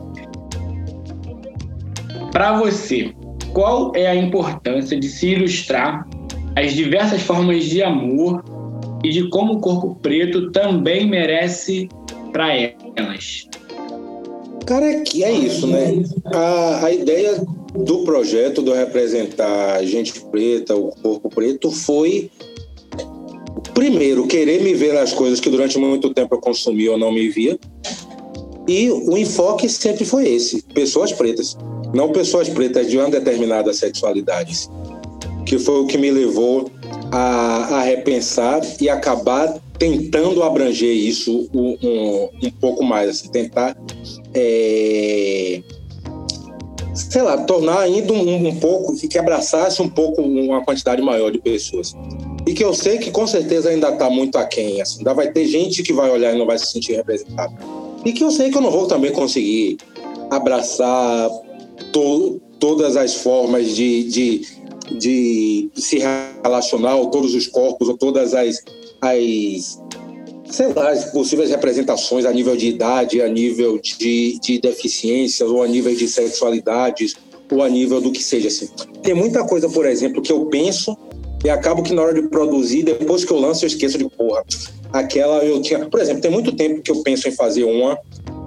para 2.31 2.57
você, 2.57 3.13
qual 3.53 3.91
é 3.95 4.07
a 4.07 4.15
importância 4.15 4.97
de 4.99 5.09
se 5.09 5.29
ilustrar 5.29 6.07
as 6.55 6.73
diversas 6.73 7.21
formas 7.21 7.65
de 7.65 7.83
amor 7.83 8.43
e 9.03 9.09
de 9.09 9.29
como 9.29 9.53
o 9.53 9.59
corpo 9.59 9.95
preto 10.01 10.51
também 10.51 11.07
merece 11.07 11.87
para 12.31 12.55
elas. 12.55 13.47
Cara, 14.65 14.85
é 14.85 15.01
que 15.01 15.23
é 15.23 15.31
isso, 15.31 15.67
né? 15.67 16.03
A, 16.25 16.85
a 16.85 16.91
ideia 16.91 17.41
do 17.73 17.99
projeto 18.03 18.61
do 18.61 18.73
representar 18.73 19.83
gente 19.83 20.19
preta, 20.21 20.75
o 20.75 20.91
corpo 21.01 21.29
preto, 21.29 21.71
foi 21.71 22.29
primeiro 23.73 24.25
querer 24.27 24.61
me 24.61 24.73
ver 24.73 24.93
nas 24.93 25.13
coisas 25.13 25.39
que 25.39 25.49
durante 25.49 25.77
muito 25.77 26.13
tempo 26.13 26.35
eu 26.35 26.39
consumi 26.39 26.87
ou 26.89 26.97
não 26.97 27.11
me 27.11 27.29
via. 27.29 27.57
E 28.67 28.89
o 28.89 29.17
enfoque 29.17 29.69
sempre 29.69 30.03
foi 30.03 30.27
esse: 30.27 30.63
pessoas 30.73 31.11
pretas, 31.13 31.57
não 31.93 32.11
pessoas 32.11 32.49
pretas 32.49 32.89
de 32.89 32.97
uma 32.97 33.09
determinada 33.09 33.73
sexualidade, 33.73 34.67
que 35.45 35.57
foi 35.57 35.81
o 35.81 35.87
que 35.87 35.97
me 35.97 36.11
levou 36.11 36.69
a, 37.11 37.77
a 37.77 37.81
repensar 37.81 38.61
e 38.81 38.89
acabar 38.89 39.59
tentando 39.77 40.43
abranger 40.43 40.93
isso 40.93 41.47
um, 41.53 42.29
um 42.43 42.51
pouco 42.59 42.83
mais, 42.83 43.09
assim, 43.09 43.29
tentar 43.29 43.77
é, 44.33 45.61
sei 46.97 47.21
lá, 47.21 47.37
tornar 47.37 47.79
ainda 47.81 48.11
um, 48.11 48.47
um 48.47 48.55
pouco, 48.55 48.95
que 48.95 49.17
abraçasse 49.17 49.81
um 49.81 49.89
pouco 49.89 50.21
uma 50.21 50.63
quantidade 50.63 51.01
maior 51.01 51.31
de 51.31 51.39
pessoas. 51.39 51.93
E 52.45 52.53
que 52.53 52.63
eu 52.63 52.73
sei 52.73 52.97
que 52.97 53.11
com 53.11 53.27
certeza 53.27 53.69
ainda 53.69 53.89
está 53.89 54.09
muito 54.09 54.37
aquém, 54.37 54.81
assim, 54.81 54.99
ainda 54.99 55.13
vai 55.13 55.31
ter 55.31 55.45
gente 55.45 55.83
que 55.83 55.93
vai 55.93 56.09
olhar 56.09 56.33
e 56.33 56.37
não 56.37 56.45
vai 56.45 56.57
se 56.57 56.71
sentir 56.71 56.95
representado. 56.95 57.53
E 58.03 58.11
que 58.11 58.23
eu 58.23 58.31
sei 58.31 58.49
que 58.49 58.57
eu 58.57 58.61
não 58.61 58.71
vou 58.71 58.87
também 58.87 59.11
conseguir 59.11 59.77
abraçar 60.31 61.29
to, 61.91 62.41
todas 62.59 62.95
as 62.95 63.15
formas 63.15 63.75
de, 63.75 64.03
de, 64.03 64.41
de 64.97 65.69
se 65.75 65.99
relacionar, 66.43 66.95
ou 66.95 67.07
todos 67.07 67.35
os 67.35 67.47
corpos, 67.47 67.89
ou 67.89 67.97
todas 67.97 68.33
as, 68.33 68.63
as 69.01 69.79
sei 70.49 70.73
lá, 70.73 70.95
possíveis 71.11 71.49
representações 71.49 72.25
a 72.25 72.31
nível 72.31 72.55
de 72.55 72.67
idade, 72.67 73.21
a 73.21 73.27
nível 73.27 73.79
de, 73.79 74.39
de 74.39 74.59
deficiências, 74.59 75.49
ou 75.49 75.63
a 75.63 75.67
nível 75.67 75.95
de 75.95 76.07
sexualidades, 76.07 77.15
ou 77.51 77.63
a 77.63 77.69
nível 77.69 78.01
do 78.01 78.11
que 78.11 78.23
seja 78.23 78.47
assim. 78.47 78.69
Tem 79.01 79.13
muita 79.13 79.43
coisa, 79.45 79.69
por 79.69 79.85
exemplo, 79.85 80.21
que 80.21 80.31
eu 80.31 80.45
penso 80.45 80.97
e 81.43 81.49
acabo 81.49 81.83
que 81.83 81.93
na 81.93 82.01
hora 82.01 82.13
de 82.13 82.27
produzir, 82.29 82.83
depois 82.83 83.23
que 83.23 83.31
eu 83.31 83.39
lanço, 83.39 83.63
eu 83.63 83.67
esqueço 83.67 83.97
de 83.97 84.09
porra. 84.09 84.43
Aquela 84.91 85.43
eu 85.43 85.61
tinha. 85.61 85.85
Por 85.87 85.99
exemplo, 85.99 86.21
tem 86.21 86.31
muito 86.31 86.51
tempo 86.55 86.81
que 86.81 86.91
eu 86.91 87.03
penso 87.03 87.27
em 87.27 87.31
fazer 87.31 87.63
uma 87.63 87.97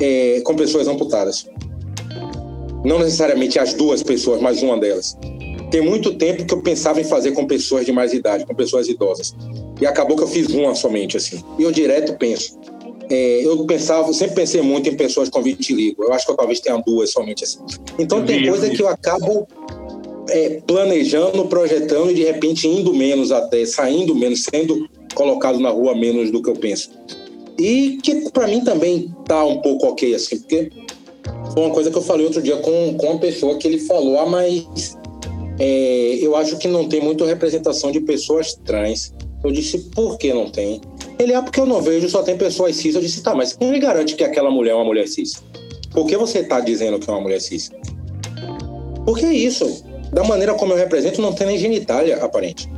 é, 0.01 0.41
com 0.41 0.55
pessoas 0.57 0.89
amputadas. 0.89 1.47
Não 2.85 2.99
necessariamente 2.99 3.59
as 3.59 3.75
duas 3.75 4.03
pessoas, 4.03 4.41
mas 4.41 4.63
uma 4.63 4.79
delas. 4.79 5.17
Tem 5.71 5.81
muito 5.81 6.15
tempo 6.15 6.45
que 6.45 6.53
eu 6.53 6.63
pensava 6.63 7.01
em 7.01 7.05
fazer 7.05 7.33
com 7.33 7.47
pessoas 7.47 7.87
de 7.87 7.93
mais 7.93 8.13
idade, 8.13 8.45
com 8.45 8.55
pessoas 8.55 8.89
idosas. 8.89 9.35
E 9.81 9.87
acabou 9.87 10.17
que 10.17 10.23
eu 10.23 10.29
fiz 10.29 10.49
uma 10.49 10.75
somente, 10.75 11.17
assim. 11.17 11.43
E 11.59 11.63
eu 11.63 11.73
direto 11.73 12.17
penso. 12.19 12.59
É, 13.09 13.45
eu 13.45 13.65
pensava, 13.65 14.13
sempre 14.13 14.37
pensei 14.37 14.63
muito 14.63 14.89
em 14.89 14.97
pessoas 14.97 15.29
com 15.29 15.43
vitiligo. 15.43 16.05
Eu 16.05 16.13
acho 16.13 16.27
que 16.27 16.33
eu 16.33 16.37
talvez 16.37 16.61
tenha 16.61 16.77
duas 16.79 17.11
somente, 17.11 17.45
assim. 17.45 17.59
Então 17.99 18.25
tem 18.25 18.47
coisa 18.47 18.71
que 18.71 18.81
eu 18.81 18.89
acabo 18.89 19.49
é, 20.29 20.61
planejando, 20.67 21.45
projetando 21.47 22.11
e 22.11 22.15
de 22.15 22.25
repente 22.25 22.69
indo 22.69 22.95
menos 22.95 23.33
até, 23.33 23.65
saindo 23.67 24.15
menos, 24.15 24.45
sendo 24.45 24.89
colocado 25.15 25.59
na 25.59 25.71
rua 25.71 25.95
menos 25.95 26.31
do 26.31 26.43
que 26.43 26.51
eu 26.51 26.55
penso. 26.55 26.91
E 27.59 27.99
que 28.03 28.31
para 28.31 28.47
mim 28.47 28.63
também 28.63 29.15
tá 29.27 29.45
um 29.45 29.61
pouco 29.61 29.87
ok, 29.87 30.15
assim, 30.15 30.39
porque 30.39 30.71
foi 31.53 31.65
uma 31.65 31.75
coisa 31.75 31.91
que 31.91 31.99
eu 31.99 32.03
falei 32.03 32.25
outro 32.25 32.41
dia 32.41 32.57
com, 32.59 32.95
com 32.97 33.07
uma 33.07 33.19
pessoa 33.19 33.59
que 33.59 33.67
ele 33.67 33.79
falou, 33.81 34.19
ah, 34.19 34.27
mas 34.27 34.97
é, 35.59 36.19
eu 36.21 36.37
acho 36.37 36.57
que 36.59 36.69
não 36.69 36.89
tem 36.89 37.03
muita 37.03 37.27
representação 37.27 37.91
de 37.91 38.01
pessoas 38.01 38.55
trans. 38.65 39.13
Eu 39.43 39.51
disse, 39.51 39.79
por 39.79 40.19
que 40.19 40.33
não 40.33 40.51
tem? 40.51 40.81
Ele, 41.19 41.33
é 41.33 41.41
porque 41.41 41.61
eu 41.61 41.67
não 41.67 41.81
vejo, 41.81 42.09
só 42.09 42.23
tem 42.23 42.37
pessoas 42.37 42.77
cis. 42.77 42.95
Eu 42.95 43.01
disse, 43.01 43.23
tá, 43.23 43.35
mas 43.35 43.55
quem 43.55 43.71
me 43.71 43.79
garante 43.79 44.15
que 44.15 44.25
aquela 44.25 44.51
mulher 44.51 44.73
é 44.73 44.75
uma 44.75 44.85
mulher 44.85 45.07
cis? 45.09 45.43
Por 45.91 46.07
que 46.07 46.17
você 46.17 46.41
está 46.41 46.61
dizendo 46.61 46.99
que 46.99 47.09
é 47.09 47.13
uma 47.13 47.21
mulher 47.21 47.41
cis? 47.41 47.71
Porque 49.05 49.25
é 49.25 49.33
isso. 49.33 49.85
Da 50.13 50.25
maneira 50.25 50.55
como 50.55 50.73
eu 50.73 50.77
represento, 50.77 51.21
não 51.21 51.33
tem 51.33 51.47
nem 51.47 51.59
genitália 51.59 52.23
aparente. 52.23 52.71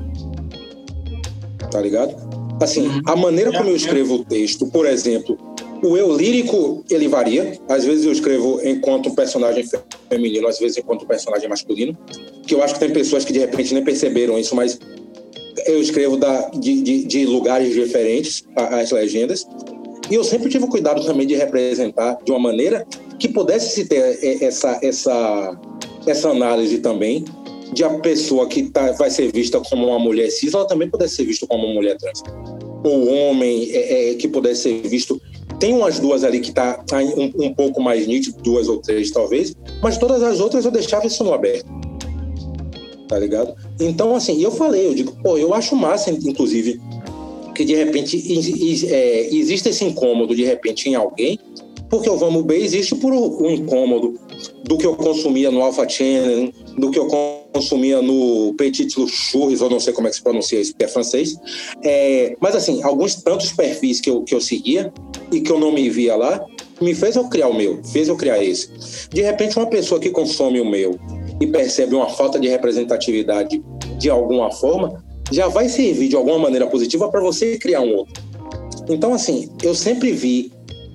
Tá 1.71 1.81
ligado? 1.81 2.15
Assim, 2.61 2.87
uhum. 2.87 3.01
a 3.07 3.17
maneira 3.17 3.53
como 3.53 3.71
eu 3.71 3.77
escrevo 3.77 4.17
o 4.17 4.25
texto, 4.25 4.67
por 4.67 4.87
exemplo, 4.87 5.37
o 5.83 5.97
eu 5.97 6.17
lírico, 6.17 6.85
ele 6.89 7.09
varia. 7.09 7.59
Às 7.69 7.85
vezes 7.85 8.05
eu 8.05 8.13
escrevo 8.13 8.61
enquanto 8.63 9.09
um 9.09 9.15
personagem 9.15 9.65
feminino, 10.09 10.47
às 10.47 10.59
vezes 10.59 10.77
enquanto 10.79 11.03
um 11.03 11.07
personagem 11.07 11.49
masculino. 11.49 11.99
Que 12.47 12.55
eu 12.55 12.63
acho 12.63 12.75
que 12.75 12.81
tem 12.81 12.91
pessoas 12.91 13.25
que 13.25 13.33
de 13.33 13.41
repente 13.41 13.75
nem 13.75 13.83
perceberam 13.83 14.39
isso, 14.39 14.55
mas 14.55 14.79
eu 15.67 15.81
escrevo 15.81 16.17
da, 16.17 16.51
de, 16.51 16.83
de, 16.83 17.05
de 17.05 17.27
lugares 17.27 17.75
diferentes 17.75 18.45
as 18.57 18.91
legendas. 18.91 19.47
E 20.11 20.15
eu 20.15 20.25
sempre 20.25 20.51
tive 20.51 20.67
cuidado 20.67 21.05
também 21.05 21.27
de 21.27 21.35
representar 21.35 22.19
de 22.25 22.31
uma 22.31 22.41
maneira 22.41 22.87
que 23.19 23.29
pudesse 23.29 23.75
se 23.75 23.85
ter 23.87 24.43
essa, 24.43 24.79
essa, 24.83 25.59
essa 26.07 26.29
análise 26.29 26.79
também 26.79 27.25
de 27.73 27.83
a 27.85 27.91
pessoa 28.01 28.47
que 28.47 28.65
tá, 28.65 28.93
vai 28.93 29.11
ser 29.11 29.33
vista 29.33 29.59
como 29.61 29.87
uma 29.87 29.99
mulher 29.99 30.31
cis, 30.31 30.53
ela 30.53 30.67
também 30.67 30.91
pudesse 30.91 31.17
ser 31.17 31.25
vista 31.25 31.47
como 31.47 31.65
uma 31.65 31.75
mulher 31.75 31.97
trans. 31.97 32.23
Ou 32.85 33.09
homem 33.09 33.71
é, 33.71 34.11
é, 34.11 34.15
que 34.15 34.29
pudesse 34.29 34.63
ser 34.63 34.89
visto. 34.89 35.21
Tem 35.59 35.73
umas 35.73 35.99
duas 35.99 36.25
ali 36.25 36.41
que 36.41 36.51
está 36.51 36.75
tá 36.75 36.99
um, 36.99 37.33
um 37.37 37.55
pouco 37.55 37.81
mais 37.81 38.07
nítido, 38.07 38.37
duas 38.43 38.69
ou 38.69 38.79
três 38.79 39.11
talvez, 39.11 39.55
mas 39.81 39.97
todas 39.97 40.23
as 40.23 40.41
outras 40.41 40.65
eu 40.65 40.71
deixava 40.71 41.07
isso 41.07 41.23
no 41.25 41.33
aberto 41.33 41.82
tá 43.13 43.19
ligado? 43.19 43.55
Então, 43.79 44.17
assim, 44.17 44.43
eu 44.43 44.51
falei, 44.51 44.87
eu 44.87 44.95
digo, 44.95 45.13
pô, 45.23 45.37
eu 45.37 45.53
acho 45.53 45.77
massa, 45.77 46.11
inclusive, 46.11 46.81
que 47.55 47.63
de 47.63 47.75
repente 47.75 48.17
é, 48.91 49.35
existe 49.35 49.69
esse 49.69 49.85
incômodo 49.85 50.35
de 50.35 50.45
repente 50.45 50.89
em 50.89 50.95
alguém, 50.95 51.39
porque 51.91 52.09
o 52.09 52.17
Vamos 52.17 52.43
Bem 52.45 52.63
existe 52.63 52.95
por 52.95 53.13
um 53.13 53.51
incômodo 53.51 54.19
do 54.65 54.79
que 54.79 54.87
eu 54.87 54.97
consumia 54.97 55.51
no 55.51 55.61
Alpha 55.61 55.87
Channel, 55.87 56.51
do 56.79 56.91
que 56.91 56.99
eu 56.99 57.07
consumia 57.53 58.01
no 58.01 58.55
Petit 58.55 58.99
Luxures, 58.99 59.61
ou 59.61 59.69
não 59.69 59.79
sei 59.79 59.93
como 59.93 60.07
é 60.07 60.11
que 60.11 60.17
se 60.17 60.23
pronuncia 60.23 60.59
isso, 60.59 60.73
porque 60.73 60.87
é 60.87 60.89
francês. 60.89 61.37
É, 61.85 62.35
mas, 62.41 62.57
assim, 62.57 62.83
alguns 62.83 63.17
tantos 63.17 63.53
perfis 63.53 64.01
que 64.01 64.09
eu, 64.09 64.23
que 64.23 64.35
eu 64.35 64.41
seguia 64.41 64.91
e 65.31 65.43
que 65.43 65.53
eu 65.53 65.61
não 65.61 65.71
me 65.71 65.91
via 65.91 66.17
lá, 66.17 66.43
me 66.81 66.95
fez 66.95 67.15
eu 67.15 67.29
criar 67.29 67.49
o 67.49 67.55
meu, 67.55 67.85
fez 67.85 68.09
eu 68.09 68.17
criar 68.17 68.43
esse. 68.43 68.71
De 69.11 69.21
repente, 69.21 69.59
uma 69.59 69.67
pessoa 69.67 70.01
que 70.01 70.09
consome 70.09 70.63
o 70.63 70.65
meu 70.65 70.99
e 71.43 71.47
percebe 71.49 71.97
uma 71.97 72.09
falta 72.09 72.39
de 72.39 72.47
representatividade 72.49 73.61
de 73.99 74.09
alguma 74.09 74.53
forma, 74.53 75.03
já 75.33 75.49
vai 75.49 75.69
servir 75.69 76.09
de 76.09 76.15
alguma 76.15 76.39
maneira 76.39 76.69
positiva 76.69 77.09
para 77.09 77.21
você 77.21 77.59
criar 77.59 77.81
um 77.81 77.97
outro. 77.97 78.23
Então, 78.89 79.13
assim, 79.13 79.51
eu 79.61 79.75
sempre 79.75 80.13
vi 80.13 80.53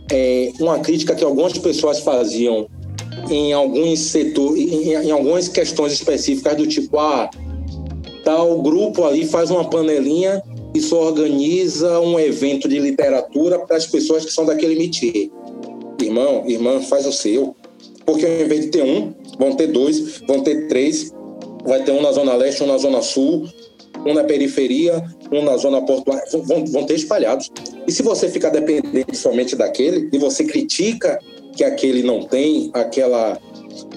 é, 0.10 0.54
uma 0.60 0.80
crítica 0.80 1.14
que 1.16 1.24
algumas 1.24 1.58
pessoas 1.58 2.00
faziam 2.00 2.66
em 3.30 3.52
alguns 3.52 4.00
setores, 4.00 4.72
em, 4.72 4.94
em 4.94 5.12
algumas 5.12 5.50
questões 5.50 5.92
específicas 5.92 6.56
do 6.56 6.66
tipo, 6.66 6.98
ah, 6.98 7.30
tal 8.24 8.62
grupo 8.62 9.04
ali 9.04 9.26
faz 9.26 9.52
uma 9.52 9.70
panelinha 9.70 10.42
e 10.74 10.80
só 10.80 11.08
organiza 11.08 12.00
um 12.00 12.18
evento 12.18 12.70
de 12.70 12.80
literatura 12.80 13.60
para 13.60 13.76
as 13.76 13.86
pessoas 13.86 14.24
que 14.24 14.32
são 14.32 14.46
daquele 14.46 14.78
métier. 14.78 15.30
Irmão, 16.02 16.44
irmã, 16.48 16.80
faz 16.80 17.06
o 17.06 17.12
seu. 17.12 17.54
Porque 18.06 18.26
ao 18.26 18.32
invés 18.32 18.62
de 18.62 18.68
ter 18.68 18.84
um, 18.84 19.14
vão 19.38 19.56
ter 19.56 19.68
dois, 19.68 20.20
vão 20.28 20.42
ter 20.42 20.68
três, 20.68 21.14
vai 21.66 21.84
ter 21.84 21.92
um 21.92 22.02
na 22.02 22.12
Zona 22.12 22.36
Leste, 22.36 22.64
um 22.64 22.68
na 22.68 22.78
Zona 22.78 23.02
Sul, 23.02 23.48
um 24.06 24.14
na 24.14 24.24
periferia, 24.24 25.04
um 25.32 25.44
na 25.44 25.58
zona 25.58 25.82
portuária, 25.82 26.24
vão, 26.32 26.66
vão 26.66 26.86
ter 26.86 26.96
espalhados. 26.96 27.52
E 27.88 27.92
se 27.92 28.04
você 28.04 28.30
ficar 28.30 28.50
dependente 28.50 29.16
somente 29.18 29.56
daquele 29.56 30.10
e 30.12 30.18
você 30.18 30.44
critica 30.44 31.20
que 31.56 31.64
aquele 31.64 32.04
não 32.04 32.24
tem 32.24 32.70
aquela 32.74 33.40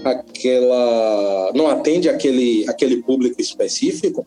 aquela 0.05 1.53
não 1.55 1.69
atende 1.69 2.09
aquele 2.09 2.69
aquele 2.69 3.03
público 3.03 3.41
específico, 3.41 4.27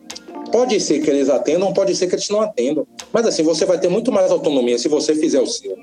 pode 0.52 0.80
ser 0.80 1.02
que 1.02 1.10
eles 1.10 1.30
atendam, 1.30 1.74
pode 1.74 1.96
ser 1.96 2.08
que 2.08 2.16
eles 2.16 2.30
não 2.30 2.42
atendam. 2.42 2.88
Mas 3.12 3.26
assim, 3.26 3.44
você 3.44 3.66
vai 3.66 3.80
ter 3.80 3.90
muito 3.90 4.12
mais 4.12 4.32
autonomia 4.32 4.78
se 4.78 4.88
você 4.88 5.16
fizer 5.16 5.42
o 5.42 5.48
seu. 5.48 5.76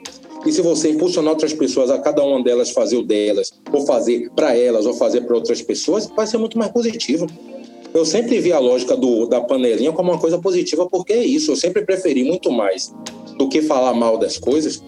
E 0.46 0.52
se 0.52 0.62
você 0.62 0.90
impulsionar 0.90 1.32
outras 1.32 1.52
pessoas 1.52 1.90
a 1.90 1.98
cada 1.98 2.22
uma 2.22 2.42
delas 2.42 2.70
fazer 2.70 2.96
o 2.96 3.02
delas, 3.02 3.52
ou 3.72 3.84
fazer 3.84 4.30
para 4.34 4.56
elas, 4.56 4.86
ou 4.86 4.94
fazer 4.94 5.22
para 5.22 5.36
outras 5.36 5.60
pessoas, 5.60 6.06
vai 6.16 6.26
ser 6.26 6.38
muito 6.38 6.58
mais 6.58 6.70
positivo. 6.70 7.26
Eu 7.92 8.04
sempre 8.04 8.38
vi 8.38 8.52
a 8.52 8.58
lógica 8.58 8.96
do, 8.96 9.26
da 9.26 9.40
panelinha 9.40 9.92
como 9.92 10.12
uma 10.12 10.18
coisa 10.18 10.38
positiva, 10.38 10.88
porque 10.88 11.12
é 11.12 11.24
isso. 11.24 11.50
Eu 11.50 11.56
sempre 11.56 11.84
preferi 11.84 12.22
muito 12.22 12.50
mais 12.50 12.94
do 13.36 13.48
que 13.48 13.60
falar 13.62 13.92
mal 13.94 14.16
das 14.16 14.38
coisas. 14.38 14.82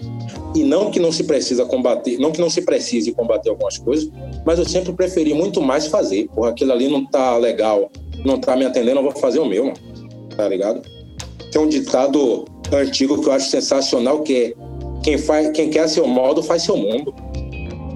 E 0.54 0.62
não 0.62 0.90
que 0.90 1.00
não 1.00 1.10
se 1.10 1.24
precisa 1.24 1.64
combater, 1.64 2.18
não 2.18 2.30
que 2.30 2.40
não 2.40 2.50
se 2.50 2.62
precise 2.62 3.10
combater 3.12 3.48
algumas 3.48 3.78
coisas, 3.78 4.10
mas 4.44 4.58
eu 4.58 4.68
sempre 4.68 4.92
preferi 4.92 5.34
muito 5.34 5.60
mais 5.60 5.86
fazer. 5.86 6.28
Porra, 6.34 6.50
aquilo 6.50 6.72
ali 6.72 6.88
não 6.88 7.04
tá 7.04 7.36
legal, 7.38 7.90
não 8.24 8.38
tá 8.38 8.54
me 8.54 8.64
atendendo, 8.64 8.98
eu 8.98 9.02
vou 9.02 9.12
fazer 9.12 9.40
o 9.40 9.46
meu, 9.46 9.64
mano. 9.64 9.76
Tá 10.36 10.48
ligado? 10.48 10.82
Tem 11.50 11.60
um 11.60 11.68
ditado 11.68 12.44
antigo 12.72 13.20
que 13.20 13.28
eu 13.28 13.32
acho 13.32 13.50
sensacional 13.50 14.22
que 14.22 14.34
é 14.34 14.54
quem, 15.02 15.18
faz, 15.18 15.50
quem 15.50 15.70
quer 15.70 15.88
seu 15.88 16.06
modo 16.06 16.42
faz 16.42 16.62
seu 16.62 16.76
mundo. 16.76 17.14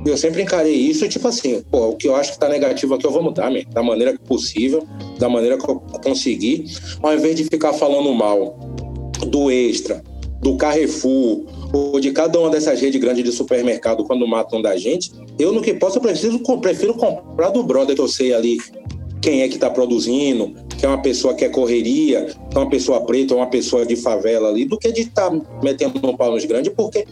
Eu 0.05 0.17
sempre 0.17 0.43
encarei 0.43 0.75
isso, 0.75 1.09
tipo 1.09 1.27
assim, 1.27 1.63
pô, 1.69 1.89
o 1.89 1.97
que 1.97 2.07
eu 2.07 2.15
acho 2.15 2.33
que 2.33 2.39
tá 2.39 2.49
negativo 2.49 2.95
aqui 2.95 3.05
eu 3.05 3.11
vou 3.11 3.23
mudar, 3.23 3.51
da 3.73 3.83
maneira 3.83 4.17
possível, 4.27 4.87
da 5.19 5.29
maneira 5.29 5.59
que 5.59 5.69
eu 5.69 5.81
conseguir, 6.03 6.65
ao 7.03 7.13
invés 7.13 7.35
de 7.35 7.45
ficar 7.45 7.73
falando 7.73 8.15
mal 8.15 8.57
do 9.27 9.51
Extra, 9.51 10.05
do 10.41 10.57
Carrefour, 10.57 11.45
ou 11.73 11.99
de 11.99 12.13
cada 12.13 12.39
uma 12.39 12.51
dessas 12.51 12.81
redes 12.81 13.01
grandes 13.01 13.25
de 13.25 13.33
supermercado 13.33 14.05
quando 14.05 14.27
matam 14.29 14.63
da 14.63 14.77
gente, 14.77 15.11
eu 15.39 15.53
no 15.53 15.61
que 15.61 15.75
posso 15.75 15.99
eu 15.99 16.03
preciso, 16.03 16.39
prefiro 16.61 16.95
comprar 16.95 17.51
do 17.51 17.65
brother 17.65 17.97
que 17.97 18.01
eu 18.01 18.09
sei 18.09 18.33
ali 18.33 18.59
quem 19.21 19.43
é 19.43 19.49
que 19.49 19.55
está 19.55 19.69
produzindo, 19.69 20.55
que 20.79 20.85
é 20.85 20.89
uma 20.89 21.01
pessoa 21.01 21.35
que 21.35 21.45
é 21.45 21.49
correria, 21.49 22.27
que 22.51 22.57
é 22.57 22.61
uma 22.61 22.69
pessoa 22.69 23.01
preta, 23.05 23.35
uma 23.35 23.47
pessoa 23.47 23.87
de 23.87 23.97
favela 23.97 24.49
ali, 24.49 24.65
do 24.65 24.79
que 24.79 24.93
de 24.93 25.03
estar 25.03 25.31
tá 25.31 25.41
metendo 25.63 26.07
um 26.07 26.17
pau 26.17 26.33
nos 26.33 26.45
grandes, 26.45 26.73
porque 26.75 27.05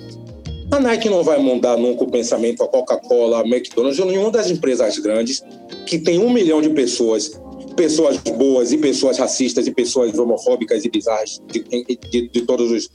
a 0.70 0.80
Nike 0.80 1.08
não 1.08 1.22
vai 1.22 1.38
mudar 1.38 1.76
nunca 1.76 2.04
o 2.04 2.10
pensamento, 2.10 2.62
a 2.62 2.68
Coca-Cola, 2.68 3.40
a 3.40 3.46
McDonald's, 3.46 3.98
ou 3.98 4.06
nenhuma 4.06 4.30
das 4.30 4.50
empresas 4.50 4.98
grandes 4.98 5.42
que 5.86 5.98
tem 5.98 6.18
um 6.18 6.30
milhão 6.30 6.60
de 6.60 6.70
pessoas, 6.70 7.40
pessoas 7.76 8.18
boas 8.18 8.72
e 8.72 8.78
pessoas 8.78 9.18
racistas 9.18 9.66
e 9.66 9.70
pessoas 9.70 10.18
homofóbicas 10.18 10.84
e 10.84 10.90
bizarras 10.90 11.40
de, 11.46 11.62
de, 12.10 12.28
de 12.28 12.42
todos 12.42 12.70
os, 12.70 12.90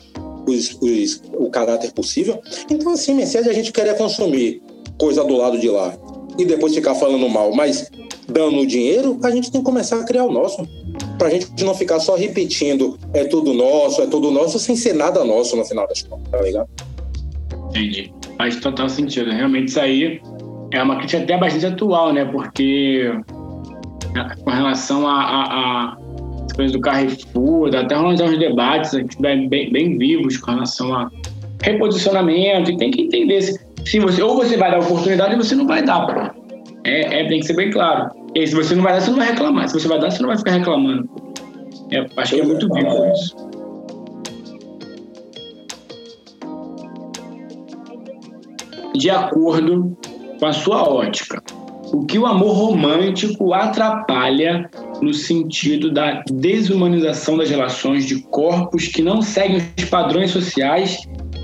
os, 0.48 0.78
os, 0.82 1.22
o 1.34 1.50
caráter 1.50 1.92
possível. 1.94 2.42
Então, 2.70 2.92
assim, 2.92 3.26
se 3.26 3.38
a 3.38 3.54
gente 3.54 3.72
querer 3.72 3.96
consumir 3.96 4.62
coisa 4.98 5.24
do 5.24 5.36
lado 5.36 5.58
de 5.58 5.70
lá 5.70 5.98
e 6.38 6.46
depois 6.46 6.74
ficar 6.74 6.96
falando 6.96 7.28
mal, 7.30 7.54
mas 7.54 7.90
dando 8.28 8.66
dinheiro, 8.66 9.20
a 9.24 9.32
gente 9.32 9.52
tem 9.52 9.62
que 9.62 9.66
começar 9.66 10.00
a 10.00 10.04
criar 10.04 10.26
o 10.26 10.32
nosso. 10.32 10.68
Para 11.18 11.28
a 11.28 11.32
gente 11.32 11.64
não 11.64 11.74
ficar 11.74 12.00
só 12.00 12.16
repetindo 12.16 12.98
é 13.14 13.26
tudo 13.26 13.54
nosso, 13.54 14.02
é 14.02 14.08
tudo 14.08 14.32
nosso, 14.32 14.60
sem 14.60 14.76
ser 14.76 14.94
nada 14.94 15.24
nosso 15.26 15.56
no 15.56 15.66
final 15.66 15.88
das 15.88 16.02
contas, 16.04 16.30
tá 16.30 16.42
ligado? 16.42 16.70
Entendi. 17.70 18.14
Faz 18.38 18.56
total 18.58 18.90
sentido. 18.90 19.30
Realmente 19.32 19.70
isso 19.70 19.80
aí 19.80 20.22
é 20.72 20.82
uma 20.82 20.98
crítica 20.98 21.24
até 21.24 21.38
bastante 21.38 21.66
atual, 21.66 22.14
né? 22.14 22.26
Porque 22.26 23.12
né, 24.14 24.36
com 24.44 24.50
relação 24.50 25.08
a, 25.08 25.22
a, 25.22 25.44
a 25.44 25.98
coisas 26.56 26.74
do 26.74 26.82
Carrefour, 26.82 27.74
até 27.76 27.96
rolando 27.96 28.24
uns 28.24 28.38
debates 28.38 28.94
aqui 28.94 29.22
bem, 29.22 29.48
bem 29.48 29.98
vivos 29.98 30.38
com 30.38 30.52
relação 30.52 30.94
a 30.94 31.10
reposicionamento, 31.62 32.72
e 32.72 32.78
tem 32.78 32.92
que 32.92 33.02
entender 33.02 33.42
se, 33.42 33.60
se 33.86 34.00
você 34.00 34.22
ou 34.22 34.36
você 34.36 34.58
vai 34.58 34.72
dar 34.72 34.80
oportunidade 34.80 35.36
ou 35.36 35.44
você 35.44 35.56
não 35.56 35.68
vai 35.68 35.84
dar, 35.84 36.06
pô. 36.06 36.40
É, 36.86 37.22
é, 37.22 37.28
tem 37.28 37.40
que 37.40 37.46
ser 37.46 37.56
bem 37.56 37.72
claro. 37.72 38.10
E 38.36 38.46
se 38.46 38.56
você 38.56 38.76
não 38.76 38.84
vai 38.84 38.94
dar, 38.94 39.02
você 39.02 39.10
não 39.10 39.18
vai 39.18 39.28
reclamar. 39.30 39.68
Se 39.68 39.80
você 39.80 39.88
vai 39.88 40.00
dar, 40.00 40.12
você 40.12 40.22
não 40.22 40.30
vai 40.30 40.38
ficar 40.38 40.52
reclamando. 40.52 41.10
É, 41.92 42.06
acho 42.18 42.36
que 42.36 42.42
é 42.42 42.46
muito 42.46 42.68
vivo 42.74 43.12
isso. 43.12 43.36
De 48.96 49.10
acordo 49.10 49.98
com 50.40 50.46
a 50.46 50.54
sua 50.54 50.84
ótica, 50.84 51.42
o 51.94 52.06
que 52.06 52.20
o 52.20 52.26
amor 52.26 52.54
romântico 52.54 53.54
atrapalha 53.54 54.70
no 55.02 55.14
sentido 55.14 55.92
da 55.92 56.24
desumanização 56.30 57.38
das 57.38 57.50
relações 57.50 58.06
de 58.06 58.22
corpos 58.24 58.88
que 58.88 59.02
não 59.02 59.22
seguem 59.22 59.62
os 59.78 59.86
padrões 59.86 60.32
sociais 60.32 61.00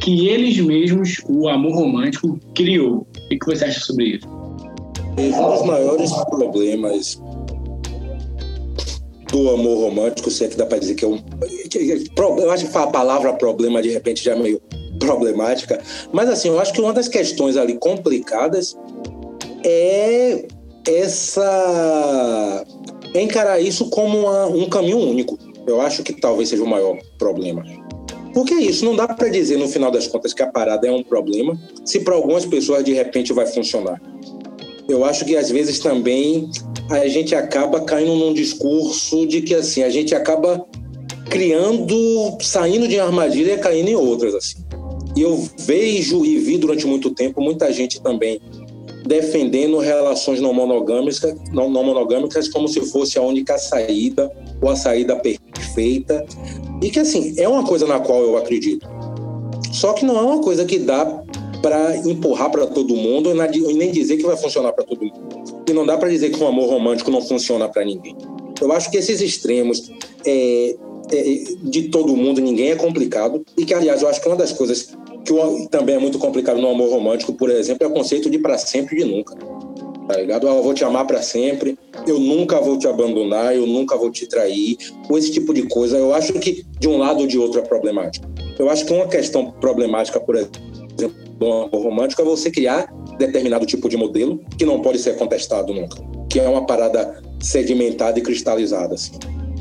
que 0.06 0.30
eles 0.30 0.60
mesmos, 0.60 1.20
o 1.28 1.50
amor 1.50 1.74
romântico, 1.74 2.40
criou. 2.54 3.08
O 3.26 3.28
que 3.28 3.40
você 3.44 3.66
acha 3.66 3.80
sobre 3.80 4.06
isso? 4.10 4.28
Um 5.18 5.32
dos 5.32 5.66
maiores 5.66 6.12
problemas 6.30 7.20
do 9.32 9.50
amor 9.50 9.80
romântico, 9.80 10.30
se 10.30 10.46
é 10.46 10.48
que 10.48 10.56
dá 10.56 10.66
para 10.68 10.78
dizer 10.78 10.94
que 10.94 11.04
é 11.04 11.08
um. 11.08 11.20
Eu 12.38 12.52
acho 12.52 12.68
que 12.68 12.78
a 12.78 12.86
palavra 12.86 13.34
problema 13.34 13.82
de 13.82 13.90
repente 13.90 14.24
já 14.24 14.34
é 14.34 14.36
meio 14.36 14.62
problemática, 15.00 15.82
mas 16.14 16.30
assim, 16.30 16.50
eu 16.50 16.60
acho 16.60 16.72
que 16.72 16.82
uma 16.82 16.94
das 16.94 17.08
questões 17.08 17.58
ali 17.58 17.76
complicadas 17.76 18.78
é 19.64 20.46
essa. 20.88 22.64
Encarar 23.16 23.60
isso 23.60 23.90
como 23.90 24.20
uma, 24.20 24.46
um 24.46 24.70
caminho 24.70 25.00
único. 25.00 25.40
Eu 25.66 25.82
acho 25.82 26.04
que 26.04 26.14
talvez 26.14 26.50
seja 26.50 26.62
o 26.62 26.68
maior 26.68 26.96
problema. 27.18 27.64
Porque 28.36 28.54
é 28.54 28.62
isso, 28.62 28.86
não 28.86 28.96
dá 28.96 29.08
para 29.08 29.30
dizer 29.30 29.58
no 29.58 29.68
final 29.68 29.90
das 29.90 30.06
contas 30.06 30.32
que 30.32 30.44
a 30.44 30.48
parada 30.48 30.88
é 30.88 30.92
um 30.92 31.02
problema, 31.02 31.60
se 31.84 32.02
para 32.02 32.14
algumas 32.14 32.46
pessoas 32.46 32.84
de 32.84 32.94
repente 32.94 33.34
vai 33.34 33.48
funcionar 33.48 34.00
eu 34.88 35.04
acho 35.04 35.26
que 35.26 35.36
às 35.36 35.50
vezes 35.50 35.80
também 35.80 36.50
a 36.90 37.08
gente 37.08 37.34
acaba 37.34 37.82
caindo 37.82 38.16
num 38.16 38.34
discurso 38.34 39.26
de 39.26 39.42
que 39.42 39.56
assim 39.56 39.84
a 39.84 39.90
gente 39.90 40.14
acaba 40.14 40.66
criando, 41.30 42.38
saindo 42.42 42.88
de 42.88 43.00
armadilha 43.00 43.54
e 43.54 43.58
caindo 43.58 43.90
em 43.90 43.96
outras 43.96 44.36
assim. 44.36 44.64
E 45.16 45.22
eu 45.22 45.48
vejo 45.60 46.26
e 46.26 46.38
vi 46.38 46.58
durante 46.58 46.86
muito 46.86 47.10
tempo 47.10 47.42
muita 47.42 47.72
gente 47.72 48.02
também 48.02 48.40
defendendo 49.06 49.78
relações 49.78 50.42
não 50.42 50.54
monogâmicas, 50.54 51.36
não, 51.54 51.70
não 51.70 51.84
monogâmicas 51.84 52.48
como 52.50 52.68
se 52.68 52.82
fosse 52.82 53.18
a 53.18 53.22
única 53.22 53.58
saída 53.58 54.32
ou 54.62 54.70
a 54.70 54.76
saída 54.76 55.16
perfeita. 55.16 56.26
E 56.82 56.90
que 56.90 57.00
assim, 57.00 57.34
é 57.38 57.48
uma 57.48 57.64
coisa 57.64 57.88
na 57.88 58.00
qual 58.00 58.22
eu 58.22 58.38
acredito. 58.38 58.88
Só 59.72 59.94
que 59.94 60.06
não 60.06 60.18
é 60.18 60.22
uma 60.22 60.42
coisa 60.42 60.66
que 60.66 60.80
dá 60.80 61.24
para 61.62 61.98
empurrar 61.98 62.52
para 62.52 62.68
todo 62.68 62.96
mundo 62.96 63.32
e 63.32 63.74
nem 63.74 63.92
dizer 63.92 64.18
que 64.18 64.24
vai 64.24 64.38
funcionar 64.38 64.72
para 64.74 64.84
todo 64.84 65.04
mundo. 65.04 65.64
E 65.68 65.74
não 65.74 65.86
dá 65.86 65.98
para 65.98 66.10
dizer 66.10 66.30
que 66.30 66.42
um 66.42 66.48
amor 66.48 66.70
romântico 66.70 67.10
não 67.10 67.22
funciona 67.22 67.68
para 67.68 67.84
ninguém. 67.84 68.16
Eu 68.62 68.72
acho 68.72 68.90
que 68.92 68.98
esses 68.98 69.20
extremos 69.20 69.92
é, 70.26 70.76
é, 71.12 71.44
de 71.64 71.90
todo 71.90 72.16
mundo, 72.16 72.40
ninguém 72.40 72.72
é 72.72 72.76
complicado. 72.76 73.44
E 73.58 73.66
que, 73.66 73.74
aliás, 73.74 74.02
eu 74.02 74.08
acho 74.08 74.22
que 74.22 74.28
uma 74.28 74.38
das 74.38 74.52
coisas 74.52 74.96
que 75.26 75.68
também 75.70 75.96
é 75.96 76.00
muito 76.00 76.20
complicado 76.20 76.62
no 76.62 76.70
amor 76.70 76.90
romântico, 76.90 77.34
por 77.34 77.50
exemplo, 77.50 77.86
é 77.86 77.90
o 77.90 77.94
conceito 77.94 78.30
de 78.30 78.38
para 78.38 78.58
sempre 78.58 78.96
e 78.96 79.04
de 79.04 79.12
nunca. 79.12 79.36
Tá 80.08 80.18
ligado? 80.18 80.48
Eu 80.48 80.62
vou 80.62 80.74
te 80.74 80.84
amar 80.84 81.08
para 81.08 81.22
sempre, 81.22 81.78
eu 82.06 82.20
nunca 82.20 82.62
vou 82.62 82.78
te 82.78 82.88
abandonar, 82.88 83.56
eu 83.56 83.66
nunca 83.66 83.98
vou 83.98 84.12
te 84.12 84.28
trair, 84.28 84.78
ou 85.10 85.18
esse 85.18 85.32
tipo 85.32 85.54
de 85.54 85.64
coisa. 85.64 85.98
Eu 85.98 86.14
acho 86.14 86.34
que 86.34 86.64
de 86.80 86.88
um 86.88 86.98
lado 86.98 87.22
ou 87.22 87.28
de 87.28 87.40
outro 87.40 87.60
é 87.60 87.64
problemático. 87.64 88.28
Eu 88.60 88.70
acho 88.70 88.86
que 88.86 88.94
uma 88.94 89.08
questão 89.08 89.52
problemática, 89.52 90.20
por 90.20 90.36
exemplo, 90.36 90.62
do 91.38 91.46
amor 91.46 91.70
romântico 91.72 92.22
é 92.22 92.26
você 92.26 92.50
criar 92.50 92.88
determinado 93.18 93.66
tipo 93.66 93.90
de 93.90 93.98
modelo 93.98 94.40
que 94.58 94.66
não 94.66 94.82
pode 94.82 95.00
ser 95.00 95.18
contestado 95.18 95.74
nunca, 95.74 95.98
que 96.30 96.40
é 96.40 96.48
uma 96.48 96.66
parada 96.66 97.22
sedimentada 97.42 98.18
e 98.20 98.22
cristalizada, 98.22 98.96
assim, 98.96 99.12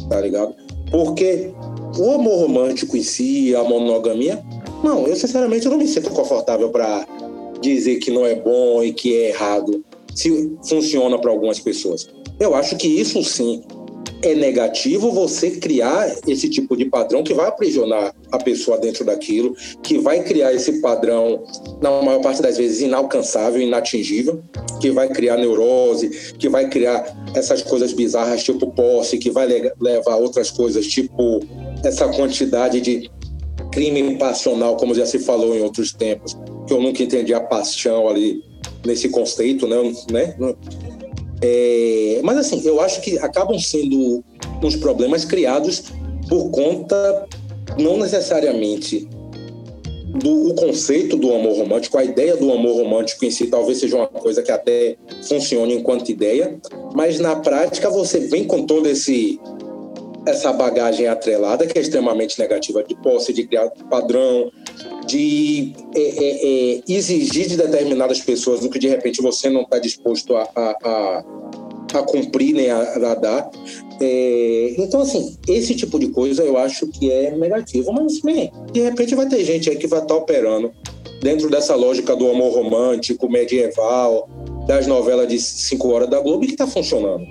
tá 0.09 0.21
ligado? 0.21 0.55
Porque 0.91 1.51
o 1.99 2.13
amor 2.13 2.43
romântico 2.43 2.97
em 2.97 3.03
si, 3.03 3.55
a 3.55 3.65
monogamia, 3.65 4.43
não, 4.83 5.07
eu 5.07 5.17
sinceramente 5.17 5.67
eu 5.67 5.73
não 5.73 5.79
me 5.79 5.89
sinto 5.89 6.11
confortável 6.11 6.71
para 6.71 7.07
dizer 7.61 7.97
que 7.97 8.11
não 8.11 8.27
é 8.27 8.35
bom 8.35 8.83
e 8.83 8.93
que 8.93 9.17
é 9.17 9.31
errado, 9.31 9.85
se 10.15 10.57
funciona 10.69 11.19
para 11.19 11.31
algumas 11.31 11.59
pessoas. 11.59 12.09
Eu 12.39 12.55
acho 12.55 12.77
que 12.77 12.89
isso 12.89 13.23
sim 13.23 13.63
é 14.23 14.35
negativo 14.35 15.11
você 15.11 15.51
criar 15.51 16.11
esse 16.27 16.49
tipo 16.49 16.77
de 16.77 16.87
padrão 16.87 17.23
que 17.23 17.35
vai 17.35 17.47
aprisionar 17.47 18.15
a 18.33 18.39
pessoa 18.39 18.79
dentro 18.79 19.05
daquilo, 19.05 19.55
que 19.83 19.99
vai 19.99 20.23
criar 20.23 20.53
esse 20.53 20.81
padrão, 20.81 21.45
na 21.83 21.91
maior 22.03 22.23
parte 22.23 22.41
das 22.41 22.57
vezes, 22.57 22.81
inalcançável, 22.81 23.61
inatingível, 23.61 24.43
que 24.81 24.91
vai 24.91 25.09
criar 25.09 25.37
neurose, 25.37 26.33
que 26.39 26.49
vai 26.49 26.69
criar 26.69 27.05
essas 27.35 27.63
coisas 27.63 27.93
bizarras, 27.93 28.43
tipo 28.43 28.67
posse, 28.73 29.19
que 29.19 29.31
vai 29.31 29.47
levar 29.81 30.17
outras 30.17 30.51
coisas, 30.51 30.87
tipo 30.87 31.41
essa 31.85 32.09
quantidade 32.09 32.81
de 32.81 33.11
crime 33.71 34.17
passional, 34.17 34.77
como 34.77 34.95
já 34.95 35.05
se 35.05 35.19
falou 35.19 35.55
em 35.55 35.61
outros 35.61 35.93
tempos, 35.93 36.35
que 36.67 36.73
eu 36.73 36.81
nunca 36.81 37.03
entendi 37.03 37.35
a 37.35 37.41
paixão 37.41 38.09
ali 38.09 38.43
nesse 38.85 39.09
conceito, 39.09 39.67
né? 39.67 39.77
né? 40.11 40.35
É, 41.43 42.21
mas 42.23 42.39
assim, 42.39 42.63
eu 42.65 42.81
acho 42.81 43.01
que 43.01 43.19
acabam 43.19 43.59
sendo 43.59 44.25
uns 44.63 44.77
problemas 44.77 45.25
criados 45.25 45.85
por 46.29 46.51
conta, 46.51 47.27
não 47.79 47.99
necessariamente 47.99 49.09
do 50.15 50.51
o 50.51 50.55
conceito 50.55 51.17
do 51.17 51.35
amor 51.35 51.57
romântico, 51.57 51.99
a 51.99 52.05
ideia 52.05 52.37
do 52.37 52.53
amor 52.53 52.77
romântico 52.77 53.25
em 53.25 53.31
si 53.31 53.49
talvez 53.49 53.79
seja 53.79 53.97
uma 53.97 54.07
coisa 54.07 54.43
que 54.43 54.53
até 54.53 54.97
funcione 55.25 55.75
enquanto 55.75 56.09
ideia, 56.09 56.57
mas 56.95 57.19
na 57.19 57.37
prática 57.37 57.91
você 57.91 58.21
vem 58.21 58.45
com 58.45 58.65
todo 58.65 58.89
esse 58.89 59.41
essa 60.27 60.53
bagagem 60.53 61.07
atrelada 61.07 61.67
que 61.67 61.79
é 61.79 61.83
extremamente 61.83 62.39
negativa 62.39 62.83
de 62.83 62.95
posse, 62.95 63.33
de 63.33 63.47
criar 63.47 63.71
padrão, 63.91 64.51
de 65.07 65.73
é, 65.95 66.01
é, 66.01 66.77
é, 66.77 66.83
exigir 66.89 67.49
de 67.49 67.57
determinadas 67.57 68.21
pessoas 68.21 68.65
o 68.65 68.71
que 68.71 68.79
de 68.79 68.89
repente 68.89 69.21
você 69.21 69.51
não 69.51 69.63
está 69.63 69.79
disposto 69.79 70.35
a, 70.35 70.49
a, 70.55 70.77
a, 70.83 71.25
a, 71.95 72.03
cumprir 72.03 72.55
nem 72.55 72.71
a, 72.71 72.81
a 72.81 73.15
dar. 73.15 73.51
É, 74.01 74.75
então, 74.79 75.03
assim, 75.03 75.37
esse 75.47 75.75
tipo 75.75 75.99
de 75.99 76.09
coisa 76.09 76.43
eu 76.43 76.57
acho 76.57 76.87
que 76.87 77.11
é 77.11 77.31
negativo, 77.31 77.93
mas 77.93 78.21
bem, 78.21 78.51
de 78.73 78.81
repente 78.81 79.15
vai 79.15 79.29
ter 79.29 79.45
gente 79.45 79.71
aí 79.71 79.77
que 79.77 79.87
vai 79.87 80.01
estar 80.01 80.15
tá 80.15 80.21
operando 80.21 80.73
dentro 81.23 81.49
dessa 81.49 81.75
lógica 81.75 82.17
do 82.17 82.29
amor 82.29 82.53
romântico, 82.55 83.31
medieval, 83.31 84.29
das 84.67 84.87
novelas 84.87 85.29
de 85.29 85.39
cinco 85.39 85.91
horas 85.91 86.09
da 86.09 86.21
Globo 86.21 86.45
que 86.45 86.53
está 86.53 86.67
funcionando. 86.67 87.25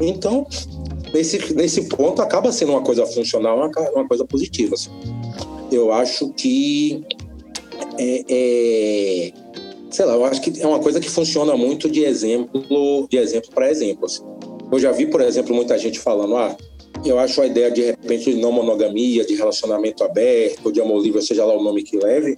Então, 0.00 0.46
nesse, 1.12 1.54
nesse 1.54 1.88
ponto, 1.88 2.22
acaba 2.22 2.52
sendo 2.52 2.72
uma 2.72 2.82
coisa 2.82 3.06
funcional, 3.06 3.56
uma, 3.56 3.70
uma 3.90 4.06
coisa 4.06 4.24
positiva. 4.24 4.74
Assim. 4.74 4.90
Eu 5.70 5.92
acho 5.92 6.30
que 6.34 7.04
é, 7.98 8.24
é, 8.28 9.32
sei 9.90 10.04
lá, 10.04 10.14
eu 10.14 10.24
acho 10.24 10.40
que 10.40 10.60
é 10.60 10.66
uma 10.66 10.80
coisa 10.80 11.00
que 11.00 11.10
funciona 11.10 11.56
muito 11.56 11.90
de 11.90 12.04
exemplo, 12.04 13.08
de 13.10 13.16
exemplo 13.16 13.50
para 13.54 13.70
exemplo. 13.70 14.06
Assim. 14.06 14.22
Eu 14.70 14.78
já 14.78 14.92
vi, 14.92 15.06
por 15.06 15.20
exemplo, 15.20 15.54
muita 15.54 15.78
gente 15.78 15.98
falando, 15.98 16.36
ah, 16.36 16.56
eu 17.04 17.18
acho 17.18 17.40
a 17.40 17.46
ideia 17.46 17.70
de 17.70 17.82
repente 17.82 18.32
de 18.32 18.40
não 18.40 18.52
monogamia, 18.52 19.24
de 19.24 19.34
relacionamento 19.34 20.04
aberto, 20.04 20.72
de 20.72 20.80
amor 20.80 21.02
livre, 21.02 21.22
seja 21.22 21.44
lá 21.44 21.54
o 21.54 21.62
nome 21.62 21.82
que 21.82 21.96
leve, 21.96 22.36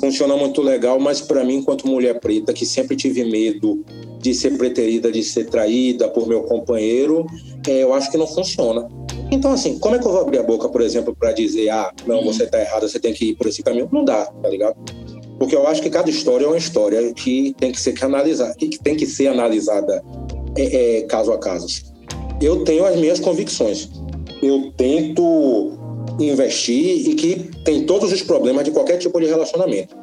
funciona 0.00 0.36
muito 0.36 0.60
legal, 0.62 0.98
mas 0.98 1.20
para 1.20 1.44
mim, 1.44 1.56
enquanto 1.56 1.86
mulher 1.86 2.18
preta, 2.20 2.52
que 2.52 2.66
sempre 2.66 2.96
tive 2.96 3.24
medo 3.24 3.84
de 4.18 4.34
ser 4.34 4.56
preterida, 4.56 5.12
de 5.12 5.22
ser 5.22 5.46
traída 5.46 6.08
por 6.08 6.26
meu 6.26 6.42
companheiro, 6.42 7.26
é, 7.66 7.82
eu 7.82 7.92
acho 7.92 8.10
que 8.10 8.16
não 8.16 8.26
funciona. 8.26 8.88
Então, 9.30 9.52
assim, 9.52 9.78
como 9.78 9.96
é 9.96 9.98
que 9.98 10.06
eu 10.06 10.12
vou 10.12 10.20
abrir 10.20 10.38
a 10.38 10.42
boca, 10.42 10.68
por 10.68 10.80
exemplo, 10.80 11.14
para 11.14 11.32
dizer, 11.32 11.68
ah, 11.70 11.92
não, 12.06 12.18
uhum. 12.18 12.24
você 12.24 12.46
tá 12.46 12.60
errada, 12.60 12.88
você 12.88 12.98
tem 12.98 13.12
que 13.12 13.30
ir 13.30 13.34
por 13.34 13.46
esse 13.46 13.62
caminho? 13.62 13.88
Não 13.92 14.04
dá, 14.04 14.26
tá 14.26 14.48
ligado? 14.48 14.76
Porque 15.38 15.56
eu 15.56 15.66
acho 15.66 15.82
que 15.82 15.90
cada 15.90 16.08
história 16.08 16.44
é 16.44 16.48
uma 16.48 16.56
história 16.56 17.12
que 17.12 17.54
tem 17.58 17.72
que 17.72 17.80
ser 17.80 17.94
analisada, 18.02 18.54
que 18.54 18.78
tem 18.78 18.96
que 18.96 19.06
ser 19.06 19.26
analisada 19.26 20.02
é, 20.56 20.98
é, 20.98 21.02
caso 21.02 21.32
a 21.32 21.38
caso. 21.38 21.66
Eu 22.40 22.64
tenho 22.64 22.84
as 22.84 22.96
minhas 22.96 23.20
convicções. 23.20 23.90
Eu 24.42 24.72
tento 24.76 25.72
investir 26.20 27.08
e 27.08 27.14
que 27.14 27.50
tem 27.64 27.84
todos 27.84 28.12
os 28.12 28.22
problemas 28.22 28.64
de 28.64 28.70
qualquer 28.70 28.98
tipo 28.98 29.18
de 29.20 29.26
relacionamento. 29.26 29.96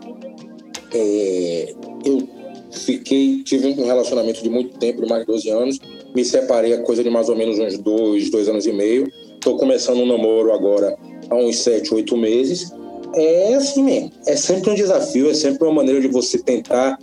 É, 0.94 1.74
eu 2.06 2.28
fiquei, 2.72 3.44
tive 3.44 3.68
um 3.68 3.86
relacionamento 3.86 4.42
de 4.42 4.50
muito 4.50 4.78
tempo, 4.78 5.02
de 5.02 5.08
mais 5.08 5.22
de 5.22 5.28
12 5.28 5.50
anos, 5.50 5.80
me 6.14 6.26
separei 6.26 6.74
a 6.74 6.82
coisa 6.82 7.04
de 7.04 7.10
mais 7.10 7.30
ou 7.30 7.36
menos 7.36 7.58
uns 7.60 7.78
dois, 7.78 8.30
dois 8.30 8.50
anos 8.50 8.66
e 8.66 8.72
meio. 8.72 9.08
Estou 9.34 9.58
começando 9.58 10.00
um 10.00 10.06
namoro 10.06 10.54
agora 10.54 10.98
há 11.30 11.36
uns 11.36 11.60
sete, 11.60 11.94
oito 11.94 12.18
meses. 12.18 12.72
É 13.16 13.56
assim 13.56 13.84
mesmo, 13.84 14.12
é 14.26 14.36
sempre 14.36 14.70
um 14.72 14.76
desafio, 14.76 15.30
é 15.30 15.34
sempre 15.34 15.66
uma 15.66 15.74
maneira 15.74 16.00
de 16.00 16.08
você 16.08 16.38
tentar 16.38 16.98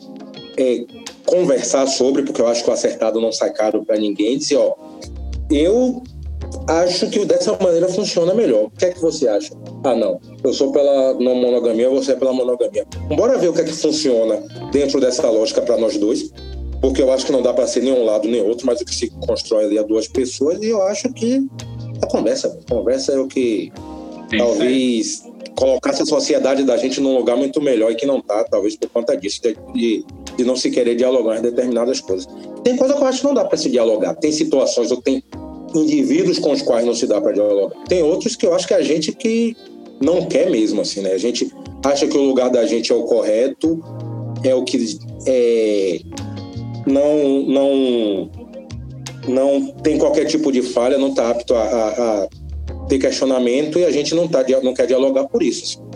é, 0.57 0.85
conversar 1.27 1.87
sobre, 1.87 2.23
porque 2.23 2.41
eu 2.41 2.47
acho 2.47 2.65
que 2.65 2.71
o 2.71 2.73
acertado 2.73 3.21
não 3.21 3.31
sai 3.31 3.53
caro 3.53 3.85
para 3.85 3.99
ninguém, 3.99 4.39
dizer, 4.39 4.57
ó, 4.57 4.75
eu 5.51 6.03
acho 6.67 7.09
que 7.11 7.25
dessa 7.25 7.57
maneira 7.61 7.89
funciona 7.89 8.35
melhor. 8.35 8.65
O 8.65 8.71
que 8.71 8.87
é 8.87 8.91
que 8.91 9.01
você 9.01 9.29
acha? 9.29 9.55
Ah, 9.85 9.95
não. 9.95 10.21
Eu 10.43 10.53
sou 10.53 10.73
pela 10.73 11.15
não 11.15 11.35
monogamia, 11.35 11.89
você 11.89 12.13
é 12.13 12.15
pela 12.15 12.33
monogamia. 12.33 12.87
Bora 13.17 13.39
ver 13.39 13.49
o 13.49 13.53
que 13.53 13.61
é 13.61 13.65
que 13.65 13.73
funciona 13.73 14.43
dentro 14.73 15.01
dessa 15.01 15.29
lógica 15.31 15.63
para 15.63 15.77
nós 15.77 15.97
dois, 15.97 16.31
porque 16.81 17.03
eu 17.03 17.13
acho 17.13 17.27
que 17.27 17.33
não 17.33 17.43
dá 17.43 17.53
para 17.53 17.67
ser 17.67 17.83
nem 17.83 17.93
um 17.93 18.05
lado 18.05 18.29
nem 18.29 18.43
outro, 18.43 18.67
mas 18.67 18.81
o 18.81 18.85
que 18.85 18.95
se 18.95 19.09
constrói 19.27 19.65
ali 19.65 19.79
a 19.79 19.83
duas 19.83 20.07
pessoas 20.07 20.61
e 20.63 20.69
eu 20.69 20.83
acho 20.83 21.13
que 21.13 21.47
a 22.03 22.07
conversa, 22.07 22.59
a 22.67 22.73
conversa 22.73 23.13
é 23.13 23.19
o 23.19 23.27
que 23.27 23.73
é 24.33 24.37
talvez 24.37 25.23
colocasse 25.57 26.03
a 26.03 26.07
sociedade 26.07 26.63
da 26.63 26.77
gente 26.77 27.01
num 27.01 27.17
lugar 27.17 27.37
muito 27.37 27.61
melhor 27.61 27.91
e 27.91 27.97
que 27.97 28.07
não 28.07 28.21
tá, 28.21 28.45
talvez 28.45 28.77
por 28.77 28.89
conta 28.91 29.17
disso, 29.17 29.41
de, 29.75 30.05
de 30.37 30.45
não 30.45 30.55
se 30.55 30.71
querer 30.71 30.95
dialogar 30.95 31.39
em 31.39 31.43
determinadas 31.43 32.01
coisas. 32.01 32.29
Tem 32.63 32.77
coisa 32.77 32.95
que 32.95 33.03
eu 33.03 33.07
acho 33.07 33.21
que 33.21 33.27
não 33.27 33.35
dá 33.35 33.45
para 33.45 33.59
se 33.59 33.69
dialogar. 33.69 34.15
Tem 34.15 34.31
situações 34.31 34.93
ou 34.93 35.03
tem 35.03 35.23
indivíduos 35.75 36.39
com 36.39 36.53
os 36.53 36.63
quais 36.63 36.85
não 36.85 36.95
se 36.95 37.07
dá 37.07 37.21
para 37.21 37.33
dialogar. 37.33 37.75
Tem 37.89 38.03
outros 38.03 38.37
que 38.37 38.47
eu 38.47 38.55
acho 38.55 38.67
que 38.67 38.75
a 38.75 38.83
gente 38.83 39.13
que 39.13 39.57
não 40.01 40.27
quer 40.27 40.51
mesmo, 40.51 40.81
assim, 40.81 41.01
né? 41.01 41.13
A 41.13 41.19
gente 41.19 41.53
acha 41.85 42.07
que 42.07 42.17
o 42.17 42.23
lugar 42.23 42.51
da 42.51 42.67
gente 42.67 42.93
é 42.93 42.95
o 42.95 43.03
correto, 43.03 43.83
é 44.45 44.55
o 44.55 44.65
que 44.65 44.99
é, 45.27 46.01
não, 46.87 47.43
não, 47.43 48.31
não 49.29 49.73
tem 49.83 49.99
qualquer 49.99 50.25
tipo 50.25 50.51
de 50.53 50.63
falha, 50.63 50.99
não 50.99 51.09
está 51.09 51.31
apto 51.31 51.55
a, 51.55 51.63
a, 51.63 51.89
a, 51.89 52.29
ter 52.89 52.99
questionamento 52.99 53.79
e 53.79 53.85
a 53.85 53.91
gente 53.91 54.15
não, 54.15 54.27
tá, 54.27 54.45
não 54.63 54.75
quer 54.75 54.87
dialogar 54.87 55.25
por 55.25 55.43
isso. 55.43 55.65
Assim. 55.65 55.89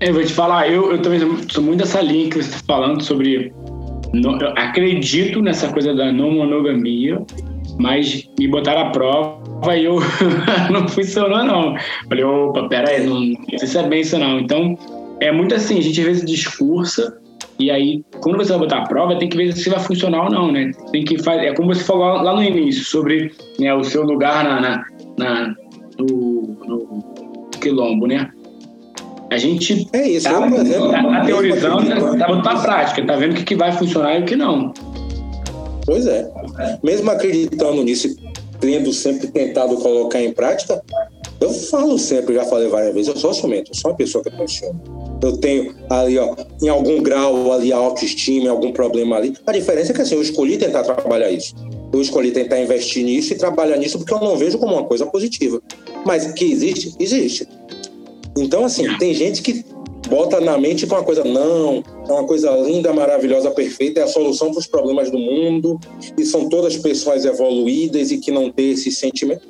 Eu 0.00 0.14
vou 0.14 0.24
te 0.24 0.32
falar, 0.32 0.70
eu, 0.70 0.92
eu 0.92 1.02
também 1.02 1.20
sou 1.50 1.62
muito 1.62 1.80
dessa 1.80 2.00
linha 2.00 2.30
que 2.30 2.36
você 2.36 2.48
está 2.48 2.60
falando 2.66 3.02
sobre. 3.02 3.52
eu 4.14 4.48
acredito 4.56 5.42
nessa 5.42 5.68
coisa 5.70 5.94
da 5.94 6.10
não 6.10 6.30
monogamia, 6.30 7.20
mas 7.80 8.28
me 8.38 8.46
botaram 8.46 8.82
a 8.82 8.90
prova 8.90 9.76
e 9.76 9.86
eu 9.86 9.98
não 10.70 10.86
funcionou, 10.86 11.42
não. 11.44 11.74
Falei, 12.08 12.24
opa, 12.24 12.68
pera 12.68 12.90
aí, 12.90 13.06
não, 13.06 13.20
não 13.20 13.58
sei 13.58 13.66
se 13.66 13.78
é 13.78 13.82
bem 13.82 14.00
isso 14.02 14.18
não. 14.18 14.40
Então, 14.40 14.78
é 15.20 15.32
muito 15.32 15.54
assim, 15.54 15.78
a 15.78 15.82
gente 15.82 16.00
às 16.00 16.06
vezes 16.06 16.24
discursa 16.24 17.18
e 17.58 17.70
aí, 17.70 18.02
quando 18.22 18.38
você 18.38 18.50
vai 18.52 18.60
botar 18.60 18.78
a 18.78 18.86
prova, 18.86 19.18
tem 19.18 19.28
que 19.28 19.36
ver 19.36 19.52
se 19.54 19.68
vai 19.68 19.78
funcionar 19.80 20.24
ou 20.24 20.30
não, 20.30 20.50
né? 20.50 20.70
Tem 20.92 21.04
que 21.04 21.22
fazer, 21.22 21.46
é 21.46 21.54
como 21.54 21.74
você 21.74 21.84
falou 21.84 22.22
lá 22.22 22.34
no 22.34 22.42
início, 22.42 22.84
sobre 22.84 23.32
né, 23.58 23.74
o 23.74 23.84
seu 23.84 24.02
lugar 24.02 24.44
na, 24.44 24.60
na, 24.60 24.84
na 25.18 25.54
no, 25.98 26.56
no 26.66 27.50
quilombo, 27.60 28.06
né? 28.06 28.30
A 29.30 29.36
gente 29.36 29.86
é 29.92 30.08
isso, 30.08 30.28
tá, 30.28 30.40
tá, 30.40 31.02
tá 31.02 31.20
teorizando, 31.20 31.86
tá 32.18 32.26
botando 32.26 32.44
na 32.44 32.62
prática, 32.62 33.04
tá 33.04 33.16
vendo 33.16 33.32
o 33.32 33.34
que, 33.36 33.44
que 33.44 33.54
vai 33.54 33.70
funcionar 33.72 34.18
e 34.18 34.22
o 34.22 34.24
que 34.24 34.34
não. 34.34 34.72
Pois 35.90 36.06
é. 36.06 36.30
Mesmo 36.84 37.10
acreditando 37.10 37.82
nisso, 37.82 38.14
tendo 38.60 38.92
sempre 38.92 39.26
tentado 39.26 39.76
colocar 39.78 40.22
em 40.22 40.32
prática, 40.32 40.80
eu 41.40 41.52
falo 41.52 41.98
sempre, 41.98 42.36
já 42.36 42.44
falei 42.44 42.68
várias 42.68 42.94
vezes, 42.94 43.08
eu 43.08 43.16
sou 43.16 43.34
ciumento, 43.34 43.72
eu 43.72 43.74
sou 43.74 43.90
uma 43.90 43.96
pessoa 43.96 44.22
que 44.22 44.30
funciona. 44.30 44.80
Eu 45.20 45.36
tenho 45.38 45.74
ali, 45.90 46.16
ó, 46.16 46.36
em 46.62 46.68
algum 46.68 47.02
grau 47.02 47.52
ali 47.52 47.72
a 47.72 47.76
autoestima, 47.76 48.50
algum 48.50 48.70
problema 48.70 49.16
ali. 49.16 49.34
A 49.44 49.50
diferença 49.50 49.90
é 49.90 49.94
que 49.96 50.00
assim, 50.00 50.14
eu 50.14 50.22
escolhi 50.22 50.58
tentar 50.58 50.84
trabalhar 50.84 51.28
isso. 51.28 51.56
Eu 51.92 52.00
escolhi 52.00 52.30
tentar 52.30 52.60
investir 52.60 53.04
nisso 53.04 53.32
e 53.32 53.36
trabalhar 53.36 53.76
nisso 53.76 53.98
porque 53.98 54.14
eu 54.14 54.20
não 54.20 54.36
vejo 54.36 54.58
como 54.58 54.74
uma 54.74 54.84
coisa 54.84 55.06
positiva. 55.06 55.60
Mas 56.06 56.30
que 56.34 56.44
existe, 56.44 56.94
existe. 57.00 57.48
Então, 58.38 58.64
assim, 58.64 58.96
tem 58.96 59.12
gente 59.12 59.42
que 59.42 59.64
bota 60.08 60.40
na 60.40 60.56
mente 60.58 60.86
com 60.86 60.94
uma 60.94 61.04
coisa, 61.04 61.24
não, 61.24 61.82
é 62.08 62.12
uma 62.12 62.24
coisa 62.24 62.50
linda, 62.52 62.92
maravilhosa, 62.92 63.50
perfeita, 63.50 64.00
é 64.00 64.02
a 64.04 64.08
solução 64.08 64.50
para 64.50 64.60
os 64.60 64.66
problemas 64.66 65.10
do 65.10 65.18
mundo, 65.18 65.78
e 66.16 66.24
são 66.24 66.48
todas 66.48 66.76
pessoas 66.76 67.24
evoluídas 67.24 68.10
e 68.10 68.18
que 68.18 68.30
não 68.30 68.50
têm 68.50 68.72
esse 68.72 68.90
sentimento. 68.90 69.46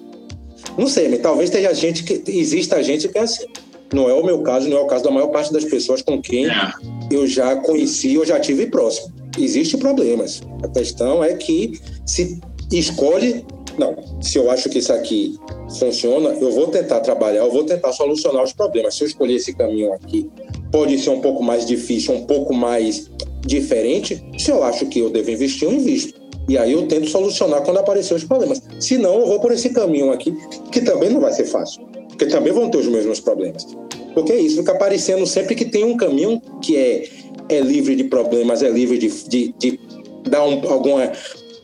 Não 0.77 0.87
sei, 0.87 1.17
talvez 1.19 1.51
tenha 1.51 1.73
gente 1.75 2.05
que 2.05 2.23
exista 2.31 2.83
gente 2.83 3.09
que 3.09 3.19
é 3.19 3.23
assim. 3.23 3.47
Não 3.93 4.09
é 4.09 4.15
o 4.15 4.25
meu 4.25 4.41
caso, 4.43 4.69
não 4.69 4.79
é 4.79 4.81
o 4.81 4.87
caso 4.87 5.05
da 5.05 5.11
maior 5.11 5.29
parte 5.29 5.53
das 5.53 5.65
pessoas 5.65 6.01
com 6.01 6.23
quem 6.23 6.47
é. 6.47 6.73
eu 7.11 7.27
já 7.27 7.57
conheci 7.57 8.17
ou 8.17 8.25
já 8.25 8.39
tive 8.39 8.67
próximo. 8.67 9.13
Existem 9.39 9.81
problemas. 9.81 10.43
A 10.63 10.69
questão 10.69 11.25
é 11.25 11.35
que 11.35 11.81
se 12.07 12.41
escolhe 12.73 13.45
não, 13.79 13.97
se 14.21 14.39
eu 14.39 14.51
acho 14.51 14.69
que 14.69 14.79
isso 14.79 14.93
aqui 14.93 15.39
funciona, 15.79 16.31
eu 16.31 16.51
vou 16.51 16.69
tentar 16.69 17.01
trabalhar, 17.01 17.45
eu 17.45 17.51
vou 17.51 17.65
tentar 17.65 17.93
solucionar 17.93 18.43
os 18.43 18.53
problemas. 18.53 18.95
Se 18.95 19.05
eu 19.05 19.09
escolher 19.09 19.35
esse 19.35 19.55
caminho 19.55 19.93
aqui, 19.93 20.29
pode 20.71 20.99
ser 20.99 21.11
um 21.11 21.21
pouco 21.21 21.43
mais 21.43 21.67
difícil, 21.67 22.15
um 22.15 22.27
pouco 22.27 22.55
mais 22.55 23.11
diferente. 23.41 24.23
Se 24.39 24.51
eu 24.51 24.63
acho 24.63 24.87
que 24.87 24.99
eu 24.99 25.11
devo 25.11 25.31
investir, 25.31 25.69
eu 25.69 25.73
invisto. 25.73 26.21
E 26.49 26.59
aí 26.59 26.73
eu 26.73 26.87
tento 26.89 27.09
solucionar 27.09 27.63
quando 27.63 27.79
aparecer 27.79 28.15
os 28.15 28.25
problemas. 28.25 28.61
Se 28.81 28.99
não, 28.99 29.21
eu 29.21 29.27
vou 29.27 29.41
por 29.41 29.53
esse 29.53 29.71
caminho 29.71 30.13
aqui, 30.13 30.35
que 30.73 30.81
também 30.81 31.11
não 31.11 31.21
vai 31.21 31.33
ser 31.33 31.45
fácil, 31.45 31.83
porque 32.09 32.27
também 32.27 32.53
vão 32.53 32.69
ter 32.69 32.79
os 32.79 32.89
mesmos 32.89 33.21
problemas. 33.21 33.67
Porque 34.15 34.33
é 34.33 34.41
isso, 34.41 34.57
fica 34.57 34.73
aparecendo 34.73 35.25
sempre 35.27 35.55
que 35.55 35.65
tem 35.65 35.85
um 35.85 35.97
caminho 35.97 36.43
que 36.61 36.77
é, 36.77 37.09
é 37.49 37.61
livre 37.61 37.95
de 37.95 38.05
problemas, 38.05 38.63
é 38.63 38.69
livre 38.69 38.99
de, 38.99 39.09
de, 39.29 39.55
de 39.59 39.81
dar 40.29 40.45
um, 40.45 40.69
alguma 40.69 41.13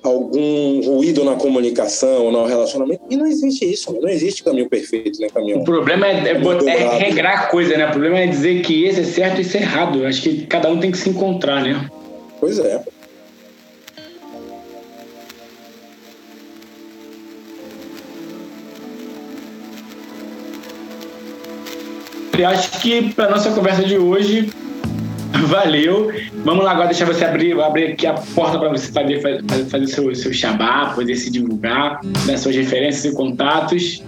algum 0.06 0.80
ruído 0.82 1.24
na 1.24 1.34
comunicação, 1.34 2.30
no 2.30 2.44
relacionamento. 2.46 3.02
E 3.10 3.16
não 3.16 3.26
existe 3.26 3.64
isso, 3.64 3.92
não 4.00 4.08
existe 4.08 4.42
caminho 4.42 4.68
perfeito, 4.68 5.20
nem 5.20 5.28
caminho. 5.28 5.58
O 5.58 5.64
problema 5.64 6.06
é, 6.06 6.28
é, 6.28 6.72
é 6.72 6.98
regrar 6.98 7.44
a 7.44 7.46
coisa, 7.46 7.76
né? 7.76 7.86
O 7.86 7.90
problema 7.90 8.18
é 8.18 8.26
dizer 8.26 8.62
que 8.62 8.84
esse 8.84 9.00
é 9.00 9.04
certo 9.04 9.38
e 9.38 9.40
esse 9.42 9.56
é 9.56 9.62
errado. 9.62 10.04
Acho 10.06 10.22
que 10.22 10.46
cada 10.46 10.68
um 10.68 10.78
tem 10.78 10.90
que 10.90 10.98
se 10.98 11.10
encontrar, 11.10 11.62
né? 11.62 11.88
Pois 12.40 12.58
é. 12.58 12.82
Eu 22.38 22.48
acho 22.48 22.80
que 22.82 23.14
para 23.14 23.30
nossa 23.30 23.50
conversa 23.50 23.82
de 23.82 23.96
hoje 23.96 24.50
Valeu. 25.46 26.12
Vamos 26.44 26.64
lá 26.64 26.72
agora 26.72 26.88
deixar 26.88 27.06
você 27.06 27.24
abrir, 27.24 27.58
abrir 27.60 27.92
aqui 27.92 28.06
a 28.06 28.14
porta 28.14 28.58
para 28.58 28.68
você 28.70 28.90
fazer, 28.90 29.20
fazer, 29.20 29.64
fazer 29.66 29.86
seu, 29.88 30.14
seu 30.14 30.32
xabá, 30.32 30.92
poder 30.94 31.16
se 31.16 31.30
divulgar, 31.30 32.00
né, 32.26 32.36
suas 32.36 32.56
referências 32.56 33.04
e 33.04 33.14
contatos. 33.14 34.02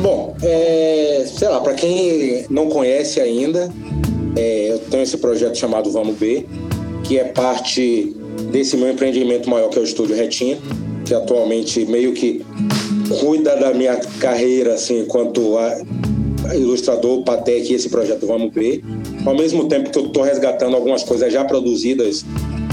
Bom, 0.00 0.36
é, 0.42 1.24
sei 1.26 1.48
lá, 1.48 1.60
para 1.60 1.74
quem 1.74 2.46
não 2.48 2.68
conhece 2.68 3.20
ainda, 3.20 3.70
é, 4.36 4.72
eu 4.72 4.78
tenho 4.78 5.02
esse 5.02 5.18
projeto 5.18 5.56
chamado 5.56 5.90
Vamos 5.90 6.16
B, 6.16 6.46
que 7.04 7.18
é 7.18 7.24
parte 7.24 8.16
desse 8.50 8.76
meu 8.76 8.90
empreendimento 8.90 9.50
maior 9.50 9.68
que 9.68 9.78
é 9.78 9.82
o 9.82 9.84
Estúdio 9.84 10.16
Retinha, 10.16 10.58
que 11.04 11.14
atualmente 11.14 11.84
meio 11.84 12.12
que 12.12 12.44
cuida 13.20 13.56
da 13.56 13.74
minha 13.74 13.96
carreira 14.20 14.74
assim, 14.74 15.00
enquanto 15.00 15.58
ilustrador, 16.54 17.22
Patek 17.24 17.72
e 17.72 17.74
esse 17.74 17.88
projeto 17.88 18.26
Vamos 18.26 18.54
Ver. 18.54 18.82
Ao 19.24 19.34
mesmo 19.34 19.68
tempo 19.68 19.90
que 19.90 19.98
eu 19.98 20.06
estou 20.06 20.22
resgatando 20.22 20.74
algumas 20.74 21.02
coisas 21.02 21.32
já 21.32 21.44
produzidas 21.44 22.24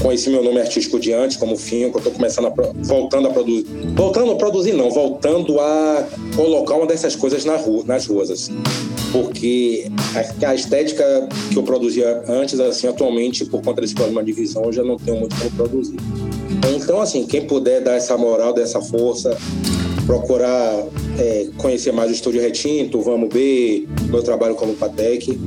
com 0.02 0.12
esse 0.12 0.30
meu 0.30 0.44
nome 0.44 0.60
artístico 0.60 1.00
de 1.00 1.12
antes, 1.12 1.38
como 1.38 1.58
Finho, 1.58 1.92
eu 1.94 1.98
estou 1.98 2.12
começando 2.12 2.46
a 2.46 2.54
voltando 2.84 3.28
a 3.28 3.32
produzir, 3.32 3.66
voltando 3.96 4.32
a 4.32 4.36
produzir 4.36 4.74
não, 4.74 4.90
voltando 4.90 5.60
a 5.60 6.08
colocar 6.36 6.76
uma 6.76 6.86
dessas 6.86 7.16
coisas 7.16 7.44
na 7.44 7.56
rua, 7.58 7.84
nas 7.86 8.06
ruas 8.06 8.30
assim. 8.30 8.56
porque 9.12 9.90
a, 10.16 10.50
a, 10.50 10.56
estética 10.56 11.28
que 11.52 11.58
eu 11.58 11.64
produzia 11.64 12.24
antes, 12.28 12.60
assim, 12.60 12.88
atualmente, 12.88 13.46
por 13.46 13.62
conta 13.62 13.82
desse 13.82 13.96
problema 13.96 14.24
de 14.24 14.32
visão, 14.32 14.66
eu 14.66 14.74
já 14.74 14.84
não 14.84 14.98
tenho 14.98 15.20
muito 15.20 15.36
como 15.36 15.52
produzir. 15.52 15.98
Então, 16.76 17.02
assim, 17.02 17.26
quem 17.26 17.46
puder 17.46 17.82
dar 17.82 17.96
essa 17.96 18.18
moral, 18.18 18.54
dessa 18.54 18.82
força, 18.82 19.36
procurar 20.06 20.86
é, 21.20 21.48
conhecer 21.58 21.92
mais 21.92 22.10
o 22.10 22.14
Estúdio 22.14 22.42
Retinto, 22.42 23.02
vamos 23.02 23.34
ver 23.34 23.88
meu 24.10 24.22
trabalho 24.24 24.56
como 24.56 24.74
Patec, 24.74 25.38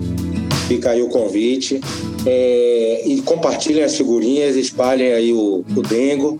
fica 0.70 0.90
aí 0.90 1.02
o 1.02 1.08
convite. 1.08 1.80
É, 2.24 3.02
e 3.04 3.20
compartilhem 3.22 3.82
as 3.82 3.96
figurinhas, 3.96 4.54
espalhem 4.54 5.12
aí 5.12 5.32
o, 5.32 5.64
o 5.76 5.82
Dengo 5.82 6.38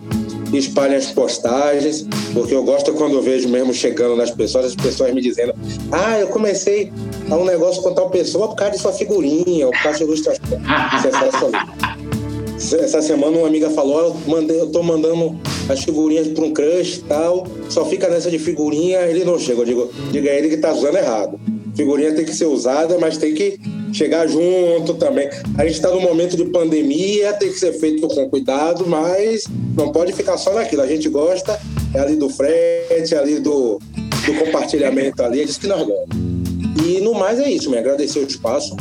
espalhem 0.53 0.97
as 0.97 1.05
postagens, 1.11 2.05
porque 2.33 2.53
eu 2.53 2.61
gosto 2.61 2.91
quando 2.93 3.13
eu 3.13 3.21
vejo 3.21 3.47
mesmo 3.47 3.73
chegando 3.73 4.17
nas 4.17 4.31
pessoas, 4.31 4.65
as 4.65 4.75
pessoas 4.75 5.13
me 5.13 5.21
dizendo: 5.21 5.53
Ah, 5.91 6.19
eu 6.19 6.27
comecei 6.27 6.91
a 7.29 7.35
um 7.37 7.45
negócio 7.45 7.81
com 7.81 7.93
tal 7.93 8.09
pessoa 8.09 8.49
por 8.49 8.55
causa 8.55 8.73
de 8.73 8.81
sua 8.81 8.91
figurinha, 8.91 9.67
ou 9.67 9.71
por 9.71 9.81
causa 9.81 9.99
de 9.99 10.03
ilustração. 10.03 10.41
Essa 12.57 13.01
semana 13.01 13.37
uma 13.37 13.47
amiga 13.47 13.69
falou: 13.69 13.99
eu, 14.01 14.17
mandei, 14.27 14.59
eu 14.59 14.67
tô 14.67 14.83
mandando 14.83 15.39
as 15.69 15.85
figurinhas 15.85 16.27
para 16.27 16.43
um 16.43 16.51
crush 16.51 16.97
e 16.97 17.03
tal, 17.03 17.47
só 17.69 17.85
fica 17.85 18.09
nessa 18.09 18.29
de 18.29 18.37
figurinha, 18.37 18.99
ele 19.03 19.23
não 19.23 19.39
chega. 19.39 19.61
Eu 19.61 19.65
digo: 19.65 19.89
diga 20.11 20.29
a 20.29 20.33
ele 20.33 20.49
que 20.49 20.57
tá 20.57 20.73
usando 20.73 20.97
errado. 20.97 21.39
Figurinha 21.75 22.13
tem 22.13 22.25
que 22.25 22.33
ser 22.33 22.47
usada, 22.47 22.97
mas 22.99 23.17
tem 23.17 23.33
que 23.33 23.57
chegar 23.91 24.27
junto 24.27 24.93
também. 24.95 25.29
A 25.57 25.63
gente 25.63 25.75
está 25.75 25.89
num 25.89 26.01
momento 26.01 26.35
de 26.37 26.45
pandemia, 26.45 27.33
tem 27.33 27.51
que 27.51 27.59
ser 27.59 27.73
feito 27.73 28.07
com 28.07 28.29
cuidado, 28.29 28.85
mas 28.87 29.43
não 29.75 29.91
pode 29.91 30.13
ficar 30.13 30.37
só 30.37 30.53
naquilo. 30.53 30.81
A 30.81 30.87
gente 30.87 31.09
gosta 31.09 31.59
é 31.93 31.99
ali 31.99 32.15
do 32.15 32.29
frete, 32.29 33.13
é 33.13 33.17
ali 33.17 33.39
do, 33.39 33.79
do 34.25 34.33
compartilhamento 34.45 35.21
ali, 35.23 35.41
é 35.41 35.45
disso 35.45 35.59
que 35.59 35.67
nós 35.67 35.85
gostamos. 35.85 36.31
E 36.87 37.01
no 37.01 37.13
mais 37.13 37.39
é 37.39 37.49
isso, 37.49 37.69
me 37.69 37.77
agradecer 37.77 38.19
o 38.19 38.23
espaço. 38.23 38.75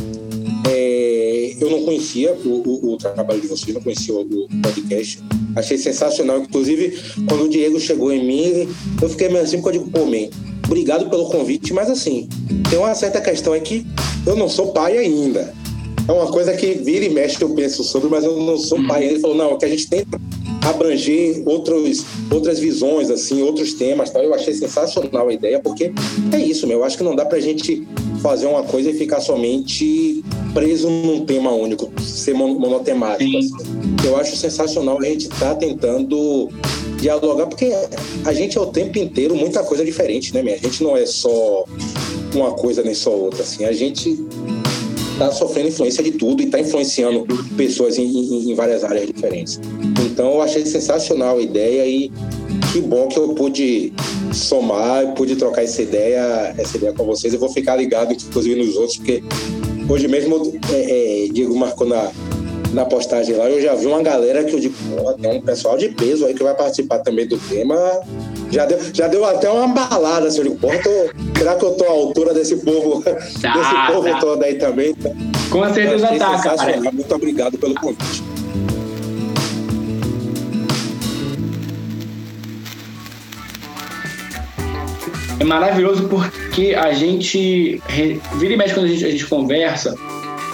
É, 0.68 1.56
eu 1.60 1.70
não 1.70 1.82
conhecia 1.84 2.32
o, 2.32 2.48
o, 2.48 2.92
o, 2.92 2.96
trabalho 2.96 3.40
de 3.40 3.46
vocês, 3.46 3.74
não 3.74 3.82
conhecia 3.82 4.14
o, 4.14 4.20
o, 4.20 4.48
podcast. 4.62 5.22
Achei 5.56 5.76
sensacional. 5.76 6.38
Inclusive, 6.38 6.98
quando 7.28 7.44
o 7.44 7.48
Diego 7.48 7.80
chegou 7.80 8.12
em 8.12 8.24
mim, 8.24 8.68
eu 9.02 9.08
fiquei 9.08 9.28
meio 9.28 9.42
assim, 9.42 9.60
porque 9.60 9.78
eu 9.78 9.82
digo, 9.84 9.90
pô, 9.90 10.06
man, 10.06 10.28
obrigado 10.70 11.10
pelo 11.10 11.26
convite, 11.26 11.74
mas 11.74 11.90
assim, 11.90 12.28
tem 12.70 12.78
uma 12.78 12.94
certa 12.94 13.20
questão 13.20 13.52
é 13.52 13.58
que 13.58 13.84
eu 14.24 14.36
não 14.36 14.48
sou 14.48 14.68
pai 14.68 14.96
ainda. 14.96 15.52
É 16.06 16.12
uma 16.12 16.30
coisa 16.30 16.52
que 16.56 16.74
vira 16.74 17.04
e 17.04 17.10
mexe 17.10 17.36
que 17.36 17.44
eu 17.44 17.50
penso 17.50 17.82
sobre, 17.82 18.08
mas 18.08 18.24
eu 18.24 18.36
não 18.40 18.56
sou 18.56 18.82
pai. 18.86 19.04
Ele 19.04 19.18
falou, 19.18 19.36
não, 19.36 19.52
é 19.52 19.56
que 19.56 19.64
a 19.64 19.68
gente 19.68 19.88
tenta 19.88 20.20
abranger 20.62 21.42
outros, 21.46 22.04
outras 22.30 22.58
visões, 22.58 23.10
assim, 23.10 23.42
outros 23.42 23.74
temas. 23.74 24.10
Tal. 24.10 24.22
Eu 24.22 24.32
achei 24.32 24.54
sensacional 24.54 25.28
a 25.28 25.32
ideia, 25.32 25.58
porque 25.60 25.92
é 26.32 26.38
isso, 26.38 26.66
meu. 26.66 26.78
Eu 26.78 26.84
acho 26.84 26.96
que 26.96 27.04
não 27.04 27.16
dá 27.16 27.24
pra 27.24 27.40
gente 27.40 27.86
fazer 28.22 28.46
uma 28.46 28.62
coisa 28.62 28.90
e 28.90 28.94
ficar 28.94 29.20
somente 29.20 30.24
preso 30.52 30.88
num 30.88 31.24
tema 31.24 31.52
único, 31.52 31.90
ser 32.00 32.34
monotemático. 32.34 33.38
Assim. 33.38 33.50
Eu 34.04 34.16
acho 34.16 34.36
sensacional 34.36 34.98
a 34.98 35.04
gente 35.04 35.22
estar 35.22 35.50
tá 35.50 35.54
tentando 35.54 36.48
dialogar, 37.00 37.46
porque 37.46 37.72
a 38.24 38.32
gente 38.32 38.56
é 38.56 38.60
o 38.60 38.66
tempo 38.66 38.98
inteiro 38.98 39.34
muita 39.34 39.62
coisa 39.62 39.84
diferente, 39.84 40.34
né, 40.34 40.42
minha? 40.42 40.56
A 40.56 40.58
gente 40.58 40.82
não 40.82 40.96
é 40.96 41.06
só 41.06 41.64
uma 42.34 42.52
coisa 42.52 42.82
nem 42.82 42.94
só 42.94 43.10
outra, 43.10 43.42
assim. 43.42 43.64
A 43.64 43.72
gente 43.72 44.18
está 45.12 45.30
sofrendo 45.32 45.68
influência 45.68 46.02
de 46.02 46.12
tudo 46.12 46.42
e 46.42 46.46
está 46.46 46.58
influenciando 46.58 47.26
pessoas 47.56 47.98
em, 47.98 48.04
em, 48.04 48.50
em, 48.50 48.54
várias 48.54 48.84
áreas 48.84 49.06
diferentes. 49.06 49.60
Então, 50.04 50.32
eu 50.32 50.42
achei 50.42 50.64
sensacional 50.64 51.38
a 51.38 51.42
ideia 51.42 51.86
e 51.86 52.10
que 52.72 52.80
bom 52.80 53.08
que 53.08 53.18
eu 53.18 53.34
pude 53.34 53.92
somar, 54.32 55.14
pude 55.14 55.36
trocar 55.36 55.62
essa 55.62 55.82
ideia, 55.82 56.54
essa 56.56 56.76
ideia 56.76 56.92
com 56.92 57.04
vocês. 57.04 57.34
Eu 57.34 57.40
vou 57.40 57.50
ficar 57.50 57.76
ligado, 57.76 58.12
inclusive, 58.12 58.54
nos 58.54 58.76
outros, 58.76 58.96
porque 58.96 59.22
hoje 59.88 60.08
mesmo 60.08 60.58
é, 60.72 61.24
é, 61.24 61.28
Diego 61.32 61.54
marcou 61.56 61.86
na, 61.86 62.10
na 62.72 62.84
postagem 62.84 63.36
lá, 63.36 63.48
eu 63.48 63.60
já 63.60 63.74
vi 63.74 63.86
uma 63.86 64.02
galera 64.02 64.44
que 64.44 64.54
eu 64.54 64.60
digo, 64.60 64.74
tem 65.20 65.38
um 65.38 65.40
pessoal 65.40 65.76
de 65.76 65.88
peso 65.88 66.26
aí 66.26 66.34
que 66.34 66.42
vai 66.42 66.54
participar 66.54 66.98
também 66.98 67.26
do 67.26 67.38
tema. 67.38 67.76
Já 68.50 68.66
deu, 68.66 68.78
já 68.92 69.08
deu 69.08 69.24
até 69.24 69.48
uma 69.50 69.68
balada, 69.68 70.28
assim, 70.28 70.38
eu 70.38 70.44
digo, 70.44 70.56
porra, 70.56 70.78
tô, 70.78 71.38
será 71.38 71.54
que 71.56 71.64
eu 71.64 71.72
tô 71.72 71.84
à 71.84 71.90
altura 71.90 72.34
desse 72.34 72.56
povo, 72.56 73.02
tá, 73.02 73.12
desse 73.12 73.92
povo 73.92 74.08
tá. 74.08 74.18
todo 74.20 74.42
aí 74.42 74.54
também? 74.54 74.94
Com 75.50 75.74
certeza 75.74 76.06
tá, 76.18 76.38
cara. 76.40 76.80
Muito 76.92 77.14
obrigado 77.14 77.58
pelo 77.58 77.74
convite. 77.74 78.22
É 85.40 85.44
maravilhoso 85.44 86.06
porque 86.06 86.74
a 86.74 86.92
gente, 86.92 87.82
vira 88.36 88.52
e 88.52 88.56
mexe 88.58 88.74
quando 88.74 88.86
a 88.86 88.88
gente, 88.88 89.04
a 89.06 89.10
gente 89.10 89.26
conversa, 89.26 89.94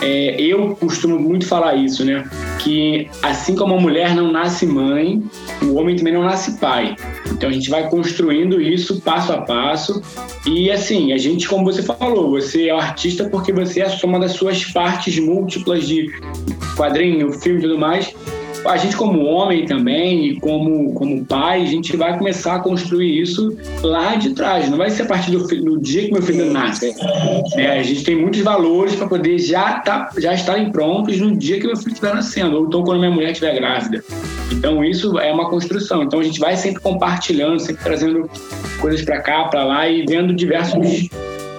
é, 0.00 0.40
eu 0.40 0.76
costumo 0.76 1.18
muito 1.18 1.46
falar 1.46 1.74
isso, 1.76 2.04
né? 2.04 2.28
Que 2.58 3.08
assim 3.22 3.54
como 3.54 3.74
a 3.74 3.80
mulher 3.80 4.14
não 4.14 4.30
nasce 4.30 4.66
mãe, 4.66 5.22
o 5.62 5.74
homem 5.74 5.96
também 5.96 6.12
não 6.12 6.22
nasce 6.22 6.58
pai. 6.58 6.96
Então 7.30 7.48
a 7.48 7.52
gente 7.52 7.70
vai 7.70 7.88
construindo 7.88 8.60
isso 8.60 9.00
passo 9.00 9.32
a 9.32 9.42
passo. 9.42 10.02
E 10.44 10.70
assim, 10.70 11.12
a 11.12 11.18
gente, 11.18 11.48
como 11.48 11.64
você 11.64 11.82
falou, 11.82 12.30
você 12.30 12.68
é 12.68 12.70
artista 12.70 13.28
porque 13.28 13.52
você 13.52 13.80
é 13.80 13.86
a 13.86 13.90
soma 13.90 14.18
das 14.18 14.32
suas 14.32 14.64
partes 14.64 15.18
múltiplas 15.18 15.86
de 15.86 16.12
quadrinho, 16.76 17.32
filme 17.32 17.58
e 17.58 17.62
tudo 17.62 17.78
mais 17.78 18.14
a 18.68 18.76
gente 18.76 18.96
como 18.96 19.24
homem 19.24 19.66
também 19.66 20.26
e 20.26 20.40
como, 20.40 20.92
como 20.94 21.24
pai, 21.24 21.62
a 21.62 21.66
gente 21.66 21.96
vai 21.96 22.16
começar 22.16 22.56
a 22.56 22.58
construir 22.60 23.20
isso 23.20 23.56
lá 23.82 24.14
de 24.14 24.30
trás. 24.30 24.68
Não 24.68 24.78
vai 24.78 24.90
ser 24.90 25.02
a 25.02 25.06
partir 25.06 25.30
do, 25.30 25.46
do 25.46 25.80
dia 25.80 26.04
que 26.04 26.12
meu 26.12 26.22
filho 26.22 26.50
nasce. 26.52 26.94
É, 27.56 27.78
a 27.78 27.82
gente 27.82 28.04
tem 28.04 28.16
muitos 28.16 28.40
valores 28.40 28.94
para 28.94 29.06
poder 29.06 29.38
já, 29.38 29.80
tá, 29.80 30.10
já 30.18 30.34
estarem 30.34 30.70
prontos 30.70 31.18
no 31.18 31.36
dia 31.36 31.60
que 31.60 31.66
meu 31.66 31.76
filho 31.76 31.92
estiver 31.92 32.14
nascendo, 32.14 32.56
ou 32.56 32.66
então 32.66 32.82
quando 32.82 32.98
minha 32.98 33.10
mulher 33.10 33.30
estiver 33.30 33.54
grávida. 33.54 34.04
Então 34.52 34.84
isso 34.84 35.18
é 35.18 35.32
uma 35.32 35.48
construção. 35.48 36.02
Então 36.02 36.20
a 36.20 36.24
gente 36.24 36.40
vai 36.40 36.56
sempre 36.56 36.80
compartilhando, 36.82 37.58
sempre 37.60 37.82
trazendo 37.82 38.30
coisas 38.80 39.02
para 39.02 39.20
cá, 39.20 39.44
para 39.44 39.64
lá 39.64 39.88
e 39.88 40.04
vendo 40.06 40.34
diversos 40.34 41.08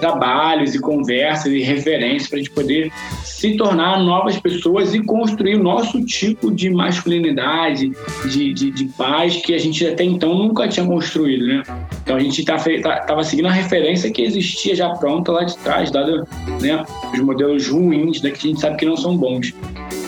trabalhos 0.00 0.74
e 0.74 0.80
conversas 0.80 1.52
e 1.52 1.60
referências 1.60 2.28
para 2.28 2.38
a 2.38 2.42
gente 2.42 2.50
poder 2.50 2.92
se 3.24 3.56
tornar 3.56 4.02
novas 4.02 4.38
pessoas 4.38 4.94
e 4.94 5.00
construir 5.00 5.56
o 5.56 5.62
nosso 5.62 6.04
tipo 6.04 6.50
de 6.50 6.70
masculinidade, 6.70 7.92
de, 8.30 8.52
de, 8.52 8.70
de 8.70 8.84
paz 8.86 9.36
que 9.36 9.54
a 9.54 9.58
gente 9.58 9.86
até 9.86 10.04
então 10.04 10.34
nunca 10.34 10.66
tinha 10.68 10.84
construído, 10.86 11.46
né? 11.46 11.62
Então 12.02 12.16
a 12.16 12.20
gente 12.20 12.40
estava 12.40 12.64
tá, 12.80 13.00
tá, 13.00 13.22
seguindo 13.22 13.46
a 13.46 13.52
referência 13.52 14.10
que 14.10 14.22
existia 14.22 14.74
já 14.74 14.90
pronta 14.90 15.32
lá 15.32 15.44
de 15.44 15.56
trás, 15.58 15.90
dado 15.90 16.26
né, 16.60 16.84
os 17.12 17.20
modelos 17.20 17.68
ruins, 17.68 18.22
né, 18.22 18.30
que 18.30 18.46
a 18.46 18.50
gente 18.50 18.60
sabe 18.60 18.76
que 18.76 18.86
não 18.86 18.96
são 18.96 19.16
bons. 19.16 19.52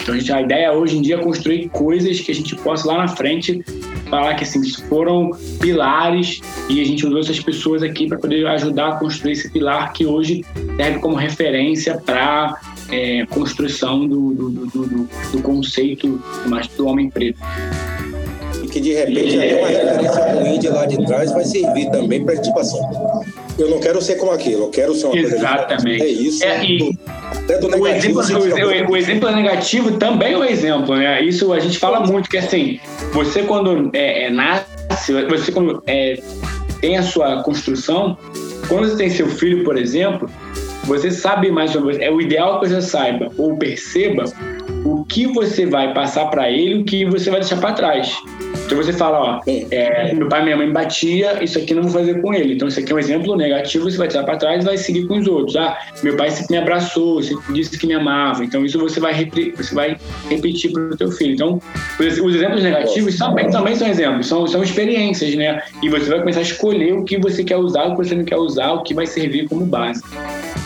Então 0.03 0.15
a, 0.15 0.19
gente, 0.19 0.33
a 0.33 0.41
ideia 0.41 0.73
hoje 0.73 0.97
em 0.97 1.03
dia 1.03 1.17
é 1.17 1.19
construir 1.19 1.69
coisas 1.69 2.21
que 2.21 2.33
a 2.33 2.35
gente 2.35 2.57
possa 2.57 2.89
lá 2.89 2.99
na 2.99 3.09
frente 3.09 3.63
falar 4.11 4.35
que 4.35 4.45
assim, 4.45 4.63
foram 4.89 5.31
pilares 5.61 6.41
e 6.69 6.81
a 6.81 6.85
gente 6.85 7.07
usou 7.07 7.21
essas 7.21 7.41
pessoas 7.41 7.83
aqui 7.83 8.09
para 8.09 8.19
poder 8.19 8.47
ajudar 8.47 8.89
a 8.89 8.97
construir 8.97 9.33
esse 9.33 9.49
pilar 9.51 9.93
que 9.93 10.05
hoje 10.05 10.45
serve 10.77 10.99
como 10.99 11.15
referência 11.15 11.97
para 11.97 12.59
é, 12.91 13.25
construção 13.27 14.07
do, 14.07 14.35
do, 14.35 14.51
do, 14.51 15.09
do, 15.33 15.43
conceito 15.43 16.21
mais 16.47 16.67
do 16.67 16.87
homem 16.87 17.09
preto. 17.09 17.39
E 18.63 18.67
que 18.67 18.81
de 18.81 18.93
repente 18.93 19.37
até 19.37 19.59
uma 19.59 19.69
referência 19.69 20.35
ruim 20.35 20.59
de 20.59 20.69
lá 20.69 20.87
de 20.87 21.07
trás 21.07 21.33
vai 21.33 21.45
servir 21.45 21.91
também 21.91 22.25
para 22.25 22.37
tipo 22.37 22.59
assim, 22.59 22.81
eu 23.63 23.69
não 23.69 23.79
quero 23.79 24.01
ser 24.01 24.17
como 24.17 24.33
aquilo, 24.33 24.65
eu 24.65 24.71
quero 24.71 24.95
ser 24.95 25.07
uma 25.07 25.17
Exatamente. 25.17 25.99
coisa 25.99 26.05
É 26.05 26.09
isso. 26.09 26.45
É, 26.45 26.65
e 26.65 26.99
o, 27.79 27.87
exemplo, 27.87 28.23
o, 28.89 28.93
o, 28.93 28.97
exemplo 28.97 29.31
negativo 29.31 29.93
também 29.99 30.33
é 30.33 30.39
um 30.39 30.45
exemplo, 30.45 30.97
né? 30.97 31.23
Isso 31.23 31.53
a 31.53 31.59
gente 31.59 31.79
fala 31.79 32.01
muito, 32.01 32.29
que 32.29 32.39
assim, 32.39 32.81
você 33.13 33.43
quando 33.43 33.91
é, 33.93 34.25
é, 34.25 34.31
nasce, 34.31 34.65
você 35.29 35.53
quando 35.53 35.83
é, 35.87 36.21
tem 36.81 36.97
a 36.97 37.03
sua 37.03 37.43
construção, 37.43 38.17
quando 38.69 38.89
você 38.89 38.97
tem 38.97 39.11
seu 39.11 39.29
filho, 39.29 39.65
por 39.65 39.77
exemplo, 39.77 40.31
você 40.85 41.11
sabe 41.11 41.51
mais 41.51 41.75
ou 41.75 41.83
menos, 41.83 42.01
é 42.01 42.11
o 42.11 42.21
ideal 42.21 42.61
que 42.61 42.69
você 42.69 42.81
saiba 42.81 43.31
ou 43.37 43.57
perceba 43.57 44.25
o 44.85 45.05
que 45.05 45.27
você 45.27 45.67
vai 45.67 45.93
passar 45.93 46.27
para 46.27 46.51
ele, 46.51 46.81
o 46.81 46.85
que 46.85 47.05
você 47.05 47.31
vai 47.31 47.41
deixar 47.41 47.59
para 47.59 47.73
trás. 47.73 48.17
Então 48.71 48.81
você 48.81 48.93
fala, 48.93 49.19
ó, 49.19 49.41
é, 49.49 50.15
meu 50.15 50.29
pai 50.29 50.43
e 50.43 50.45
minha 50.45 50.57
mãe 50.57 50.71
batia, 50.71 51.43
isso 51.43 51.59
aqui 51.59 51.75
não 51.75 51.83
vou 51.83 51.91
fazer 51.91 52.23
com 52.23 52.33
ele. 52.33 52.55
Então 52.55 52.69
isso 52.69 52.79
aqui 52.79 52.93
é 52.93 52.95
um 52.95 53.01
exemplo 53.01 53.35
negativo, 53.35 53.91
você 53.91 53.99
vai 53.99 54.07
tirar 54.07 54.23
para 54.23 54.37
trás 54.37 54.63
e 54.63 54.65
vai 54.65 54.79
seguir 54.79 55.09
com 55.09 55.19
os 55.19 55.27
outros. 55.27 55.57
Ah, 55.57 55.77
meu 56.05 56.17
pai 56.17 56.31
sempre 56.31 56.55
me 56.55 56.63
abraçou, 56.63 57.21
sempre 57.21 57.53
disse 57.53 57.77
que 57.77 57.85
me 57.85 57.95
amava. 57.95 58.45
Então 58.45 58.65
isso 58.65 58.79
você 58.79 59.01
vai, 59.01 59.29
você 59.57 59.75
vai 59.75 59.97
repetir 60.29 60.71
para 60.71 60.83
o 60.83 60.97
teu 60.97 61.11
filho. 61.11 61.35
Então 61.35 61.61
os, 61.99 62.19
os 62.21 62.35
exemplos 62.37 62.63
negativos 62.63 63.17
também, 63.17 63.51
também 63.51 63.75
são 63.75 63.89
exemplos, 63.89 64.29
são, 64.29 64.47
são 64.47 64.63
experiências, 64.63 65.35
né? 65.35 65.61
E 65.83 65.89
você 65.89 66.09
vai 66.09 66.21
começar 66.21 66.39
a 66.39 66.45
escolher 66.45 66.93
o 66.93 67.03
que 67.03 67.19
você 67.19 67.43
quer 67.43 67.57
usar, 67.57 67.87
o 67.87 67.97
que 67.97 68.07
você 68.07 68.15
não 68.15 68.25
quer 68.25 68.37
usar, 68.37 68.71
o 68.71 68.85
que 68.85 68.95
vai 68.95 69.05
servir 69.05 69.49
como 69.49 69.67
base. 69.67 70.01